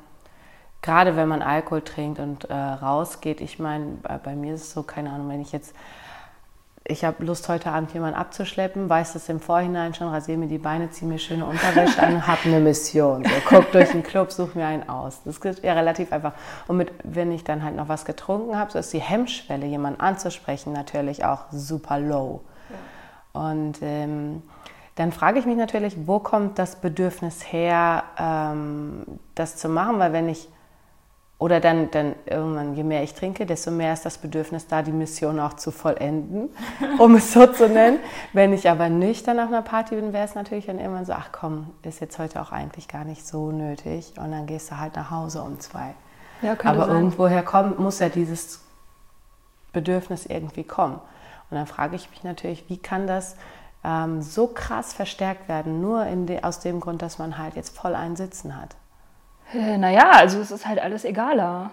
gerade 0.82 1.16
wenn 1.16 1.28
man 1.28 1.44
Alkohol 1.44 1.82
trinkt 1.84 2.20
und 2.20 2.46
äh, 2.46 2.54
rausgeht, 2.56 3.42
ich 3.42 3.60
meine, 3.60 3.98
bei, 4.02 4.18
bei 4.18 4.36
mir 4.36 4.56
ist 4.56 4.62
es 4.64 4.72
so, 4.72 4.82
keine 4.82 5.12
Ahnung, 5.12 5.30
wenn 5.30 5.42
ich 5.42 5.52
jetzt, 5.52 5.76
ich 6.90 7.04
habe 7.04 7.26
Lust, 7.26 7.50
heute 7.50 7.72
Abend 7.72 7.94
jemanden 7.94 8.18
abzuschleppen, 8.18 8.90
weiß 8.90 9.14
das 9.14 9.28
im 9.28 9.42
Vorhinein 9.42 9.94
schon, 9.94 10.08
rasiere 10.08 10.38
mir 10.38 10.48
die 10.48 10.58
Beine, 10.58 10.90
ziehe 10.90 11.10
mir 11.10 11.20
schöne 11.20 11.46
Unterwäsche 11.46 12.02
an, 12.02 12.26
habe 12.28 12.40
eine 12.46 12.60
Mission. 12.62 13.24
So, 13.26 13.32
guck 13.48 13.72
durch 13.74 13.92
den 13.92 14.04
Club, 14.04 14.32
such 14.32 14.56
mir 14.56 14.66
einen 14.66 14.88
aus. 14.88 15.22
Das 15.26 15.38
ist 15.38 15.64
ja 15.64 15.74
relativ 15.74 16.14
einfach. 16.14 16.34
Und 16.68 16.78
mit, 16.78 16.92
wenn 17.04 17.32
ich 17.32 17.44
dann 17.44 17.64
halt 17.64 17.76
noch 17.76 17.90
was 17.90 18.06
getrunken 18.06 18.58
habe, 18.58 18.72
so 18.72 18.80
ist 18.80 18.94
die 18.94 19.02
Hemmschwelle, 19.02 19.66
jemanden 19.66 20.00
anzusprechen, 20.00 20.72
natürlich 20.72 21.26
auch 21.26 21.46
super 21.52 22.00
low. 22.00 22.42
Und 23.34 23.80
ähm, 23.82 24.42
dann 24.96 25.12
frage 25.12 25.40
ich 25.40 25.46
mich 25.46 25.58
natürlich, 25.58 25.96
wo 26.08 26.20
kommt 26.20 26.58
das 26.58 26.78
Bedürfnis 26.78 27.52
her, 27.52 28.04
ähm, 28.18 29.04
das 29.36 29.58
zu 29.58 29.68
machen? 29.68 30.00
Weil 30.00 30.14
wenn 30.14 30.30
ich, 30.30 30.48
oder 31.40 31.60
dann, 31.60 31.92
dann 31.92 32.16
irgendwann, 32.26 32.74
je 32.74 32.84
mehr 32.84 33.04
ich 33.04 33.14
trinke, 33.14 33.46
desto 33.46 33.70
mehr 33.70 33.94
ist 33.94 34.06
das 34.06 34.18
Bedürfnis 34.18 34.66
da, 34.66 34.82
die 34.82 34.92
Mission 34.92 35.40
auch 35.40 35.54
zu 35.54 35.70
vollenden, 35.70 36.50
um 36.98 37.16
es 37.16 37.32
so 37.32 37.46
zu 37.46 37.70
nennen. 37.70 38.00
Wenn 38.34 38.54
ich 38.54 38.70
aber 38.70 38.90
nüchtern 38.90 39.40
auf 39.40 39.50
einer 39.50 39.62
Party 39.62 39.96
bin, 39.96 40.14
wäre 40.14 40.26
es 40.26 40.34
natürlich 40.34 40.66
dann 40.66 40.80
irgendwann 40.80 41.06
so, 41.06 41.14
ach 41.14 41.30
komm, 41.32 41.72
ist 41.84 42.02
jetzt 42.02 42.18
heute 42.18 42.42
auch 42.42 42.52
eigentlich 42.52 42.88
gar 42.88 43.04
nicht 43.04 43.28
so 43.28 43.52
nötig. 43.52 44.14
Und 44.18 44.32
dann 44.32 44.48
gehst 44.48 44.72
du 44.72 44.80
halt 44.80 44.96
nach 44.96 45.12
Hause 45.12 45.44
um 45.44 45.60
zwei. 45.60 45.94
Ja, 46.42 46.56
Aber 46.64 46.88
sein. 46.88 46.96
irgendwoher 46.96 47.44
kommt, 47.44 47.78
muss 47.78 48.00
ja 48.00 48.10
dieses 48.10 48.62
Bedürfnis 49.74 50.26
irgendwie 50.26 50.64
kommen. 50.64 50.96
Und 51.50 51.58
dann 51.58 51.68
frage 51.68 51.96
ich 51.96 52.10
mich 52.10 52.24
natürlich, 52.24 52.68
wie 52.68 52.78
kann 52.78 53.06
das 53.06 53.36
ähm, 53.84 54.24
so 54.24 54.48
krass 54.48 54.94
verstärkt 54.94 55.48
werden, 55.48 55.82
nur 55.82 56.04
de, 56.04 56.42
aus 56.42 56.60
dem 56.60 56.80
Grund, 56.80 57.04
dass 57.04 57.20
man 57.20 57.38
halt 57.38 57.56
jetzt 57.56 57.78
voll 57.78 57.94
einen 57.94 58.16
Sitzen 58.16 58.60
hat. 58.60 58.76
Naja, 59.54 60.12
also 60.12 60.40
es 60.40 60.52
ist 60.52 60.68
halt 60.68 60.80
alles 60.80 61.06
egaler. 61.06 61.72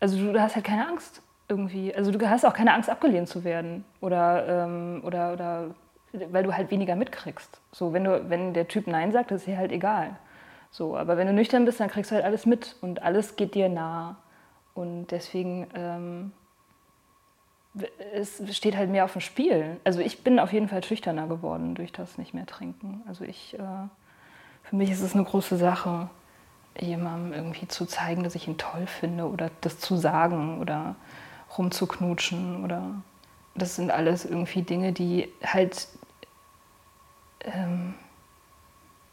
Also 0.00 0.18
du, 0.18 0.32
du 0.32 0.40
hast 0.40 0.54
halt 0.54 0.64
keine 0.64 0.88
Angst 0.88 1.22
irgendwie. 1.48 1.94
Also 1.94 2.10
du 2.10 2.30
hast 2.30 2.44
auch 2.44 2.54
keine 2.54 2.72
Angst, 2.72 2.88
abgelehnt 2.88 3.28
zu 3.28 3.44
werden. 3.44 3.84
Oder, 4.00 4.64
ähm, 4.64 5.02
oder, 5.04 5.32
oder 5.32 5.74
weil 6.12 6.44
du 6.44 6.54
halt 6.56 6.70
weniger 6.70 6.96
mitkriegst. 6.96 7.60
So, 7.72 7.92
wenn 7.92 8.04
du, 8.04 8.28
wenn 8.28 8.54
der 8.54 8.68
Typ 8.68 8.86
Nein 8.86 9.12
sagt, 9.12 9.30
ist 9.30 9.46
dir 9.46 9.56
halt 9.56 9.72
egal. 9.72 10.16
So, 10.70 10.96
aber 10.96 11.16
wenn 11.16 11.26
du 11.26 11.32
nüchtern 11.32 11.64
bist, 11.64 11.80
dann 11.80 11.88
kriegst 11.88 12.10
du 12.10 12.14
halt 12.14 12.24
alles 12.24 12.46
mit 12.46 12.76
und 12.80 13.02
alles 13.02 13.36
geht 13.36 13.54
dir 13.54 13.68
nah. 13.68 14.16
Und 14.74 15.08
deswegen, 15.08 15.68
ähm, 15.74 16.32
es 18.14 18.42
steht 18.56 18.76
halt 18.76 18.90
mehr 18.90 19.04
auf 19.04 19.12
dem 19.12 19.20
Spiel. 19.20 19.78
Also 19.84 20.00
ich 20.00 20.24
bin 20.24 20.38
auf 20.38 20.52
jeden 20.52 20.68
Fall 20.68 20.82
schüchterner 20.82 21.26
geworden 21.26 21.74
durch 21.74 21.92
das 21.92 22.16
nicht 22.16 22.32
mehr 22.32 22.46
trinken. 22.46 23.02
Also 23.06 23.24
ich, 23.24 23.54
äh, 23.58 23.58
für 24.62 24.76
mich 24.76 24.90
ist 24.90 25.02
es 25.02 25.14
eine 25.14 25.24
große 25.24 25.56
Sache, 25.56 26.08
jemandem 26.78 27.32
irgendwie 27.32 27.68
zu 27.68 27.86
zeigen, 27.86 28.22
dass 28.22 28.34
ich 28.34 28.48
ihn 28.48 28.58
toll 28.58 28.86
finde 28.86 29.28
oder 29.28 29.50
das 29.60 29.78
zu 29.78 29.96
sagen 29.96 30.60
oder 30.60 30.96
rumzuknutschen 31.56 32.64
oder 32.64 33.02
das 33.54 33.76
sind 33.76 33.90
alles 33.90 34.24
irgendwie 34.24 34.62
Dinge, 34.62 34.92
die 34.92 35.28
halt 35.44 35.88
ähm, 37.40 37.94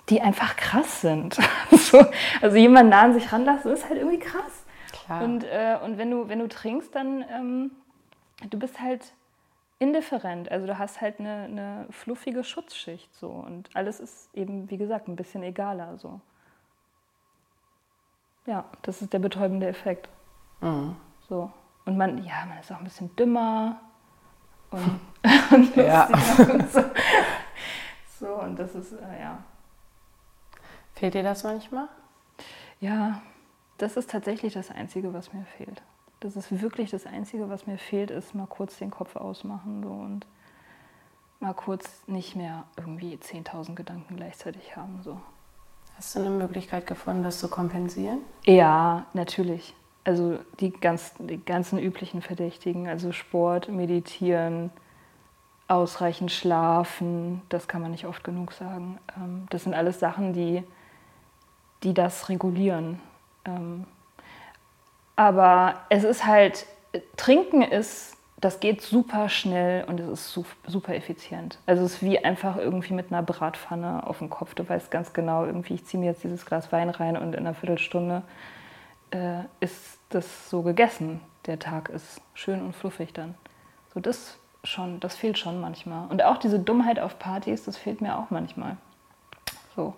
die 0.09 0.21
einfach 0.21 0.55
krass 0.55 1.01
sind. 1.01 1.37
so, 1.71 2.03
also 2.41 2.57
jemanden 2.57 2.89
nah 2.89 3.01
an 3.03 3.13
sich 3.13 3.31
ranlassen, 3.31 3.71
ist 3.71 3.87
halt 3.87 3.99
irgendwie 3.99 4.19
krass. 4.19 4.65
Klar. 4.91 5.23
Und, 5.23 5.43
äh, 5.43 5.77
und 5.83 5.97
wenn, 5.97 6.09
du, 6.09 6.29
wenn 6.29 6.39
du 6.39 6.47
trinkst, 6.47 6.95
dann 6.95 7.23
ähm, 7.29 7.71
du 8.49 8.57
bist 8.57 8.79
halt 8.79 9.13
indifferent. 9.79 10.51
Also 10.51 10.67
du 10.67 10.77
hast 10.77 11.01
halt 11.01 11.19
eine, 11.19 11.45
eine 11.45 11.87
fluffige 11.89 12.43
Schutzschicht 12.43 13.13
so 13.15 13.29
und 13.29 13.69
alles 13.73 13.99
ist 13.99 14.29
eben, 14.33 14.69
wie 14.69 14.77
gesagt, 14.77 15.07
ein 15.07 15.15
bisschen 15.15 15.43
egaler 15.43 15.97
so. 15.97 16.19
Ja, 18.45 18.65
das 18.81 19.01
ist 19.01 19.13
der 19.13 19.19
betäubende 19.19 19.67
Effekt. 19.67 20.09
Mhm. 20.61 20.95
So. 21.27 21.51
Und 21.85 21.97
man, 21.97 22.23
ja, 22.23 22.45
man 22.47 22.59
ist 22.59 22.71
auch 22.71 22.77
ein 22.77 22.83
bisschen 22.83 23.15
dümmer 23.15 23.79
und, 24.71 24.99
und 25.51 25.75
ja. 25.75 26.05
und 26.05 26.71
so. 26.71 26.83
so. 28.19 28.27
und 28.35 28.57
das 28.57 28.75
ist, 28.75 28.93
äh, 28.93 29.21
ja. 29.21 29.43
Fehlt 30.93 31.13
dir 31.13 31.23
das 31.23 31.43
manchmal? 31.43 31.87
Ja, 32.79 33.21
das 33.77 33.97
ist 33.97 34.09
tatsächlich 34.09 34.53
das 34.53 34.69
Einzige, 34.71 35.13
was 35.13 35.33
mir 35.33 35.45
fehlt. 35.45 35.81
Das 36.19 36.35
ist 36.35 36.61
wirklich 36.61 36.91
das 36.91 37.05
Einzige, 37.05 37.49
was 37.49 37.65
mir 37.65 37.77
fehlt, 37.77 38.11
ist 38.11 38.35
mal 38.35 38.47
kurz 38.47 38.77
den 38.77 38.91
Kopf 38.91 39.15
ausmachen 39.15 39.83
so, 39.83 39.89
und 39.89 40.27
mal 41.39 41.53
kurz 41.53 42.03
nicht 42.07 42.35
mehr 42.35 42.65
irgendwie 42.75 43.15
10.000 43.15 43.75
Gedanken 43.75 44.17
gleichzeitig 44.17 44.75
haben. 44.75 45.01
So. 45.01 45.21
Hast 45.99 46.15
du 46.15 46.21
eine 46.21 46.29
Möglichkeit 46.29 46.87
gefunden, 46.87 47.23
das 47.23 47.39
zu 47.39 47.49
kompensieren? 47.49 48.19
Ja, 48.45 49.05
natürlich. 49.13 49.75
Also 50.05 50.39
die, 50.61 50.71
ganz, 50.71 51.11
die 51.19 51.43
ganzen 51.43 51.77
üblichen 51.77 52.21
Verdächtigen, 52.21 52.87
also 52.87 53.11
Sport, 53.11 53.67
Meditieren, 53.67 54.71
ausreichend 55.67 56.31
schlafen, 56.31 57.41
das 57.49 57.67
kann 57.67 57.81
man 57.81 57.91
nicht 57.91 58.05
oft 58.05 58.23
genug 58.23 58.53
sagen. 58.53 58.97
Ähm, 59.17 59.45
das 59.49 59.65
sind 59.65 59.73
alles 59.73 59.99
Sachen, 59.99 60.31
die, 60.31 60.63
die 61.83 61.93
das 61.93 62.29
regulieren. 62.29 63.01
Ähm, 63.43 63.83
aber 65.17 65.81
es 65.89 66.05
ist 66.05 66.25
halt, 66.25 66.65
Trinken 67.17 67.61
ist, 67.61 68.15
das 68.41 68.59
geht 68.59 68.81
super 68.81 69.27
schnell 69.27 69.83
und 69.85 69.99
es 69.99 70.07
ist 70.07 70.45
super 70.67 70.95
effizient. 70.95 71.57
Also 71.65 71.83
es 71.83 71.95
ist 71.95 72.03
wie 72.03 72.23
einfach 72.23 72.57
irgendwie 72.57 72.93
mit 72.93 73.11
einer 73.11 73.21
Bratpfanne 73.21 74.07
auf 74.07 74.19
dem 74.19 74.29
Kopf. 74.29 74.53
Du 74.55 74.67
weißt 74.67 74.91
ganz 74.91 75.13
genau, 75.13 75.45
irgendwie, 75.45 75.73
ich 75.73 75.85
ziehe 75.85 75.99
mir 75.99 76.07
jetzt 76.07 76.23
dieses 76.23 76.45
Glas 76.45 76.71
Wein 76.71 76.89
rein 76.89 77.17
und 77.17 77.33
in 77.33 77.39
einer 77.39 77.53
Viertelstunde 77.53 78.21
äh, 79.11 79.41
ist 79.59 79.99
das 80.09 80.49
so 80.49 80.61
gegessen. 80.61 81.19
Der 81.47 81.59
Tag 81.59 81.89
ist 81.89 82.21
schön 82.33 82.61
und 82.61 82.75
fluffig 82.75 83.13
dann. 83.13 83.35
So 83.93 83.99
das 83.99 84.37
schon, 84.63 84.99
das 84.99 85.15
fehlt 85.15 85.37
schon 85.37 85.59
manchmal. 85.59 86.07
Und 86.09 86.23
auch 86.23 86.37
diese 86.37 86.59
Dummheit 86.59 86.99
auf 86.99 87.19
Partys, 87.19 87.65
das 87.65 87.77
fehlt 87.77 87.99
mir 87.99 88.17
auch 88.17 88.29
manchmal. 88.29 88.77
So, 89.75 89.95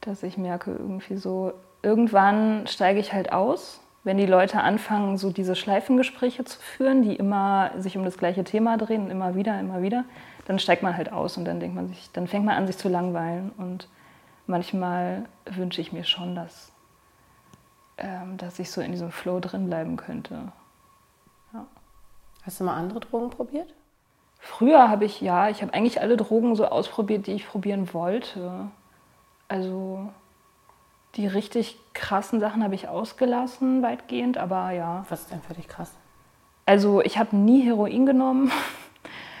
dass 0.00 0.22
ich 0.22 0.38
merke 0.38 0.70
irgendwie 0.70 1.16
so, 1.16 1.52
irgendwann 1.82 2.66
steige 2.66 3.00
ich 3.00 3.12
halt 3.12 3.32
aus 3.32 3.80
wenn 4.06 4.18
die 4.18 4.26
Leute 4.26 4.60
anfangen, 4.60 5.18
so 5.18 5.30
diese 5.30 5.56
Schleifengespräche 5.56 6.44
zu 6.44 6.60
führen, 6.60 7.02
die 7.02 7.16
immer 7.16 7.72
sich 7.76 7.96
um 7.96 8.04
das 8.04 8.16
gleiche 8.16 8.44
Thema 8.44 8.78
drehen, 8.78 9.10
immer 9.10 9.34
wieder, 9.34 9.58
immer 9.58 9.82
wieder, 9.82 10.04
dann 10.46 10.60
steigt 10.60 10.84
man 10.84 10.96
halt 10.96 11.10
aus 11.10 11.36
und 11.36 11.44
dann 11.44 11.58
denkt 11.58 11.74
man 11.74 11.88
sich, 11.88 12.12
dann 12.12 12.28
fängt 12.28 12.44
man 12.44 12.54
an, 12.54 12.68
sich 12.68 12.78
zu 12.78 12.88
langweilen. 12.88 13.50
Und 13.58 13.88
manchmal 14.46 15.24
wünsche 15.44 15.80
ich 15.80 15.92
mir 15.92 16.04
schon, 16.04 16.36
dass, 16.36 16.70
ähm, 17.98 18.36
dass 18.36 18.60
ich 18.60 18.70
so 18.70 18.80
in 18.80 18.92
diesem 18.92 19.10
Flow 19.10 19.40
drin 19.40 19.66
bleiben 19.66 19.96
könnte. 19.96 20.52
Ja. 21.52 21.66
Hast 22.44 22.60
du 22.60 22.64
mal 22.64 22.76
andere 22.76 23.00
Drogen 23.00 23.30
probiert? 23.30 23.74
Früher 24.38 24.88
habe 24.88 25.04
ich 25.04 25.20
ja, 25.20 25.48
ich 25.48 25.62
habe 25.62 25.74
eigentlich 25.74 26.00
alle 26.00 26.16
Drogen 26.16 26.54
so 26.54 26.66
ausprobiert, 26.66 27.26
die 27.26 27.32
ich 27.32 27.48
probieren 27.48 27.92
wollte. 27.92 28.70
Also 29.48 30.10
die 31.16 31.26
richtig 31.26 31.78
krassen 31.94 32.40
Sachen 32.40 32.62
habe 32.62 32.74
ich 32.74 32.88
ausgelassen, 32.88 33.82
weitgehend, 33.82 34.38
aber 34.38 34.70
ja. 34.70 35.04
Was 35.08 35.22
ist 35.22 35.30
denn 35.30 35.42
für 35.42 35.54
dich 35.54 35.68
krass? 35.68 35.92
Also 36.66 37.00
ich 37.00 37.18
habe 37.18 37.36
nie 37.36 37.62
Heroin 37.62 38.06
genommen. 38.06 38.50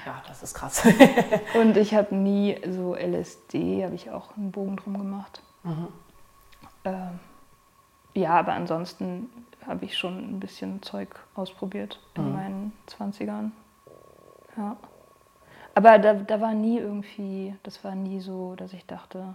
Ja, 0.06 0.22
das 0.28 0.42
ist 0.42 0.54
krass. 0.54 0.86
und 1.60 1.76
ich 1.76 1.94
habe 1.94 2.14
nie 2.14 2.58
so 2.68 2.94
LSD, 2.94 3.84
habe 3.84 3.94
ich 3.94 4.10
auch 4.10 4.36
einen 4.36 4.52
Bogen 4.52 4.76
drum 4.76 4.96
gemacht. 4.98 5.42
Mhm. 5.64 5.88
Ähm, 6.84 7.20
ja, 8.14 8.30
aber 8.30 8.52
ansonsten 8.52 9.28
habe 9.66 9.84
ich 9.84 9.98
schon 9.98 10.18
ein 10.18 10.40
bisschen 10.40 10.82
Zeug 10.82 11.16
ausprobiert 11.34 12.00
in 12.14 12.28
mhm. 12.28 12.32
meinen 12.32 12.72
20ern. 12.88 13.50
Ja. 14.56 14.76
Aber 15.74 15.98
da, 15.98 16.14
da 16.14 16.40
war 16.40 16.54
nie 16.54 16.78
irgendwie, 16.78 17.54
das 17.62 17.84
war 17.84 17.94
nie 17.94 18.20
so, 18.20 18.54
dass 18.54 18.72
ich 18.72 18.86
dachte, 18.86 19.34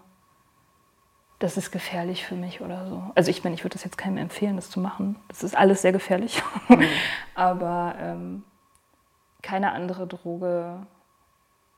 das 1.42 1.58
ist 1.58 1.72
gefährlich 1.72 2.26
für 2.26 2.36
mich 2.36 2.62
oder 2.62 2.88
so. 2.88 3.04
Also 3.16 3.32
ich 3.32 3.44
meine, 3.44 3.56
ich 3.56 3.64
würde 3.64 3.74
das 3.74 3.84
jetzt 3.84 3.98
keinem 3.98 4.18
empfehlen, 4.18 4.56
das 4.56 4.70
zu 4.70 4.80
machen. 4.80 5.16
Das 5.28 5.44
ist 5.44 5.58
alles 5.58 5.82
sehr 5.82 5.92
gefährlich. 5.92 6.42
Mhm. 6.70 6.84
Aber 7.36 7.96
ähm, 8.00 8.44
keine 9.42 9.72
andere 9.72 10.06
Droge 10.06 10.86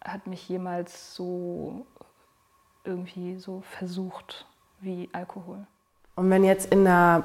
hat 0.03 0.28
mich 0.28 0.47
jemals 0.49 1.16
so 1.16 1.86
irgendwie 2.84 3.38
so 3.38 3.61
versucht 3.61 4.45
wie 4.82 5.09
Alkohol. 5.14 5.66
Und 6.16 6.30
wenn 6.30 6.43
jetzt 6.43 6.72
in 6.72 6.86
einer 6.86 7.24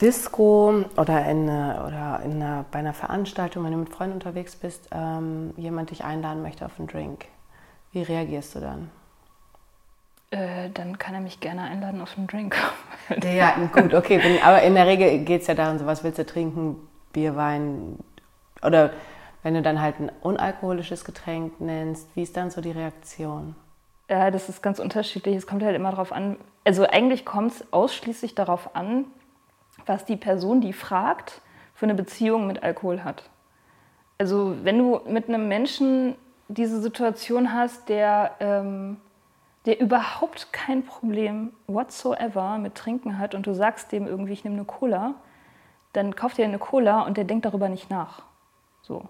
Disco 0.00 0.84
oder, 0.96 1.24
in, 1.26 1.44
oder 1.44 2.20
in 2.22 2.42
einer, 2.42 2.66
bei 2.70 2.80
einer 2.80 2.92
Veranstaltung, 2.92 3.64
wenn 3.64 3.72
du 3.72 3.78
mit 3.78 3.88
Freunden 3.88 4.14
unterwegs 4.14 4.54
bist, 4.56 4.90
ähm, 4.92 5.54
jemand 5.56 5.90
dich 5.90 6.04
einladen 6.04 6.42
möchte 6.42 6.66
auf 6.66 6.78
einen 6.78 6.86
Drink, 6.86 7.24
wie 7.92 8.02
reagierst 8.02 8.54
du 8.54 8.60
dann? 8.60 8.90
Äh, 10.30 10.70
dann 10.74 10.98
kann 10.98 11.14
er 11.14 11.20
mich 11.20 11.40
gerne 11.40 11.62
einladen 11.62 12.02
auf 12.02 12.16
einen 12.18 12.26
Drink. 12.26 12.54
ja, 13.22 13.54
gut, 13.72 13.94
okay. 13.94 14.20
Wenn, 14.22 14.42
aber 14.42 14.62
in 14.62 14.74
der 14.74 14.86
Regel 14.86 15.24
geht 15.24 15.42
es 15.42 15.46
ja 15.46 15.54
darum, 15.54 15.78
so 15.78 15.86
was 15.86 16.04
willst 16.04 16.18
du 16.18 16.26
trinken? 16.26 16.76
Bier, 17.12 17.36
Wein 17.36 17.98
oder 18.62 18.92
wenn 19.42 19.54
du 19.54 19.62
dann 19.62 19.80
halt 19.80 20.00
ein 20.00 20.12
unalkoholisches 20.20 21.04
Getränk 21.04 21.60
nennst, 21.60 22.14
wie 22.14 22.22
ist 22.22 22.36
dann 22.36 22.50
so 22.50 22.60
die 22.60 22.72
Reaktion? 22.72 23.54
Ja, 24.10 24.30
das 24.30 24.48
ist 24.48 24.62
ganz 24.62 24.78
unterschiedlich. 24.78 25.36
Es 25.36 25.46
kommt 25.46 25.62
halt 25.62 25.76
immer 25.76 25.90
darauf 25.90 26.12
an. 26.12 26.36
Also 26.64 26.86
eigentlich 26.86 27.24
kommt 27.24 27.52
es 27.52 27.72
ausschließlich 27.72 28.34
darauf 28.34 28.74
an, 28.74 29.04
was 29.86 30.04
die 30.04 30.16
Person, 30.16 30.60
die 30.60 30.72
fragt, 30.72 31.40
für 31.74 31.86
eine 31.86 31.94
Beziehung 31.94 32.46
mit 32.46 32.62
Alkohol 32.62 33.04
hat. 33.04 33.22
Also 34.18 34.56
wenn 34.64 34.78
du 34.78 35.00
mit 35.06 35.28
einem 35.28 35.46
Menschen 35.46 36.16
diese 36.48 36.80
Situation 36.80 37.52
hast, 37.52 37.88
der 37.88 38.32
ähm, 38.40 38.96
der 39.68 39.80
überhaupt 39.80 40.50
kein 40.50 40.82
Problem 40.82 41.52
whatsoever 41.66 42.56
mit 42.56 42.74
Trinken 42.74 43.18
hat 43.18 43.34
und 43.34 43.46
du 43.46 43.52
sagst 43.52 43.92
dem 43.92 44.06
irgendwie, 44.06 44.32
ich 44.32 44.42
nehme 44.42 44.56
eine 44.56 44.64
Cola, 44.64 45.12
dann 45.92 46.16
kauft 46.16 46.38
er 46.38 46.46
eine 46.46 46.58
Cola 46.58 47.02
und 47.02 47.18
der 47.18 47.24
denkt 47.24 47.44
darüber 47.44 47.68
nicht 47.68 47.90
nach. 47.90 48.22
So. 48.80 49.04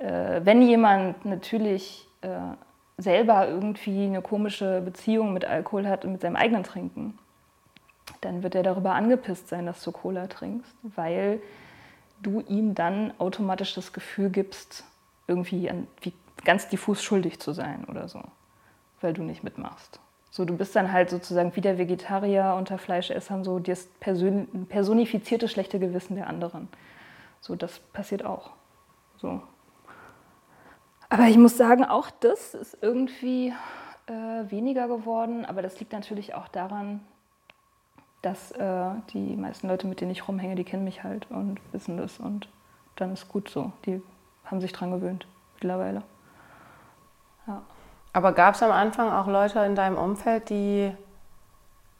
Äh, 0.00 0.40
wenn 0.42 0.62
jemand 0.62 1.24
natürlich 1.24 2.08
äh, 2.22 2.40
selber 2.98 3.46
irgendwie 3.46 4.06
eine 4.06 4.20
komische 4.20 4.80
Beziehung 4.80 5.32
mit 5.32 5.44
Alkohol 5.44 5.86
hat 5.86 6.04
und 6.04 6.10
mit 6.10 6.22
seinem 6.22 6.34
eigenen 6.34 6.64
Trinken, 6.64 7.16
dann 8.20 8.42
wird 8.42 8.56
er 8.56 8.64
darüber 8.64 8.94
angepisst 8.94 9.46
sein, 9.46 9.66
dass 9.66 9.84
du 9.84 9.92
Cola 9.92 10.26
trinkst, 10.26 10.74
weil 10.82 11.40
du 12.20 12.40
ihm 12.48 12.74
dann 12.74 13.14
automatisch 13.18 13.74
das 13.74 13.92
Gefühl 13.92 14.28
gibst, 14.28 14.82
irgendwie 15.28 15.70
an, 15.70 15.86
wie 16.00 16.12
ganz 16.42 16.66
diffus 16.66 17.00
schuldig 17.00 17.38
zu 17.38 17.52
sein 17.52 17.84
oder 17.84 18.08
so 18.08 18.22
weil 19.02 19.12
du 19.12 19.22
nicht 19.22 19.44
mitmachst. 19.44 20.00
So, 20.30 20.44
du 20.44 20.56
bist 20.56 20.74
dann 20.74 20.92
halt 20.92 21.10
sozusagen 21.10 21.54
wie 21.56 21.60
der 21.60 21.76
Vegetarier 21.76 22.54
unter 22.56 22.78
Fleischessern, 22.78 23.44
so 23.44 23.58
das 23.58 23.86
personifizierte 24.00 25.46
schlechte 25.46 25.78
Gewissen 25.78 26.16
der 26.16 26.26
anderen. 26.26 26.68
So, 27.40 27.54
das 27.54 27.80
passiert 27.80 28.24
auch. 28.24 28.50
So. 29.18 29.42
Aber 31.10 31.24
ich 31.24 31.36
muss 31.36 31.58
sagen, 31.58 31.84
auch 31.84 32.10
das 32.20 32.54
ist 32.54 32.78
irgendwie 32.80 33.52
äh, 34.06 34.50
weniger 34.50 34.88
geworden. 34.88 35.44
Aber 35.44 35.60
das 35.60 35.78
liegt 35.78 35.92
natürlich 35.92 36.34
auch 36.34 36.48
daran, 36.48 37.00
dass 38.22 38.52
äh, 38.52 38.90
die 39.12 39.36
meisten 39.36 39.68
Leute, 39.68 39.86
mit 39.86 40.00
denen 40.00 40.12
ich 40.12 40.26
rumhänge, 40.26 40.54
die 40.54 40.64
kennen 40.64 40.84
mich 40.84 41.04
halt 41.04 41.30
und 41.30 41.60
wissen 41.72 41.98
das. 41.98 42.18
Und 42.18 42.48
dann 42.96 43.12
ist 43.12 43.28
gut 43.28 43.50
so. 43.50 43.72
Die 43.84 44.00
haben 44.46 44.62
sich 44.62 44.72
dran 44.72 44.92
gewöhnt 44.92 45.26
mittlerweile. 45.54 46.02
Ja. 47.46 47.62
Aber 48.12 48.32
gab 48.32 48.54
es 48.54 48.62
am 48.62 48.70
Anfang 48.70 49.10
auch 49.10 49.26
Leute 49.26 49.60
in 49.60 49.74
deinem 49.74 49.96
Umfeld, 49.96 50.50
die 50.50 50.94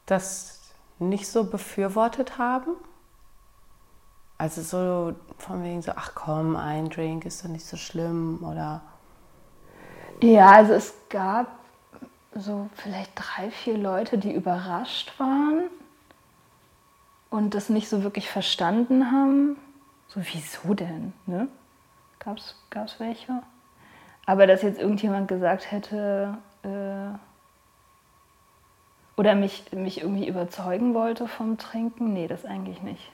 das 0.05 0.73
nicht 0.99 1.27
so 1.27 1.45
befürwortet 1.45 2.37
haben? 2.37 2.71
Also 4.37 4.61
so 4.61 5.15
von 5.37 5.63
wegen 5.63 5.81
so, 5.81 5.91
ach 5.95 6.11
komm, 6.15 6.55
ein 6.55 6.89
Drink 6.89 7.25
ist 7.25 7.43
doch 7.43 7.49
nicht 7.49 7.65
so 7.65 7.77
schlimm 7.77 8.43
oder. 8.43 8.81
Ja, 10.21 10.51
also 10.51 10.73
es 10.73 10.93
gab 11.09 11.47
so 12.35 12.69
vielleicht 12.75 13.11
drei, 13.15 13.51
vier 13.51 13.77
Leute, 13.77 14.17
die 14.17 14.33
überrascht 14.33 15.17
waren 15.19 15.69
und 17.29 17.55
das 17.55 17.69
nicht 17.69 17.89
so 17.89 18.03
wirklich 18.03 18.29
verstanden 18.29 19.11
haben. 19.11 19.57
So, 20.07 20.21
wieso 20.21 20.73
denn? 20.73 21.13
Ne? 21.25 21.47
Gab 22.19 22.37
es 22.37 22.99
welche? 22.99 23.41
Aber 24.25 24.47
dass 24.47 24.61
jetzt 24.61 24.79
irgendjemand 24.79 25.27
gesagt 25.27 25.71
hätte 25.71 26.37
äh, 26.63 27.17
oder 29.17 29.35
mich, 29.35 29.71
mich 29.73 30.01
irgendwie 30.01 30.27
überzeugen 30.27 30.93
wollte 30.93 31.27
vom 31.27 31.57
Trinken, 31.57 32.13
nee, 32.13 32.27
das 32.27 32.45
eigentlich 32.45 32.81
nicht. 32.81 33.11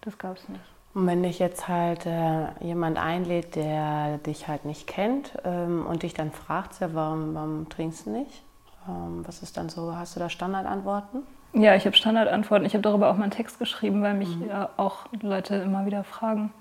Das 0.00 0.18
gab 0.18 0.36
es 0.36 0.48
nicht. 0.48 0.60
Und 0.92 1.06
wenn 1.06 1.22
dich 1.22 1.38
jetzt 1.38 1.68
halt 1.68 2.04
äh, 2.04 2.48
jemand 2.60 2.98
einlädt, 2.98 3.54
der 3.54 4.18
dich 4.18 4.48
halt 4.48 4.64
nicht 4.64 4.88
kennt 4.88 5.32
ähm, 5.44 5.86
und 5.86 6.02
dich 6.02 6.14
dann 6.14 6.32
fragt, 6.32 6.80
ja, 6.80 6.92
warum, 6.94 7.34
warum 7.34 7.68
trinkst 7.68 8.06
du 8.06 8.10
nicht? 8.10 8.42
Ähm, 8.88 9.22
was 9.24 9.42
ist 9.42 9.56
dann 9.56 9.68
so, 9.68 9.94
hast 9.94 10.16
du 10.16 10.20
da 10.20 10.28
Standardantworten? 10.28 11.22
Ja, 11.52 11.74
ich 11.76 11.86
habe 11.86 11.96
Standardantworten. 11.96 12.64
Ich 12.64 12.74
habe 12.74 12.82
darüber 12.82 13.10
auch 13.10 13.16
mal 13.16 13.24
einen 13.24 13.32
Text 13.32 13.58
geschrieben, 13.58 14.02
weil 14.02 14.14
mich 14.14 14.34
mhm. 14.36 14.48
ja 14.48 14.70
auch 14.76 15.06
Leute 15.20 15.56
immer 15.56 15.86
wieder 15.86 16.02
fragen. 16.02 16.52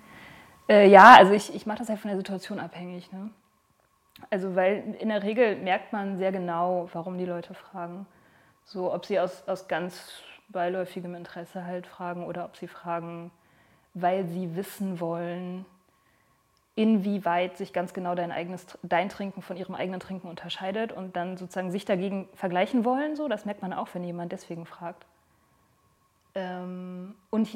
Äh, 0.68 0.88
ja, 0.90 1.16
also 1.16 1.34
ich, 1.34 1.54
ich 1.56 1.66
mache 1.66 1.80
das 1.80 1.90
halt 1.90 2.00
von 2.00 2.10
der 2.10 2.18
Situation 2.18 2.60
abhängig. 2.60 3.12
Ne? 3.12 3.30
Also 4.30 4.56
weil 4.56 4.96
in 5.00 5.10
der 5.10 5.24
Regel 5.24 5.56
merkt 5.56 5.94
man 5.94 6.18
sehr 6.18 6.32
genau, 6.32 6.90
warum 6.94 7.18
die 7.18 7.26
Leute 7.26 7.54
fragen. 7.54 8.06
So, 8.64 8.94
ob 8.94 9.06
sie 9.06 9.20
aus, 9.20 9.48
aus 9.48 9.68
ganz 9.68 10.22
beiläufigem 10.50 11.16
Interesse 11.16 11.66
halt 11.66 11.88
fragen 11.88 12.26
oder 12.26 12.46
ob 12.46 12.58
sie 12.58 12.68
fragen, 12.68 13.32
weil 13.94 14.26
sie 14.26 14.56
wissen 14.56 15.00
wollen, 15.00 15.66
inwieweit 16.76 17.58
sich 17.58 17.74
ganz 17.74 17.94
genau 17.94 18.16
dein 18.16 18.32
eigenes 18.32 18.66
dein 18.84 19.10
Trinken 19.10 19.42
von 19.42 19.58
ihrem 19.58 19.76
eigenen 19.76 20.00
Trinken 20.00 20.28
unterscheidet 20.28 20.92
und 20.92 21.16
dann 21.16 21.36
sozusagen 21.36 21.72
sich 21.72 21.86
dagegen 21.86 22.30
vergleichen 22.36 22.86
wollen. 22.86 23.16
So, 23.16 23.28
das 23.28 23.46
merkt 23.46 23.62
man 23.62 23.74
auch, 23.74 23.90
wenn 23.94 24.04
jemand 24.04 24.32
deswegen 24.32 24.66
fragt. 24.66 25.06
Ähm, 26.40 27.16
und 27.30 27.50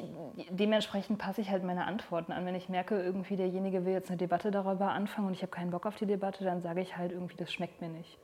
dementsprechend 0.49 1.17
passe 1.17 1.41
ich 1.41 1.49
halt 1.49 1.63
meine 1.63 1.86
Antworten 1.86 2.31
an. 2.31 2.45
Wenn 2.45 2.55
ich 2.55 2.69
merke, 2.69 3.01
irgendwie 3.01 3.38
derjenige 3.38 3.86
will 3.86 3.93
jetzt 3.93 4.09
eine 4.09 4.17
Debatte 4.17 4.51
darüber 4.51 4.91
anfangen 4.91 5.27
und 5.27 5.34
ich 5.34 5.41
habe 5.41 5.51
keinen 5.51 5.71
Bock 5.71 5.86
auf 5.86 5.95
die 5.95 6.05
Debatte, 6.05 6.43
dann 6.43 6.61
sage 6.61 6.81
ich 6.81 6.97
halt 6.97 7.11
irgendwie, 7.11 7.36
das 7.38 7.51
schmeckt 7.51 7.81
mir 7.81 7.89
nicht. 7.89 8.17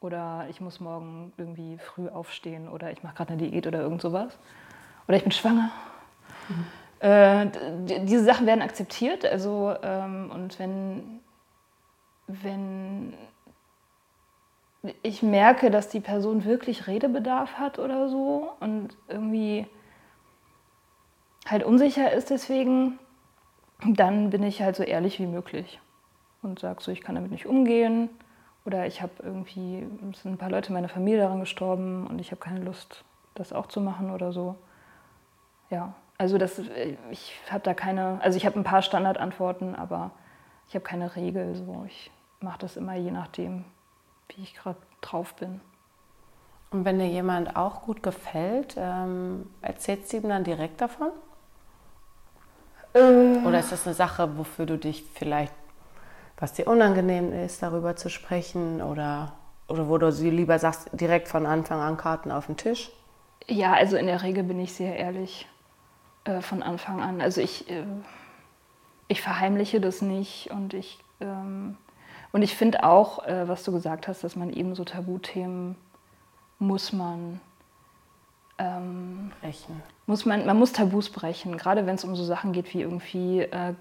Oder 0.00 0.46
ich 0.48 0.60
muss 0.60 0.80
morgen 0.80 1.32
irgendwie 1.36 1.78
früh 1.78 2.08
aufstehen 2.08 2.68
oder 2.68 2.90
ich 2.90 3.02
mache 3.02 3.14
gerade 3.16 3.34
eine 3.34 3.42
Diät 3.42 3.66
oder 3.66 3.80
irgend 3.80 4.00
sowas. 4.00 4.38
Oder 5.06 5.18
ich 5.18 5.22
bin 5.22 5.32
schwanger. 5.32 5.70
Mhm. 6.48 7.08
Äh, 7.08 7.46
diese 8.06 8.24
Sachen 8.24 8.46
werden 8.46 8.62
akzeptiert. 8.62 9.24
Also, 9.26 9.74
ähm, 9.82 10.30
und 10.32 10.58
wenn, 10.58 11.20
wenn 12.26 13.14
ich 15.02 15.22
merke, 15.22 15.70
dass 15.70 15.88
die 15.88 16.00
Person 16.00 16.44
wirklich 16.44 16.86
Redebedarf 16.86 17.54
hat 17.54 17.78
oder 17.78 18.08
so 18.08 18.52
und 18.60 18.96
irgendwie 19.08 19.66
halt 21.46 21.64
unsicher 21.64 22.12
ist 22.12 22.30
deswegen, 22.30 22.98
dann 23.84 24.30
bin 24.30 24.42
ich 24.42 24.62
halt 24.62 24.76
so 24.76 24.82
ehrlich 24.82 25.18
wie 25.18 25.26
möglich 25.26 25.80
und 26.42 26.58
sage 26.58 26.82
so, 26.82 26.92
ich 26.92 27.00
kann 27.00 27.14
damit 27.14 27.30
nicht 27.30 27.46
umgehen 27.46 28.10
oder 28.64 28.86
ich 28.86 29.02
habe 29.02 29.12
irgendwie, 29.22 29.86
es 30.10 30.22
sind 30.22 30.32
ein 30.32 30.38
paar 30.38 30.50
Leute 30.50 30.72
meiner 30.72 30.88
Familie 30.88 31.20
daran 31.20 31.40
gestorben 31.40 32.06
und 32.06 32.20
ich 32.20 32.30
habe 32.30 32.40
keine 32.40 32.60
Lust, 32.60 33.04
das 33.34 33.52
auch 33.52 33.66
zu 33.66 33.80
machen 33.80 34.10
oder 34.10 34.32
so. 34.32 34.56
Ja. 35.70 35.94
Also 36.18 36.38
das, 36.38 36.60
ich 37.10 37.34
habe 37.50 37.64
da 37.64 37.74
keine, 37.74 38.20
also 38.22 38.36
ich 38.36 38.46
habe 38.46 38.60
ein 38.60 38.64
paar 38.64 38.82
Standardantworten, 38.82 39.74
aber 39.74 40.12
ich 40.68 40.74
habe 40.74 40.84
keine 40.84 41.16
Regel. 41.16 41.56
So. 41.56 41.84
Ich 41.88 42.12
mache 42.40 42.60
das 42.60 42.76
immer 42.76 42.94
je 42.94 43.10
nachdem, 43.10 43.64
wie 44.28 44.42
ich 44.42 44.54
gerade 44.54 44.78
drauf 45.00 45.34
bin. 45.34 45.60
Und 46.70 46.84
wenn 46.84 46.98
dir 46.98 47.08
jemand 47.08 47.56
auch 47.56 47.82
gut 47.82 48.02
gefällt, 48.02 48.76
ähm, 48.78 49.50
erzählst 49.60 50.12
du 50.12 50.18
ihm 50.18 50.28
dann 50.28 50.44
direkt 50.44 50.80
davon? 50.80 51.10
Äh. 52.94 53.46
Oder 53.46 53.60
ist 53.60 53.72
das 53.72 53.86
eine 53.86 53.94
Sache, 53.94 54.36
wofür 54.36 54.66
du 54.66 54.78
dich 54.78 55.04
vielleicht, 55.14 55.54
was 56.38 56.52
dir 56.52 56.66
unangenehm 56.66 57.32
ist, 57.32 57.62
darüber 57.62 57.96
zu 57.96 58.08
sprechen? 58.08 58.82
Oder, 58.82 59.32
oder 59.68 59.88
wo 59.88 59.98
du 59.98 60.12
sie 60.12 60.30
lieber 60.30 60.58
sagst, 60.58 60.90
direkt 60.92 61.28
von 61.28 61.46
Anfang 61.46 61.80
an 61.80 61.96
Karten 61.96 62.30
auf 62.30 62.46
den 62.46 62.56
Tisch? 62.56 62.90
Ja, 63.48 63.72
also 63.72 63.96
in 63.96 64.06
der 64.06 64.22
Regel 64.22 64.44
bin 64.44 64.60
ich 64.60 64.72
sehr 64.72 64.96
ehrlich. 64.96 65.46
Äh, 66.24 66.40
von 66.40 66.62
Anfang 66.62 67.00
an. 67.00 67.20
Also 67.20 67.40
ich, 67.40 67.68
äh, 67.68 67.84
ich 69.08 69.20
verheimliche 69.20 69.80
das 69.80 70.02
nicht 70.02 70.50
und 70.52 70.72
ich, 70.72 71.00
ähm, 71.20 71.76
und 72.30 72.42
ich 72.42 72.54
finde 72.54 72.84
auch, 72.84 73.26
äh, 73.26 73.48
was 73.48 73.64
du 73.64 73.72
gesagt 73.72 74.06
hast, 74.06 74.22
dass 74.22 74.36
man 74.36 74.52
eben 74.52 74.74
so 74.76 74.84
Tabuthemen 74.84 75.76
muss 76.60 76.92
man 76.92 77.40
ähm, 78.62 79.32
brechen. 79.40 79.82
Muss 80.06 80.24
man, 80.24 80.46
man 80.46 80.58
muss 80.58 80.72
Tabus 80.72 81.10
brechen, 81.10 81.56
gerade 81.56 81.86
wenn 81.86 81.96
es 81.96 82.04
um 82.04 82.14
so 82.16 82.24
Sachen 82.24 82.52
geht 82.52 82.72
wie 82.74 82.82
irgendwie 82.82 83.40
äh, 83.40 83.74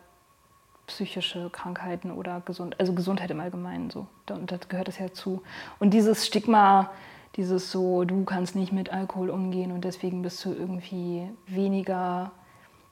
psychische 0.87 1.49
Krankheiten 1.49 2.11
oder 2.11 2.41
gesund, 2.41 2.75
also 2.79 2.93
Gesundheit 2.93 3.31
im 3.31 3.39
Allgemeinen 3.39 3.89
so. 3.89 4.07
Und 4.29 4.51
da 4.51 4.57
gehört 4.67 4.87
das 4.87 4.99
ja 4.99 5.11
zu. 5.13 5.41
Und 5.79 5.91
dieses 5.91 6.25
Stigma, 6.25 6.91
dieses 7.35 7.71
so, 7.71 8.03
du 8.03 8.23
kannst 8.25 8.55
nicht 8.55 8.71
mit 8.71 8.91
Alkohol 8.91 9.29
umgehen 9.29 9.71
und 9.71 9.85
deswegen 9.85 10.21
bist 10.21 10.43
du 10.43 10.53
irgendwie 10.53 11.29
weniger, 11.47 12.31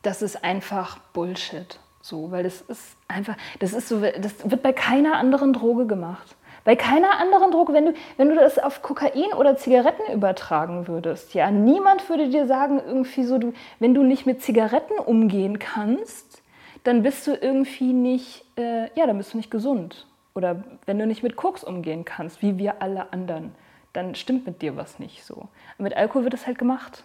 das 0.01 0.21
ist 0.21 0.43
einfach 0.43 0.99
Bullshit. 1.13 1.79
So, 2.01 2.31
weil 2.31 2.43
das 2.43 2.61
ist 2.61 2.95
einfach, 3.09 3.35
das 3.59 3.73
ist 3.73 3.89
so, 3.89 3.99
das 3.99 4.49
wird 4.49 4.63
bei 4.63 4.71
keiner 4.71 5.17
anderen 5.17 5.51
Droge 5.51 5.85
gemacht. 5.85 6.35
Bei 6.69 6.75
keiner 6.75 7.19
anderen 7.19 7.49
Droge, 7.49 7.73
wenn 7.73 7.87
du, 7.87 7.93
wenn 8.17 8.29
du 8.29 8.35
das 8.35 8.59
auf 8.59 8.83
Kokain 8.83 9.33
oder 9.35 9.57
Zigaretten 9.57 10.13
übertragen 10.13 10.87
würdest, 10.87 11.33
ja, 11.33 11.49
niemand 11.49 12.07
würde 12.09 12.29
dir 12.29 12.45
sagen, 12.45 12.79
irgendwie 12.85 13.23
so, 13.23 13.39
du, 13.39 13.53
wenn 13.79 13.95
du 13.95 14.03
nicht 14.03 14.27
mit 14.27 14.43
Zigaretten 14.43 14.99
umgehen 14.99 15.57
kannst, 15.57 16.43
dann 16.83 17.01
bist 17.01 17.25
du 17.25 17.33
irgendwie 17.33 17.91
nicht, 17.91 18.45
äh, 18.55 18.83
ja, 18.93 19.07
dann 19.07 19.17
bist 19.17 19.33
du 19.33 19.37
nicht 19.37 19.49
gesund. 19.49 20.05
Oder 20.35 20.63
wenn 20.85 20.99
du 20.99 21.07
nicht 21.07 21.23
mit 21.23 21.35
Koks 21.35 21.63
umgehen 21.63 22.05
kannst, 22.05 22.43
wie 22.43 22.59
wir 22.59 22.83
alle 22.83 23.11
anderen 23.13 23.55
dann 23.93 24.13
stimmt 24.13 24.45
mit 24.45 24.61
dir 24.61 24.77
was 24.77 24.99
nicht 24.99 25.25
so. 25.25 25.33
Und 25.79 25.79
mit 25.79 25.97
Alkohol 25.97 26.23
wird 26.25 26.35
es 26.35 26.45
halt 26.45 26.59
gemacht. 26.59 27.03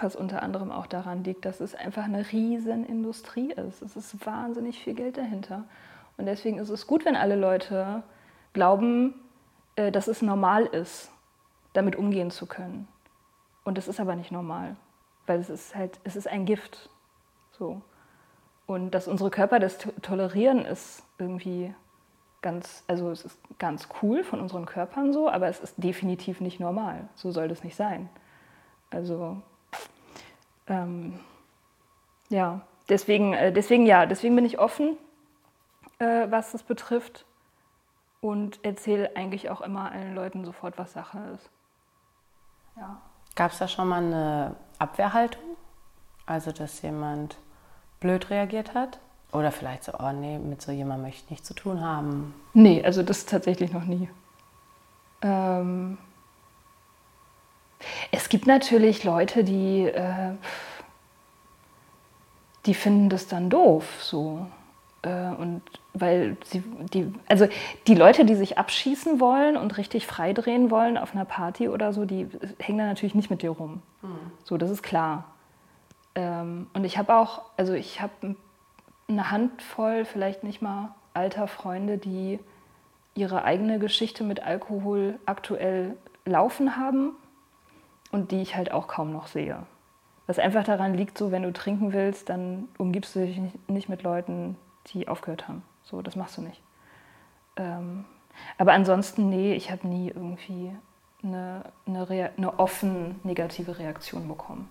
Was 0.00 0.14
unter 0.14 0.44
anderem 0.44 0.70
auch 0.70 0.86
daran 0.86 1.24
liegt, 1.24 1.44
dass 1.46 1.58
es 1.58 1.74
einfach 1.74 2.04
eine 2.04 2.30
riesen 2.30 2.86
Industrie 2.86 3.50
ist. 3.50 3.82
Es 3.82 3.96
ist 3.96 4.24
wahnsinnig 4.24 4.78
viel 4.78 4.94
Geld 4.94 5.16
dahinter. 5.16 5.64
Und 6.16 6.26
deswegen 6.26 6.58
ist 6.58 6.70
es 6.70 6.86
gut, 6.86 7.04
wenn 7.04 7.16
alle 7.16 7.34
Leute 7.34 8.04
glauben, 8.58 9.14
äh, 9.76 9.92
dass 9.92 10.08
es 10.08 10.20
normal 10.20 10.66
ist, 10.66 11.12
damit 11.74 11.94
umgehen 11.94 12.32
zu 12.32 12.46
können. 12.46 12.88
Und 13.62 13.78
es 13.78 13.86
ist 13.86 14.00
aber 14.00 14.16
nicht 14.16 14.32
normal, 14.32 14.74
weil 15.28 15.38
es 15.38 15.48
ist 15.48 15.76
halt, 15.76 16.00
es 16.02 16.16
ist 16.16 16.26
ein 16.26 16.44
Gift. 16.44 16.90
So. 17.52 17.80
Und 18.66 18.90
dass 18.90 19.06
unsere 19.06 19.30
Körper 19.30 19.60
das 19.60 19.78
tolerieren, 20.02 20.64
ist 20.64 21.04
irgendwie 21.18 21.72
ganz, 22.42 22.82
also 22.88 23.12
es 23.12 23.24
ist 23.24 23.38
ganz 23.60 23.88
cool 24.02 24.24
von 24.24 24.40
unseren 24.40 24.66
Körpern 24.66 25.12
so, 25.12 25.30
aber 25.30 25.46
es 25.46 25.60
ist 25.60 25.76
definitiv 25.76 26.40
nicht 26.40 26.58
normal. 26.58 27.08
So 27.14 27.30
soll 27.30 27.46
das 27.46 27.62
nicht 27.62 27.76
sein. 27.76 28.08
Also 28.90 29.40
ähm, 30.66 31.20
ja, 32.28 32.62
deswegen, 32.88 33.34
äh, 33.34 33.52
deswegen 33.52 33.86
ja, 33.86 34.04
deswegen 34.04 34.34
bin 34.34 34.44
ich 34.44 34.58
offen, 34.58 34.96
äh, 36.00 36.26
was 36.28 36.50
das 36.50 36.64
betrifft 36.64 37.24
und 38.20 38.64
erzähle 38.64 39.16
eigentlich 39.16 39.50
auch 39.50 39.60
immer 39.60 39.92
allen 39.92 40.14
Leuten 40.14 40.44
sofort, 40.44 40.78
was 40.78 40.92
Sache 40.92 41.18
ist. 41.34 41.48
Ja. 42.76 43.00
Gab 43.34 43.52
es 43.52 43.58
da 43.58 43.68
schon 43.68 43.88
mal 43.88 44.02
eine 44.02 44.56
Abwehrhaltung? 44.78 45.56
Also, 46.26 46.52
dass 46.52 46.82
jemand 46.82 47.36
blöd 48.00 48.30
reagiert 48.30 48.74
hat? 48.74 48.98
Oder 49.32 49.52
vielleicht 49.52 49.84
so, 49.84 49.92
oh 49.98 50.12
nee, 50.12 50.38
mit 50.38 50.62
so 50.62 50.72
jemandem 50.72 51.06
möchte 51.06 51.24
ich 51.24 51.30
nichts 51.30 51.48
zu 51.48 51.54
tun 51.54 51.80
haben. 51.80 52.34
Nee, 52.54 52.82
also 52.84 53.02
das 53.02 53.26
tatsächlich 53.26 53.72
noch 53.72 53.84
nie. 53.84 54.08
Ähm 55.22 55.98
es 58.10 58.28
gibt 58.28 58.46
natürlich 58.46 59.04
Leute, 59.04 59.44
die, 59.44 59.84
äh, 59.84 60.34
die 62.66 62.74
finden 62.74 63.08
das 63.08 63.28
dann 63.28 63.50
doof 63.50 64.02
so. 64.02 64.46
Äh, 65.02 65.28
und 65.28 65.62
weil 66.00 66.36
sie, 66.44 66.62
die, 66.92 67.12
also 67.28 67.48
die 67.86 67.94
Leute, 67.94 68.24
die 68.24 68.34
sich 68.34 68.58
abschießen 68.58 69.20
wollen 69.20 69.56
und 69.56 69.76
richtig 69.76 70.06
freidrehen 70.06 70.70
wollen 70.70 70.98
auf 70.98 71.14
einer 71.14 71.24
Party 71.24 71.68
oder 71.68 71.92
so, 71.92 72.04
die 72.04 72.28
hängen 72.58 72.78
da 72.78 72.86
natürlich 72.86 73.14
nicht 73.14 73.30
mit 73.30 73.42
dir 73.42 73.50
rum. 73.50 73.82
Mhm. 74.02 74.08
So, 74.44 74.56
das 74.56 74.70
ist 74.70 74.82
klar. 74.82 75.24
Ähm, 76.14 76.66
und 76.72 76.84
ich 76.84 76.98
habe 76.98 77.14
auch, 77.14 77.42
also 77.56 77.72
ich 77.74 78.00
habe 78.00 78.12
ein 78.22 78.36
eine 79.08 79.30
Handvoll, 79.30 80.04
vielleicht 80.04 80.44
nicht 80.44 80.60
mal 80.60 80.94
alter 81.14 81.48
Freunde, 81.48 81.98
die 81.98 82.38
ihre 83.14 83.42
eigene 83.42 83.78
Geschichte 83.78 84.22
mit 84.22 84.42
Alkohol 84.42 85.18
aktuell 85.26 85.96
laufen 86.24 86.76
haben 86.76 87.12
und 88.12 88.30
die 88.30 88.42
ich 88.42 88.54
halt 88.54 88.70
auch 88.70 88.86
kaum 88.86 89.12
noch 89.12 89.26
sehe. 89.26 89.64
Was 90.26 90.38
einfach 90.38 90.64
daran 90.64 90.94
liegt, 90.94 91.16
so 91.16 91.32
wenn 91.32 91.42
du 91.42 91.52
trinken 91.52 91.92
willst, 91.92 92.28
dann 92.28 92.68
umgibst 92.76 93.16
du 93.16 93.20
dich 93.20 93.40
nicht 93.66 93.88
mit 93.88 94.02
Leuten, 94.02 94.56
die 94.88 95.08
aufgehört 95.08 95.48
haben. 95.48 95.62
So, 95.90 96.02
das 96.02 96.16
machst 96.16 96.36
du 96.36 96.42
nicht. 96.42 96.60
Ähm, 97.56 98.04
aber 98.58 98.72
ansonsten, 98.72 99.28
nee, 99.28 99.54
ich 99.54 99.70
habe 99.70 99.86
nie 99.86 100.08
irgendwie 100.08 100.72
eine, 101.22 101.64
eine, 101.86 102.30
eine 102.36 102.58
offen 102.58 103.20
negative 103.24 103.78
Reaktion 103.78 104.28
bekommen. 104.28 104.68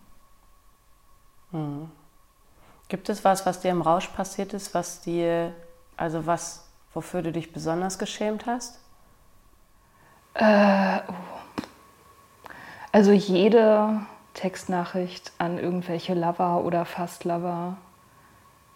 Hm. 1.51 1.91
Gibt 2.88 3.09
es 3.09 3.26
was, 3.26 3.45
was 3.45 3.59
dir 3.59 3.72
im 3.72 3.82
Rausch 3.82 4.07
passiert 4.07 4.53
ist, 4.53 4.74
was 4.74 5.01
dir, 5.01 5.53
also 5.97 6.26
was, 6.26 6.70
wofür 6.93 7.22
du 7.22 7.32
dich 7.32 7.51
besonders 7.51 7.99
geschämt 7.99 8.45
hast? 8.45 8.80
Äh, 10.36 10.99
oh. 11.07 11.13
Also 12.91 13.11
jede 13.11 14.01
Textnachricht 14.34 15.34
an 15.39 15.57
irgendwelche 15.57 16.13
Lover 16.13 16.63
oder 16.63 16.86
fast 16.86 17.26
Lover, 17.26 17.78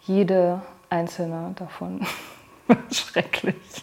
jede 0.00 0.60
einzelne 0.92 1.52
davon. 1.56 2.06
Schrecklich. 2.92 3.56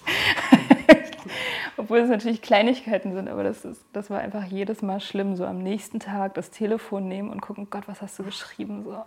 Obwohl 1.77 1.99
es 1.99 2.09
natürlich 2.09 2.41
Kleinigkeiten 2.41 3.13
sind, 3.13 3.27
aber 3.27 3.43
das, 3.43 3.65
ist, 3.65 3.83
das 3.93 4.09
war 4.09 4.19
einfach 4.19 4.43
jedes 4.43 4.81
Mal 4.81 4.99
schlimm. 4.99 5.35
So 5.35 5.45
am 5.45 5.59
nächsten 5.59 5.99
Tag 5.99 6.35
das 6.35 6.51
Telefon 6.51 7.07
nehmen 7.07 7.29
und 7.29 7.41
gucken, 7.41 7.67
Gott, 7.69 7.87
was 7.87 8.01
hast 8.01 8.19
du 8.19 8.23
geschrieben? 8.23 8.83
So, 8.83 9.03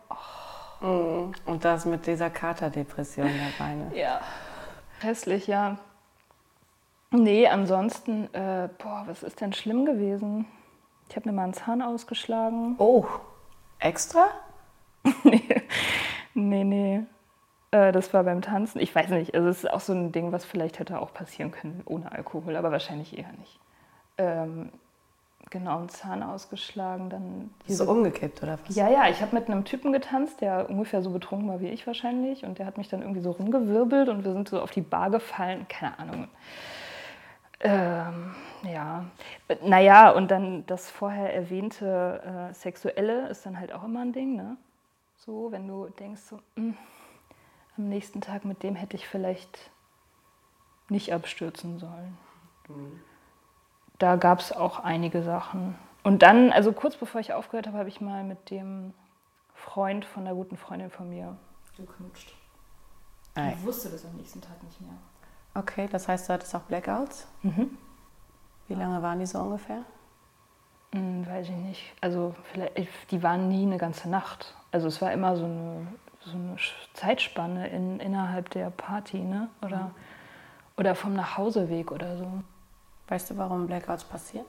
oh. 0.81 0.87
Mhm. 0.87 1.33
Und 1.47 1.65
das 1.65 1.85
mit 1.85 2.07
dieser 2.07 2.29
Katerdepression 2.29 3.31
dabei. 3.59 3.75
Ne? 3.75 3.91
Ja, 3.95 4.21
hässlich, 5.01 5.47
ja. 5.47 5.79
Nee, 7.11 7.47
ansonsten, 7.47 8.33
äh, 8.35 8.69
boah, 8.79 9.05
was 9.07 9.23
ist 9.23 9.41
denn 9.41 9.53
schlimm 9.53 9.85
gewesen? 9.85 10.47
Ich 11.09 11.17
habe 11.17 11.29
mir 11.29 11.37
mal 11.37 11.45
einen 11.45 11.53
Zahn 11.53 11.83
ausgeschlagen. 11.83 12.75
Oh, 12.79 13.05
extra? 13.79 14.29
nee, 15.25 15.63
nee, 16.35 16.65
nee. 16.65 17.03
Äh, 17.73 17.91
das 17.91 18.15
war 18.15 18.23
beim 18.23 18.41
Tanzen. 18.43 18.81
Ich 18.81 18.95
weiß 18.95 19.09
nicht, 19.11 19.35
also 19.35 19.49
es 19.49 19.65
ist 19.65 19.71
auch 19.71 19.81
so 19.81 19.93
ein 19.93 20.13
Ding, 20.13 20.31
was 20.31 20.45
vielleicht 20.45 20.79
hätte 20.79 21.01
auch 21.01 21.13
passieren 21.13 21.51
können 21.51 21.83
ohne 21.87 22.13
Alkohol, 22.13 22.55
aber 22.55 22.71
wahrscheinlich 22.71 23.19
eher 23.19 23.33
nicht. 23.39 23.59
Ähm, 24.19 24.71
genau, 25.51 25.79
einen 25.79 25.89
Zahn 25.89 26.23
ausgeschlagen, 26.23 27.11
dann... 27.11 27.51
Diese, 27.67 27.85
so 27.85 27.91
umgekippt 27.91 28.43
oder 28.43 28.59
was? 28.65 28.77
Ja, 28.77 28.89
ja, 28.89 29.09
ich 29.09 29.21
habe 29.23 29.35
mit 29.35 29.49
einem 29.49 29.65
Typen 29.65 29.93
getanzt, 29.93 30.41
der 30.43 30.71
ungefähr 30.71 31.03
so 31.03 31.11
betrunken 31.11 31.49
war 31.49 31.61
wie 31.61 31.69
ich 31.69 31.87
wahrscheinlich 31.87 32.45
und 32.45 32.59
der 32.59 32.67
hat 32.67 32.79
mich 32.79 32.89
dann 32.89 33.01
irgendwie 33.01 33.23
so 33.23 33.33
rumgewirbelt 33.33 34.09
und 34.09 34.25
wir 34.25 34.33
sind 34.33 34.49
so 34.49 34.61
auf 34.61 34.71
die 34.71 34.83
Bar 34.83 35.11
gefallen, 35.11 35.67
keine 35.69 35.99
Ahnung. 35.99 36.29
Ähm, 37.65 38.35
ja, 38.65 39.05
naja, 39.63 40.11
und 40.11 40.31
dann 40.31 40.67
das 40.67 40.91
vorher 40.91 41.33
erwähnte 41.33 42.51
äh, 42.51 42.55
Sexuelle 42.55 43.29
ist 43.29 43.47
dann 43.47 43.59
halt 43.59 43.73
auch 43.73 43.85
immer 43.85 44.01
ein 44.01 44.13
Ding, 44.13 44.37
ne? 44.37 44.57
So, 45.17 45.53
wenn 45.53 45.69
du 45.69 45.89
denkst, 45.89 46.23
so, 46.23 46.37
mh, 46.57 46.65
hm, 46.65 46.77
am 47.77 47.89
nächsten 47.89 48.21
Tag, 48.21 48.45
mit 48.45 48.63
dem 48.63 48.75
hätte 48.75 48.97
ich 48.97 49.09
vielleicht 49.09 49.71
nicht 50.89 51.13
abstürzen 51.13 51.79
sollen. 51.79 52.19
Mhm. 52.69 53.01
Da 53.99 54.17
gab 54.17 54.41
es 54.41 54.53
auch 54.53 54.81
einige 54.81 55.23
Sachen. 55.23 55.77
Und 56.03 56.23
dann, 56.23 56.53
also 56.53 56.73
kurz 56.73 56.97
bevor 56.97 57.21
ich 57.21 57.33
aufgehört 57.33 57.67
habe, 57.67 57.79
habe 57.79 57.89
ich 57.89 58.01
mal 58.01 58.25
mit 58.25 58.51
dem 58.51 58.93
Freund 59.55 60.05
von 60.05 60.27
einer 60.27 60.35
guten 60.35 60.57
Freundin 60.57 60.91
von 60.91 61.09
mir 61.09 61.37
geknutscht. 61.77 62.35
Ich 63.37 63.65
wusste 63.65 63.89
das 63.89 64.05
am 64.05 64.17
nächsten 64.17 64.41
Tag 64.41 64.63
nicht 64.63 64.81
mehr. 64.81 64.95
Okay, 65.55 65.89
das 65.91 66.09
heißt, 66.09 66.29
du 66.29 66.35
hattest 66.35 66.55
auch 66.55 66.63
Blackouts? 66.63 67.29
Mhm. 67.43 67.79
Wie 68.69 68.75
lange 68.75 69.03
waren 69.03 69.19
die 69.21 69.27
so 69.27 69.39
ungefähr? 69.39 69.85
Hm, 70.93 71.27
weiß 71.27 71.49
ich 71.49 71.57
nicht. 71.57 71.95
Also 72.01 72.35
vielleicht, 72.51 73.11
die 73.11 73.23
waren 73.23 73.49
nie 73.49 73.63
eine 73.63 73.79
ganze 73.79 74.11
Nacht. 74.11 74.55
Also 74.71 74.89
es 74.89 75.01
war 75.01 75.13
immer 75.13 75.37
so 75.37 75.45
eine 75.45 75.87
so 76.25 76.37
eine 76.37 76.57
Zeitspanne 76.95 77.69
in, 77.69 78.01
innerhalb 78.01 78.51
der 78.51 78.71
Party, 78.71 79.19
ne? 79.19 79.49
Oder, 79.63 79.77
mhm. 79.77 79.91
oder 80.77 80.95
vom 80.95 81.15
Nachhauseweg 81.15 81.91
oder 81.91 82.17
so. 82.17 82.27
Weißt 83.09 83.31
du, 83.31 83.37
warum 83.37 83.67
Blackouts 83.67 84.05
passieren? 84.05 84.47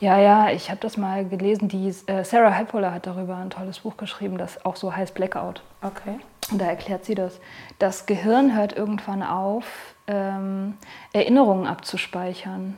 Ja, 0.00 0.18
ja, 0.18 0.50
ich 0.50 0.70
habe 0.70 0.80
das 0.80 0.96
mal 0.96 1.28
gelesen. 1.28 1.68
Die, 1.68 1.88
äh, 2.06 2.24
Sarah 2.24 2.52
Heppola 2.52 2.92
hat 2.92 3.06
darüber 3.06 3.36
ein 3.36 3.50
tolles 3.50 3.80
Buch 3.80 3.96
geschrieben, 3.96 4.38
das 4.38 4.64
auch 4.64 4.76
so 4.76 4.94
heißt 4.94 5.14
Blackout. 5.14 5.62
Okay. 5.82 6.18
Und 6.50 6.60
da 6.60 6.66
erklärt 6.66 7.04
sie 7.04 7.14
das. 7.14 7.38
Das 7.78 8.06
Gehirn 8.06 8.56
hört 8.56 8.72
irgendwann 8.76 9.22
auf, 9.22 9.94
ähm, 10.06 10.76
Erinnerungen 11.12 11.66
abzuspeichern. 11.66 12.76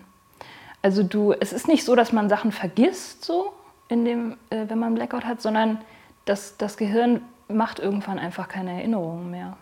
Also 0.83 1.03
du, 1.03 1.33
es 1.33 1.53
ist 1.53 1.69
nicht 1.69 1.85
so, 1.85 1.95
dass 1.95 2.13
man 2.13 2.29
Sachen 2.29 2.53
vergisst, 2.53 3.25
so 3.25 3.53
in 3.89 4.05
dem, 4.05 4.37
äh, 4.51 4.65
wenn 4.69 4.79
man 4.79 4.95
Blackout 4.95 5.25
hat, 5.25 5.41
sondern 5.41 5.79
das, 6.25 6.57
das 6.57 6.77
Gehirn 6.77 7.23
macht 7.53 7.79
irgendwann 7.79 8.19
einfach 8.19 8.49
keine 8.49 8.73
Erinnerungen 8.73 9.31
mehr. 9.31 9.57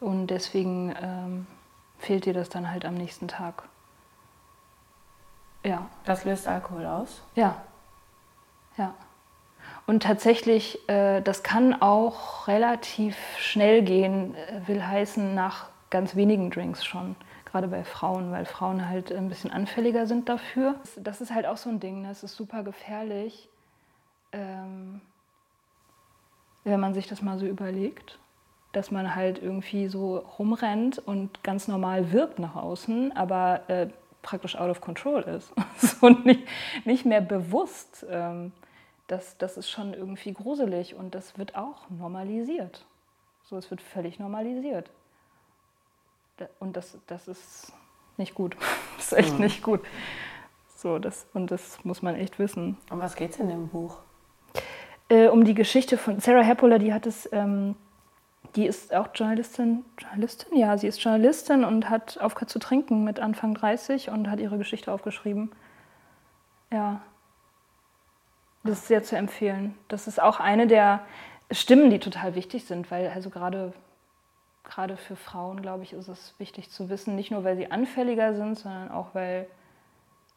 Und 0.00 0.28
deswegen 0.28 0.94
ähm, 1.00 1.46
fehlt 1.98 2.24
dir 2.24 2.32
das 2.32 2.48
dann 2.48 2.70
halt 2.70 2.84
am 2.84 2.94
nächsten 2.94 3.28
Tag. 3.28 3.64
Ja. 5.64 5.86
Das 6.04 6.24
löst 6.24 6.48
Alkohol 6.48 6.86
aus? 6.86 7.22
Ja. 7.34 7.56
Ja. 8.76 8.94
Und 9.86 10.02
tatsächlich, 10.02 10.88
äh, 10.88 11.20
das 11.20 11.42
kann 11.42 11.80
auch 11.82 12.48
relativ 12.48 13.16
schnell 13.38 13.82
gehen, 13.82 14.34
äh, 14.34 14.62
will 14.66 14.86
heißen 14.86 15.34
nach 15.34 15.68
ganz 15.90 16.16
wenigen 16.16 16.50
Drinks 16.50 16.84
schon. 16.84 17.16
Gerade 17.44 17.68
bei 17.68 17.84
Frauen, 17.84 18.30
weil 18.30 18.44
Frauen 18.44 18.88
halt 18.88 19.12
ein 19.12 19.28
bisschen 19.28 19.50
anfälliger 19.50 20.06
sind 20.06 20.28
dafür. 20.28 20.76
Das 20.96 21.20
ist 21.20 21.34
halt 21.34 21.46
auch 21.46 21.56
so 21.56 21.68
ein 21.68 21.80
Ding, 21.80 22.04
das 22.04 22.22
ist 22.22 22.36
super 22.36 22.62
gefährlich. 22.62 23.48
Ähm, 24.32 25.00
wenn 26.64 26.80
man 26.80 26.94
sich 26.94 27.06
das 27.06 27.22
mal 27.22 27.38
so 27.38 27.46
überlegt, 27.46 28.18
dass 28.72 28.90
man 28.90 29.14
halt 29.14 29.42
irgendwie 29.42 29.88
so 29.88 30.18
rumrennt 30.18 30.98
und 30.98 31.42
ganz 31.42 31.66
normal 31.68 32.12
wirkt 32.12 32.38
nach 32.38 32.54
außen, 32.54 33.16
aber 33.16 33.68
äh, 33.68 33.88
praktisch 34.22 34.56
out 34.56 34.70
of 34.70 34.80
control 34.80 35.22
ist 35.22 35.52
und 36.00 36.24
nicht, 36.26 36.46
nicht 36.84 37.04
mehr 37.04 37.20
bewusst. 37.20 38.06
Ähm, 38.08 38.52
das, 39.06 39.36
das 39.38 39.56
ist 39.56 39.68
schon 39.68 39.92
irgendwie 39.92 40.32
gruselig 40.32 40.94
und 40.94 41.14
das 41.16 41.36
wird 41.36 41.56
auch 41.56 41.90
normalisiert. 41.90 42.86
So, 43.42 43.56
es 43.56 43.68
wird 43.70 43.82
völlig 43.82 44.20
normalisiert. 44.20 44.90
Und 46.60 46.76
das, 46.76 46.96
das 47.08 47.26
ist 47.26 47.72
nicht 48.16 48.34
gut. 48.34 48.56
Das 48.96 49.12
ist 49.12 49.18
echt 49.18 49.32
mhm. 49.32 49.40
nicht 49.40 49.62
gut. 49.62 49.80
So, 50.76 50.98
das, 50.98 51.26
und 51.32 51.50
das 51.50 51.82
muss 51.84 52.02
man 52.02 52.14
echt 52.16 52.38
wissen. 52.38 52.76
Um 52.90 53.00
was 53.00 53.16
geht 53.16 53.30
es 53.30 53.38
in 53.38 53.48
dem 53.48 53.68
Buch? 53.68 53.96
Äh, 55.10 55.26
um 55.26 55.44
die 55.44 55.54
Geschichte 55.54 55.98
von 55.98 56.20
Sarah 56.20 56.42
Heppola, 56.42 56.78
die 56.78 56.94
hat 56.94 57.06
es, 57.06 57.28
ähm, 57.32 57.74
die 58.56 58.66
ist 58.66 58.94
auch 58.94 59.08
Journalistin, 59.14 59.84
Journalistin, 59.98 60.56
ja, 60.56 60.78
sie 60.78 60.86
ist 60.86 61.02
Journalistin 61.02 61.64
und 61.64 61.90
hat 61.90 62.18
aufgehört 62.18 62.50
zu 62.50 62.58
trinken 62.58 63.04
mit 63.04 63.20
Anfang 63.20 63.54
30 63.54 64.10
und 64.10 64.30
hat 64.30 64.40
ihre 64.40 64.56
Geschichte 64.56 64.90
aufgeschrieben. 64.92 65.50
Ja, 66.72 67.02
das 68.62 68.78
ist 68.78 68.88
sehr 68.88 69.02
zu 69.02 69.16
empfehlen. 69.16 69.74
Das 69.88 70.06
ist 70.06 70.22
auch 70.22 70.38
eine 70.38 70.66
der 70.66 71.00
Stimmen, 71.50 71.90
die 71.90 71.98
total 71.98 72.34
wichtig 72.34 72.64
sind, 72.64 72.90
weil 72.90 73.08
also 73.08 73.30
gerade 73.30 73.72
gerade 74.62 74.96
für 74.96 75.16
Frauen, 75.16 75.62
glaube 75.62 75.82
ich, 75.82 75.92
ist 75.94 76.06
es 76.06 76.34
wichtig 76.38 76.70
zu 76.70 76.88
wissen, 76.88 77.16
nicht 77.16 77.32
nur 77.32 77.42
weil 77.42 77.56
sie 77.56 77.72
anfälliger 77.72 78.36
sind, 78.36 78.56
sondern 78.56 78.90
auch 78.90 79.14
weil 79.14 79.48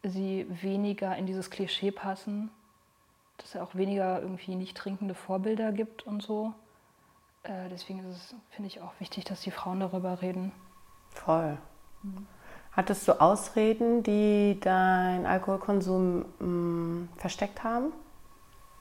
sie 0.02 0.48
weniger 0.50 1.16
in 1.16 1.28
dieses 1.28 1.52
Klischee 1.52 1.92
passen 1.92 2.50
dass 3.38 3.56
es 3.56 3.62
auch 3.62 3.76
weniger 3.76 4.22
irgendwie 4.22 4.56
nicht 4.56 4.78
trinkende 4.78 5.16
Vorbilder 5.16 5.72
gibt 5.72 6.06
und 6.06 6.22
so. 6.22 6.54
Äh, 7.44 7.70
deswegen 7.70 8.00
ist 8.10 8.18
es, 8.18 8.36
finde 8.52 8.68
ich, 8.68 8.82
auch 8.82 8.94
wichtig, 9.00 9.26
dass 9.26 9.42
die 9.42 9.52
Frauen 9.52 9.80
darüber 9.80 10.22
reden. 10.22 10.52
Voll. 11.10 11.58
Mhm. 12.04 12.28
Hattest 12.72 13.08
du 13.08 13.22
Ausreden, 13.22 14.02
die 14.02 14.60
deinen 14.60 15.26
Alkoholkonsum 15.26 16.26
mh, 16.40 16.46
mm, 16.46 17.10
versteckt 17.18 17.64
haben? 17.64 17.94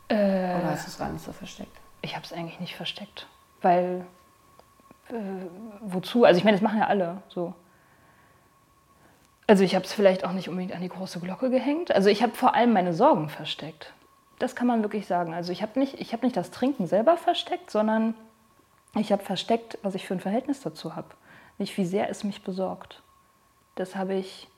Äh, 0.08 0.14
Oder 0.14 0.70
hast 0.70 0.86
du 0.86 0.90
es 0.90 0.98
gar 0.98 1.10
nicht 1.10 1.24
so 1.24 1.32
versteckt? 1.32 1.76
Ich 2.00 2.16
habe 2.16 2.24
es 2.24 2.32
eigentlich 2.32 2.58
nicht 2.58 2.74
versteckt, 2.74 3.26
weil 3.60 4.06
äh, 5.08 5.14
wozu? 5.80 6.24
Also 6.24 6.38
ich 6.38 6.44
meine, 6.44 6.56
das 6.56 6.62
machen 6.62 6.78
ja 6.78 6.86
alle 6.86 7.22
so. 7.28 7.54
Also 9.46 9.64
ich 9.64 9.74
habe 9.74 9.84
es 9.84 9.92
vielleicht 9.92 10.24
auch 10.24 10.32
nicht 10.32 10.48
unbedingt 10.48 10.74
an 10.74 10.80
die 10.80 10.88
große 10.88 11.20
Glocke 11.20 11.50
gehängt. 11.50 11.94
Also 11.94 12.08
ich 12.08 12.22
habe 12.22 12.32
vor 12.32 12.54
allem 12.54 12.72
meine 12.72 12.94
Sorgen 12.94 13.28
versteckt. 13.28 13.92
Das 14.42 14.56
kann 14.56 14.66
man 14.66 14.82
wirklich 14.82 15.06
sagen. 15.06 15.34
Also 15.34 15.52
ich 15.52 15.62
habe 15.62 15.78
nicht, 15.78 15.94
hab 16.12 16.24
nicht 16.24 16.36
das 16.36 16.50
Trinken 16.50 16.88
selber 16.88 17.16
versteckt, 17.16 17.70
sondern 17.70 18.16
ich 18.96 19.12
habe 19.12 19.22
versteckt, 19.22 19.78
was 19.84 19.94
ich 19.94 20.04
für 20.04 20.14
ein 20.14 20.20
Verhältnis 20.20 20.60
dazu 20.60 20.96
habe. 20.96 21.06
Nicht, 21.58 21.78
wie 21.78 21.84
sehr 21.84 22.10
es 22.10 22.24
mich 22.24 22.42
besorgt. 22.42 23.04
Das 23.76 23.94
habe 23.94 24.14
ich, 24.14 24.48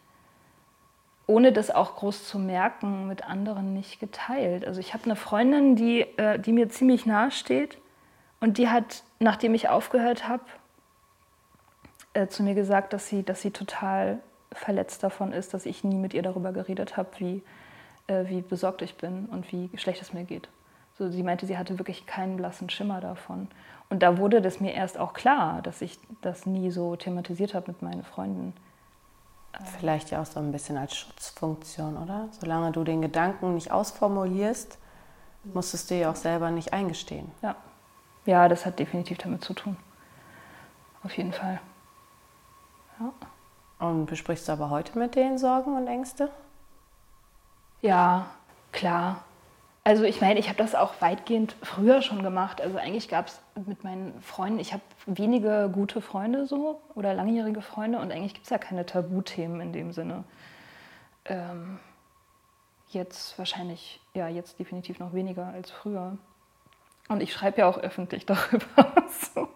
ohne 1.27 1.53
das 1.53 1.71
auch 1.71 1.97
groß 1.97 2.27
zu 2.27 2.39
merken, 2.39 3.09
mit 3.09 3.29
anderen 3.29 3.75
nicht 3.75 4.01
geteilt. 4.01 4.67
Also 4.67 4.81
ich 4.81 4.95
habe 4.95 5.05
eine 5.05 5.17
Freundin, 5.17 5.77
die, 5.77 6.01
äh, 6.17 6.39
die 6.39 6.53
mir 6.53 6.71
ziemlich 6.71 7.05
nahe 7.05 7.31
steht 7.31 7.77
und 8.41 8.57
die 8.57 8.71
hat, 8.71 9.03
nachdem 9.19 9.53
ich 9.53 9.69
aufgehört 9.69 10.27
habe, 10.27 10.45
äh, 12.15 12.27
zu 12.29 12.43
mir 12.43 12.55
gesagt, 12.55 12.95
dass 12.95 13.07
sie, 13.07 13.23
dass 13.23 13.43
sie 13.43 13.51
total 13.51 14.21
verletzt 14.51 15.03
davon 15.03 15.35
ist, 15.35 15.53
dass 15.53 15.67
ich 15.67 15.85
nie 15.85 15.99
mit 15.99 16.15
ihr 16.15 16.23
darüber 16.23 16.53
geredet 16.53 16.97
habe, 16.97 17.11
wie 17.19 17.43
äh, 18.07 18.25
wie 18.27 18.43
besorgt 18.43 18.83
ich 18.83 18.97
bin 18.97 19.27
und 19.27 19.51
wie 19.53 19.71
schlecht 19.77 20.03
es 20.03 20.13
mir 20.13 20.25
geht. 20.25 20.49
So, 20.99 21.11
sie 21.11 21.23
meinte, 21.23 21.47
sie 21.47 21.59
hatte 21.59 21.79
wirklich 21.79 22.07
keinen 22.07 22.37
blassen 22.37 22.71
Schimmer 22.71 23.01
davon. 23.01 23.49
Und 23.91 24.03
da 24.03 24.19
wurde 24.19 24.41
das 24.41 24.61
mir 24.61 24.73
erst 24.73 24.99
auch 24.99 25.13
klar, 25.13 25.61
dass 25.63 25.83
ich 25.83 25.99
das 26.21 26.47
nie 26.47 26.71
so 26.71 26.97
thematisiert 26.97 27.55
habe 27.55 27.73
mit 27.73 27.83
meinen 27.83 28.05
Freunden. 28.05 28.55
Vielleicht 29.79 30.11
ja 30.11 30.21
auch 30.21 30.27
so 30.27 30.41
ein 30.41 30.53
bisschen 30.53 30.77
als 30.77 30.97
Schutzfunktion, 30.97 31.97
oder? 31.97 32.29
Solange 32.41 32.73
du 32.73 32.83
den 32.83 33.03
Gedanken 33.03 33.55
nicht 33.55 33.71
ausformulierst, 33.71 34.79
musst 35.45 35.75
du 35.75 35.95
dir 35.95 36.01
ja 36.01 36.11
auch 36.11 36.17
selber 36.17 36.51
nicht 36.51 36.73
eingestehen. 36.73 37.31
Ja. 37.43 37.57
Ja, 38.27 38.49
das 38.49 38.65
hat 38.65 38.79
definitiv 38.79 39.19
damit 39.19 39.45
zu 39.45 39.53
tun. 39.53 39.77
Auf 41.03 41.17
jeden 41.17 41.33
Fall. 41.33 41.61
Ja. 42.99 43.87
Und 43.87 44.07
besprichst 44.07 44.49
du 44.49 44.53
aber 44.53 44.71
heute 44.71 44.99
mit 44.99 45.15
denen 45.15 45.39
Sorgen 45.39 45.77
und 45.77 45.87
Ängste? 45.87 46.31
Ja, 47.85 48.31
klar. 48.73 49.25
Also 49.85 50.05
ich 50.05 50.23
meine, 50.23 50.41
ich 50.41 50.49
habe 50.49 50.57
das 50.57 50.75
auch 50.75 51.03
weitgehend 51.03 51.55
früher 51.61 52.01
schon 52.01 52.23
gemacht. 52.23 52.63
Also 52.63 52.79
eigentlich 52.79 53.09
gab 53.09 53.27
es 53.27 53.43
mit 53.67 53.85
meinen 53.85 54.19
Freunden, 54.23 54.59
ich 54.59 54.73
habe 54.73 54.83
wenige 55.05 55.69
gute 55.71 56.01
Freunde 56.01 56.47
so 56.47 56.81
oder 56.95 57.13
langjährige 57.13 57.61
Freunde 57.61 57.99
und 57.99 58.11
eigentlich 58.11 58.33
gibt 58.33 58.45
es 58.45 58.51
ja 58.51 58.57
keine 58.57 58.87
Tabuthemen 58.87 59.61
in 59.61 59.75
dem 59.75 59.93
Sinne. 59.93 60.25
Ähm, 61.27 61.79
jetzt 62.89 63.39
wahrscheinlich, 63.39 64.01
ja, 64.15 64.29
jetzt 64.29 64.59
definitiv 64.59 64.99
noch 64.99 65.13
weniger 65.13 65.49
als 65.49 65.71
früher. 65.71 66.17
Und 67.11 67.21
ich 67.21 67.35
schreibe 67.35 67.59
ja 67.59 67.69
auch 67.69 67.77
öffentlich 67.77 68.25
darüber. 68.27 68.95
so. 69.35 69.51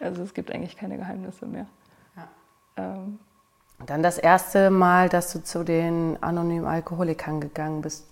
Also 0.00 0.22
es 0.22 0.32
gibt 0.32 0.50
eigentlich 0.50 0.78
keine 0.78 0.96
Geheimnisse 0.96 1.44
mehr. 1.44 1.66
Ja. 2.16 2.28
Ähm, 2.78 3.18
Dann 3.86 4.02
das 4.02 4.18
erste 4.18 4.70
Mal, 4.70 5.08
dass 5.08 5.32
du 5.32 5.42
zu 5.42 5.64
den 5.64 6.18
anonymen 6.20 6.66
Alkoholikern 6.66 7.40
gegangen 7.40 7.82
bist. 7.82 8.06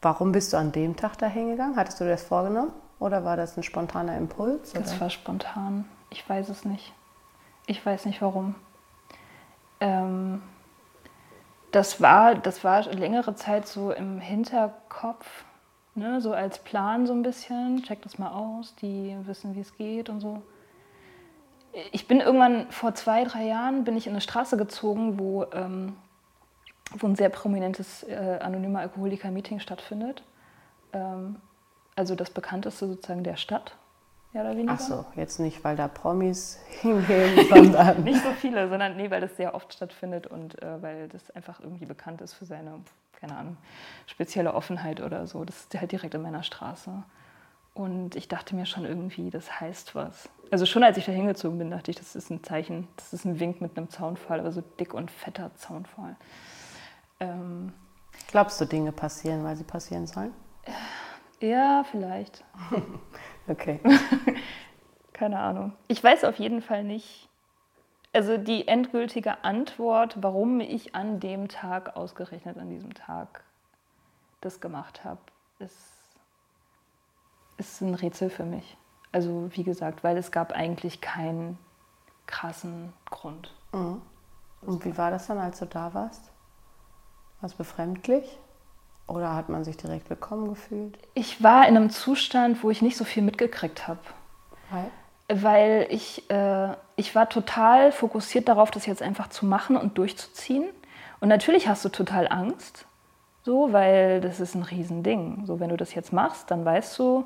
Warum 0.00 0.32
bist 0.32 0.52
du 0.52 0.56
an 0.56 0.72
dem 0.72 0.96
Tag 0.96 1.18
da 1.18 1.26
hingegangen? 1.26 1.76
Hattest 1.76 2.00
du 2.00 2.04
dir 2.04 2.10
das 2.10 2.22
vorgenommen 2.22 2.72
oder 2.98 3.24
war 3.24 3.36
das 3.36 3.56
ein 3.56 3.62
spontaner 3.62 4.16
Impuls? 4.16 4.72
Oder? 4.72 4.82
Das 4.82 5.00
war 5.00 5.10
spontan. 5.10 5.84
Ich 6.10 6.26
weiß 6.28 6.48
es 6.48 6.64
nicht. 6.64 6.92
Ich 7.66 7.84
weiß 7.84 8.06
nicht 8.06 8.22
warum. 8.22 8.54
Ähm, 9.80 10.40
das, 11.70 12.00
war, 12.00 12.34
das 12.34 12.64
war 12.64 12.82
längere 12.84 13.34
Zeit 13.34 13.68
so 13.68 13.92
im 13.92 14.20
Hinterkopf, 14.20 15.44
ne? 15.94 16.20
so 16.20 16.32
als 16.32 16.58
Plan 16.58 17.06
so 17.06 17.12
ein 17.12 17.22
bisschen. 17.22 17.82
Check 17.82 18.02
das 18.02 18.18
mal 18.18 18.30
aus, 18.30 18.74
die 18.76 19.16
wissen, 19.24 19.54
wie 19.54 19.60
es 19.60 19.76
geht 19.76 20.08
und 20.08 20.20
so. 20.20 20.42
Ich 21.92 22.08
bin 22.08 22.20
irgendwann 22.20 22.70
vor 22.70 22.94
zwei, 22.94 23.24
drei 23.24 23.44
Jahren 23.44 23.84
bin 23.84 23.96
ich 23.96 24.06
in 24.06 24.12
eine 24.12 24.20
Straße 24.20 24.56
gezogen, 24.56 25.18
wo 25.18 25.44
ähm, 25.52 25.96
wo 26.96 27.06
ein 27.06 27.16
sehr 27.16 27.28
prominentes 27.28 28.02
äh, 28.04 28.38
anonymer 28.40 28.80
Alkoholiker-Meeting 28.80 29.60
stattfindet. 29.60 30.22
Ähm, 30.92 31.36
also 31.96 32.14
das 32.14 32.30
bekannteste 32.30 32.86
sozusagen 32.86 33.24
der 33.24 33.36
Stadt, 33.36 33.76
mehr 34.32 34.44
oder 34.44 34.56
weniger. 34.56 34.74
Ach 34.74 34.80
so, 34.80 35.04
jetzt 35.16 35.40
nicht, 35.40 35.62
weil 35.64 35.76
da 35.76 35.88
Promis 35.88 36.58
hingehen, 36.80 37.46
sondern... 37.48 38.04
nicht 38.04 38.22
so 38.22 38.30
viele, 38.32 38.68
sondern 38.68 38.96
nee, 38.96 39.10
weil 39.10 39.20
das 39.20 39.36
sehr 39.36 39.54
oft 39.54 39.72
stattfindet 39.74 40.26
und 40.26 40.60
äh, 40.62 40.82
weil 40.82 41.08
das 41.08 41.30
einfach 41.32 41.60
irgendwie 41.60 41.86
bekannt 41.86 42.20
ist 42.20 42.34
für 42.34 42.46
seine, 42.46 42.80
keine 43.18 43.36
Ahnung, 43.36 43.56
spezielle 44.06 44.54
Offenheit 44.54 45.00
oder 45.00 45.26
so. 45.26 45.44
Das 45.44 45.56
ist 45.56 45.74
halt 45.78 45.92
direkt 45.92 46.14
in 46.14 46.22
meiner 46.22 46.42
Straße. 46.42 47.02
Und 47.78 48.16
ich 48.16 48.26
dachte 48.26 48.56
mir 48.56 48.66
schon 48.66 48.84
irgendwie, 48.84 49.30
das 49.30 49.60
heißt 49.60 49.94
was. 49.94 50.28
Also 50.50 50.66
schon 50.66 50.82
als 50.82 50.96
ich 50.96 51.04
da 51.04 51.12
hingezogen 51.12 51.58
bin, 51.58 51.70
dachte 51.70 51.92
ich, 51.92 51.96
das 51.96 52.16
ist 52.16 52.28
ein 52.28 52.42
Zeichen, 52.42 52.88
das 52.96 53.12
ist 53.12 53.24
ein 53.24 53.38
Wink 53.38 53.60
mit 53.60 53.76
einem 53.76 53.88
Zaunfall, 53.88 54.40
aber 54.40 54.50
so 54.50 54.62
dick 54.80 54.94
und 54.94 55.12
fetter 55.12 55.54
Zaunfall. 55.54 56.16
Ähm, 57.20 57.72
Glaubst 58.26 58.60
du, 58.60 58.64
Dinge 58.64 58.90
passieren, 58.90 59.44
weil 59.44 59.54
sie 59.54 59.62
passieren 59.62 60.08
sollen? 60.08 60.34
Ja, 61.38 61.84
vielleicht. 61.88 62.42
okay. 63.46 63.78
Keine 65.12 65.38
Ahnung. 65.38 65.72
Ich 65.86 66.02
weiß 66.02 66.24
auf 66.24 66.40
jeden 66.40 66.62
Fall 66.62 66.82
nicht. 66.82 67.28
Also 68.12 68.38
die 68.38 68.66
endgültige 68.66 69.44
Antwort, 69.44 70.16
warum 70.20 70.58
ich 70.58 70.96
an 70.96 71.20
dem 71.20 71.46
Tag, 71.46 71.96
ausgerechnet 71.96 72.58
an 72.58 72.70
diesem 72.70 72.94
Tag, 72.94 73.44
das 74.40 74.60
gemacht 74.60 75.04
habe, 75.04 75.20
ist, 75.60 75.97
ist 77.58 77.80
ein 77.82 77.94
Rätsel 77.94 78.30
für 78.30 78.44
mich. 78.44 78.76
Also 79.12 79.48
wie 79.52 79.64
gesagt, 79.64 80.04
weil 80.04 80.16
es 80.16 80.30
gab 80.30 80.52
eigentlich 80.52 81.00
keinen 81.00 81.58
krassen 82.26 82.92
Grund. 83.10 83.52
Mhm. 83.72 84.00
Und 84.62 84.84
wie 84.84 84.96
war 84.96 85.10
das 85.10 85.26
dann, 85.26 85.38
als 85.38 85.58
du 85.58 85.66
da 85.66 85.94
warst? 85.94 86.30
War 87.40 87.48
es 87.48 87.54
befremdlich? 87.54 88.38
Oder 89.06 89.34
hat 89.34 89.48
man 89.48 89.64
sich 89.64 89.76
direkt 89.76 90.10
willkommen 90.10 90.48
gefühlt? 90.48 90.98
Ich 91.14 91.42
war 91.42 91.66
in 91.66 91.76
einem 91.76 91.90
Zustand, 91.90 92.62
wo 92.62 92.70
ich 92.70 92.82
nicht 92.82 92.96
so 92.96 93.04
viel 93.04 93.22
mitgekriegt 93.22 93.88
habe. 93.88 94.00
Weil? 94.70 94.90
Weil 95.28 95.86
ich, 95.90 96.28
äh, 96.30 96.74
ich 96.96 97.14
war 97.14 97.28
total 97.28 97.92
fokussiert 97.92 98.48
darauf, 98.48 98.70
das 98.70 98.86
jetzt 98.86 99.02
einfach 99.02 99.28
zu 99.28 99.46
machen 99.46 99.76
und 99.76 99.96
durchzuziehen. 99.96 100.68
Und 101.20 101.28
natürlich 101.28 101.68
hast 101.68 101.84
du 101.84 101.88
total 101.88 102.28
Angst, 102.28 102.86
so, 103.42 103.72
weil 103.72 104.20
das 104.20 104.40
ist 104.40 104.54
ein 104.54 104.62
Riesending. 104.62 105.46
So, 105.46 105.58
wenn 105.58 105.70
du 105.70 105.76
das 105.76 105.94
jetzt 105.94 106.12
machst, 106.12 106.50
dann 106.50 106.64
weißt 106.64 106.98
du, 106.98 107.24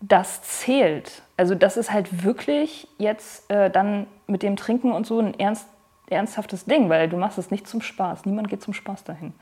das 0.00 0.42
zählt. 0.42 1.22
Also 1.36 1.54
das 1.54 1.76
ist 1.76 1.92
halt 1.92 2.24
wirklich 2.24 2.88
jetzt 2.98 3.50
äh, 3.50 3.70
dann 3.70 4.06
mit 4.26 4.42
dem 4.42 4.56
Trinken 4.56 4.92
und 4.92 5.06
so 5.06 5.20
ein 5.20 5.38
ernst 5.38 5.66
ernsthaftes 6.08 6.64
Ding, 6.64 6.88
weil 6.88 7.08
du 7.08 7.16
machst 7.16 7.38
es 7.38 7.52
nicht 7.52 7.68
zum 7.68 7.80
Spaß. 7.80 8.26
Niemand 8.26 8.48
geht 8.48 8.62
zum 8.62 8.74
Spaß 8.74 9.04
dahin. 9.04 9.32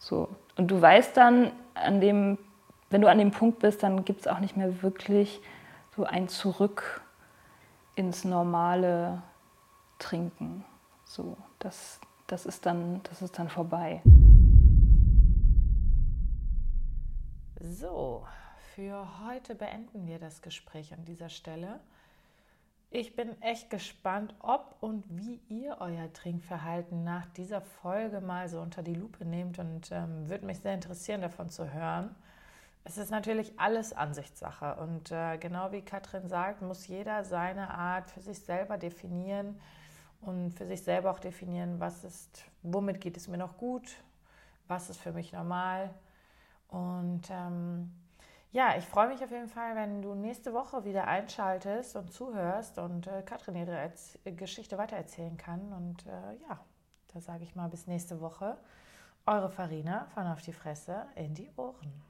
So. 0.00 0.28
Und 0.56 0.68
du 0.68 0.80
weißt 0.80 1.16
dann, 1.16 1.52
an 1.74 2.00
dem, 2.00 2.38
wenn 2.90 3.00
du 3.00 3.08
an 3.08 3.18
dem 3.18 3.30
Punkt 3.30 3.60
bist, 3.60 3.84
dann 3.84 4.04
gibt 4.04 4.22
es 4.22 4.26
auch 4.26 4.40
nicht 4.40 4.56
mehr 4.56 4.82
wirklich 4.82 5.40
so 5.94 6.04
ein 6.04 6.28
Zurück 6.28 7.02
ins 7.94 8.24
normale 8.24 9.22
Trinken. 10.00 10.64
So, 11.04 11.36
das, 11.60 12.00
das, 12.26 12.46
ist 12.46 12.66
dann, 12.66 13.00
das 13.04 13.22
ist 13.22 13.38
dann 13.38 13.48
vorbei. 13.48 14.02
So, 17.60 18.24
für 18.78 19.08
heute 19.26 19.56
beenden 19.56 20.06
wir 20.06 20.20
das 20.20 20.40
Gespräch 20.40 20.94
an 20.94 21.04
dieser 21.04 21.30
Stelle. 21.30 21.80
Ich 22.90 23.16
bin 23.16 23.42
echt 23.42 23.70
gespannt, 23.70 24.32
ob 24.38 24.76
und 24.78 25.04
wie 25.08 25.40
ihr 25.48 25.78
euer 25.80 26.12
Trinkverhalten 26.12 27.02
nach 27.02 27.26
dieser 27.26 27.60
Folge 27.60 28.20
mal 28.20 28.48
so 28.48 28.60
unter 28.60 28.84
die 28.84 28.94
Lupe 28.94 29.24
nehmt 29.24 29.58
und 29.58 29.90
ähm, 29.90 30.28
würde 30.28 30.46
mich 30.46 30.60
sehr 30.60 30.74
interessieren, 30.74 31.22
davon 31.22 31.50
zu 31.50 31.72
hören. 31.72 32.14
Es 32.84 32.98
ist 32.98 33.10
natürlich 33.10 33.58
alles 33.58 33.92
Ansichtssache 33.92 34.76
und 34.76 35.10
äh, 35.10 35.38
genau 35.38 35.72
wie 35.72 35.82
Katrin 35.82 36.28
sagt, 36.28 36.62
muss 36.62 36.86
jeder 36.86 37.24
seine 37.24 37.74
Art 37.74 38.08
für 38.08 38.20
sich 38.20 38.38
selber 38.38 38.78
definieren 38.78 39.60
und 40.20 40.52
für 40.52 40.66
sich 40.66 40.84
selber 40.84 41.10
auch 41.10 41.18
definieren, 41.18 41.80
was 41.80 42.04
ist, 42.04 42.44
womit 42.62 43.00
geht 43.00 43.16
es 43.16 43.26
mir 43.26 43.38
noch 43.38 43.56
gut, 43.56 43.96
was 44.68 44.88
ist 44.88 45.00
für 45.00 45.10
mich 45.10 45.32
normal 45.32 45.90
und 46.68 47.22
ähm, 47.28 47.90
ja, 48.50 48.76
ich 48.76 48.84
freue 48.84 49.08
mich 49.08 49.22
auf 49.22 49.30
jeden 49.30 49.48
Fall, 49.48 49.76
wenn 49.76 50.00
du 50.00 50.14
nächste 50.14 50.54
Woche 50.54 50.84
wieder 50.84 51.06
einschaltest 51.06 51.96
und 51.96 52.12
zuhörst 52.12 52.78
und 52.78 53.06
äh, 53.06 53.22
Katrin 53.22 53.56
ihre 53.56 53.92
Geschichte 54.24 54.78
weitererzählen 54.78 55.36
kann. 55.36 55.72
Und 55.72 56.06
äh, 56.06 56.34
ja, 56.48 56.58
da 57.12 57.20
sage 57.20 57.44
ich 57.44 57.54
mal 57.54 57.68
bis 57.68 57.86
nächste 57.86 58.20
Woche. 58.20 58.56
Eure 59.26 59.50
Farina 59.50 60.06
von 60.14 60.26
Auf 60.26 60.40
die 60.40 60.54
Fresse 60.54 61.06
in 61.14 61.34
die 61.34 61.50
Ohren. 61.56 62.07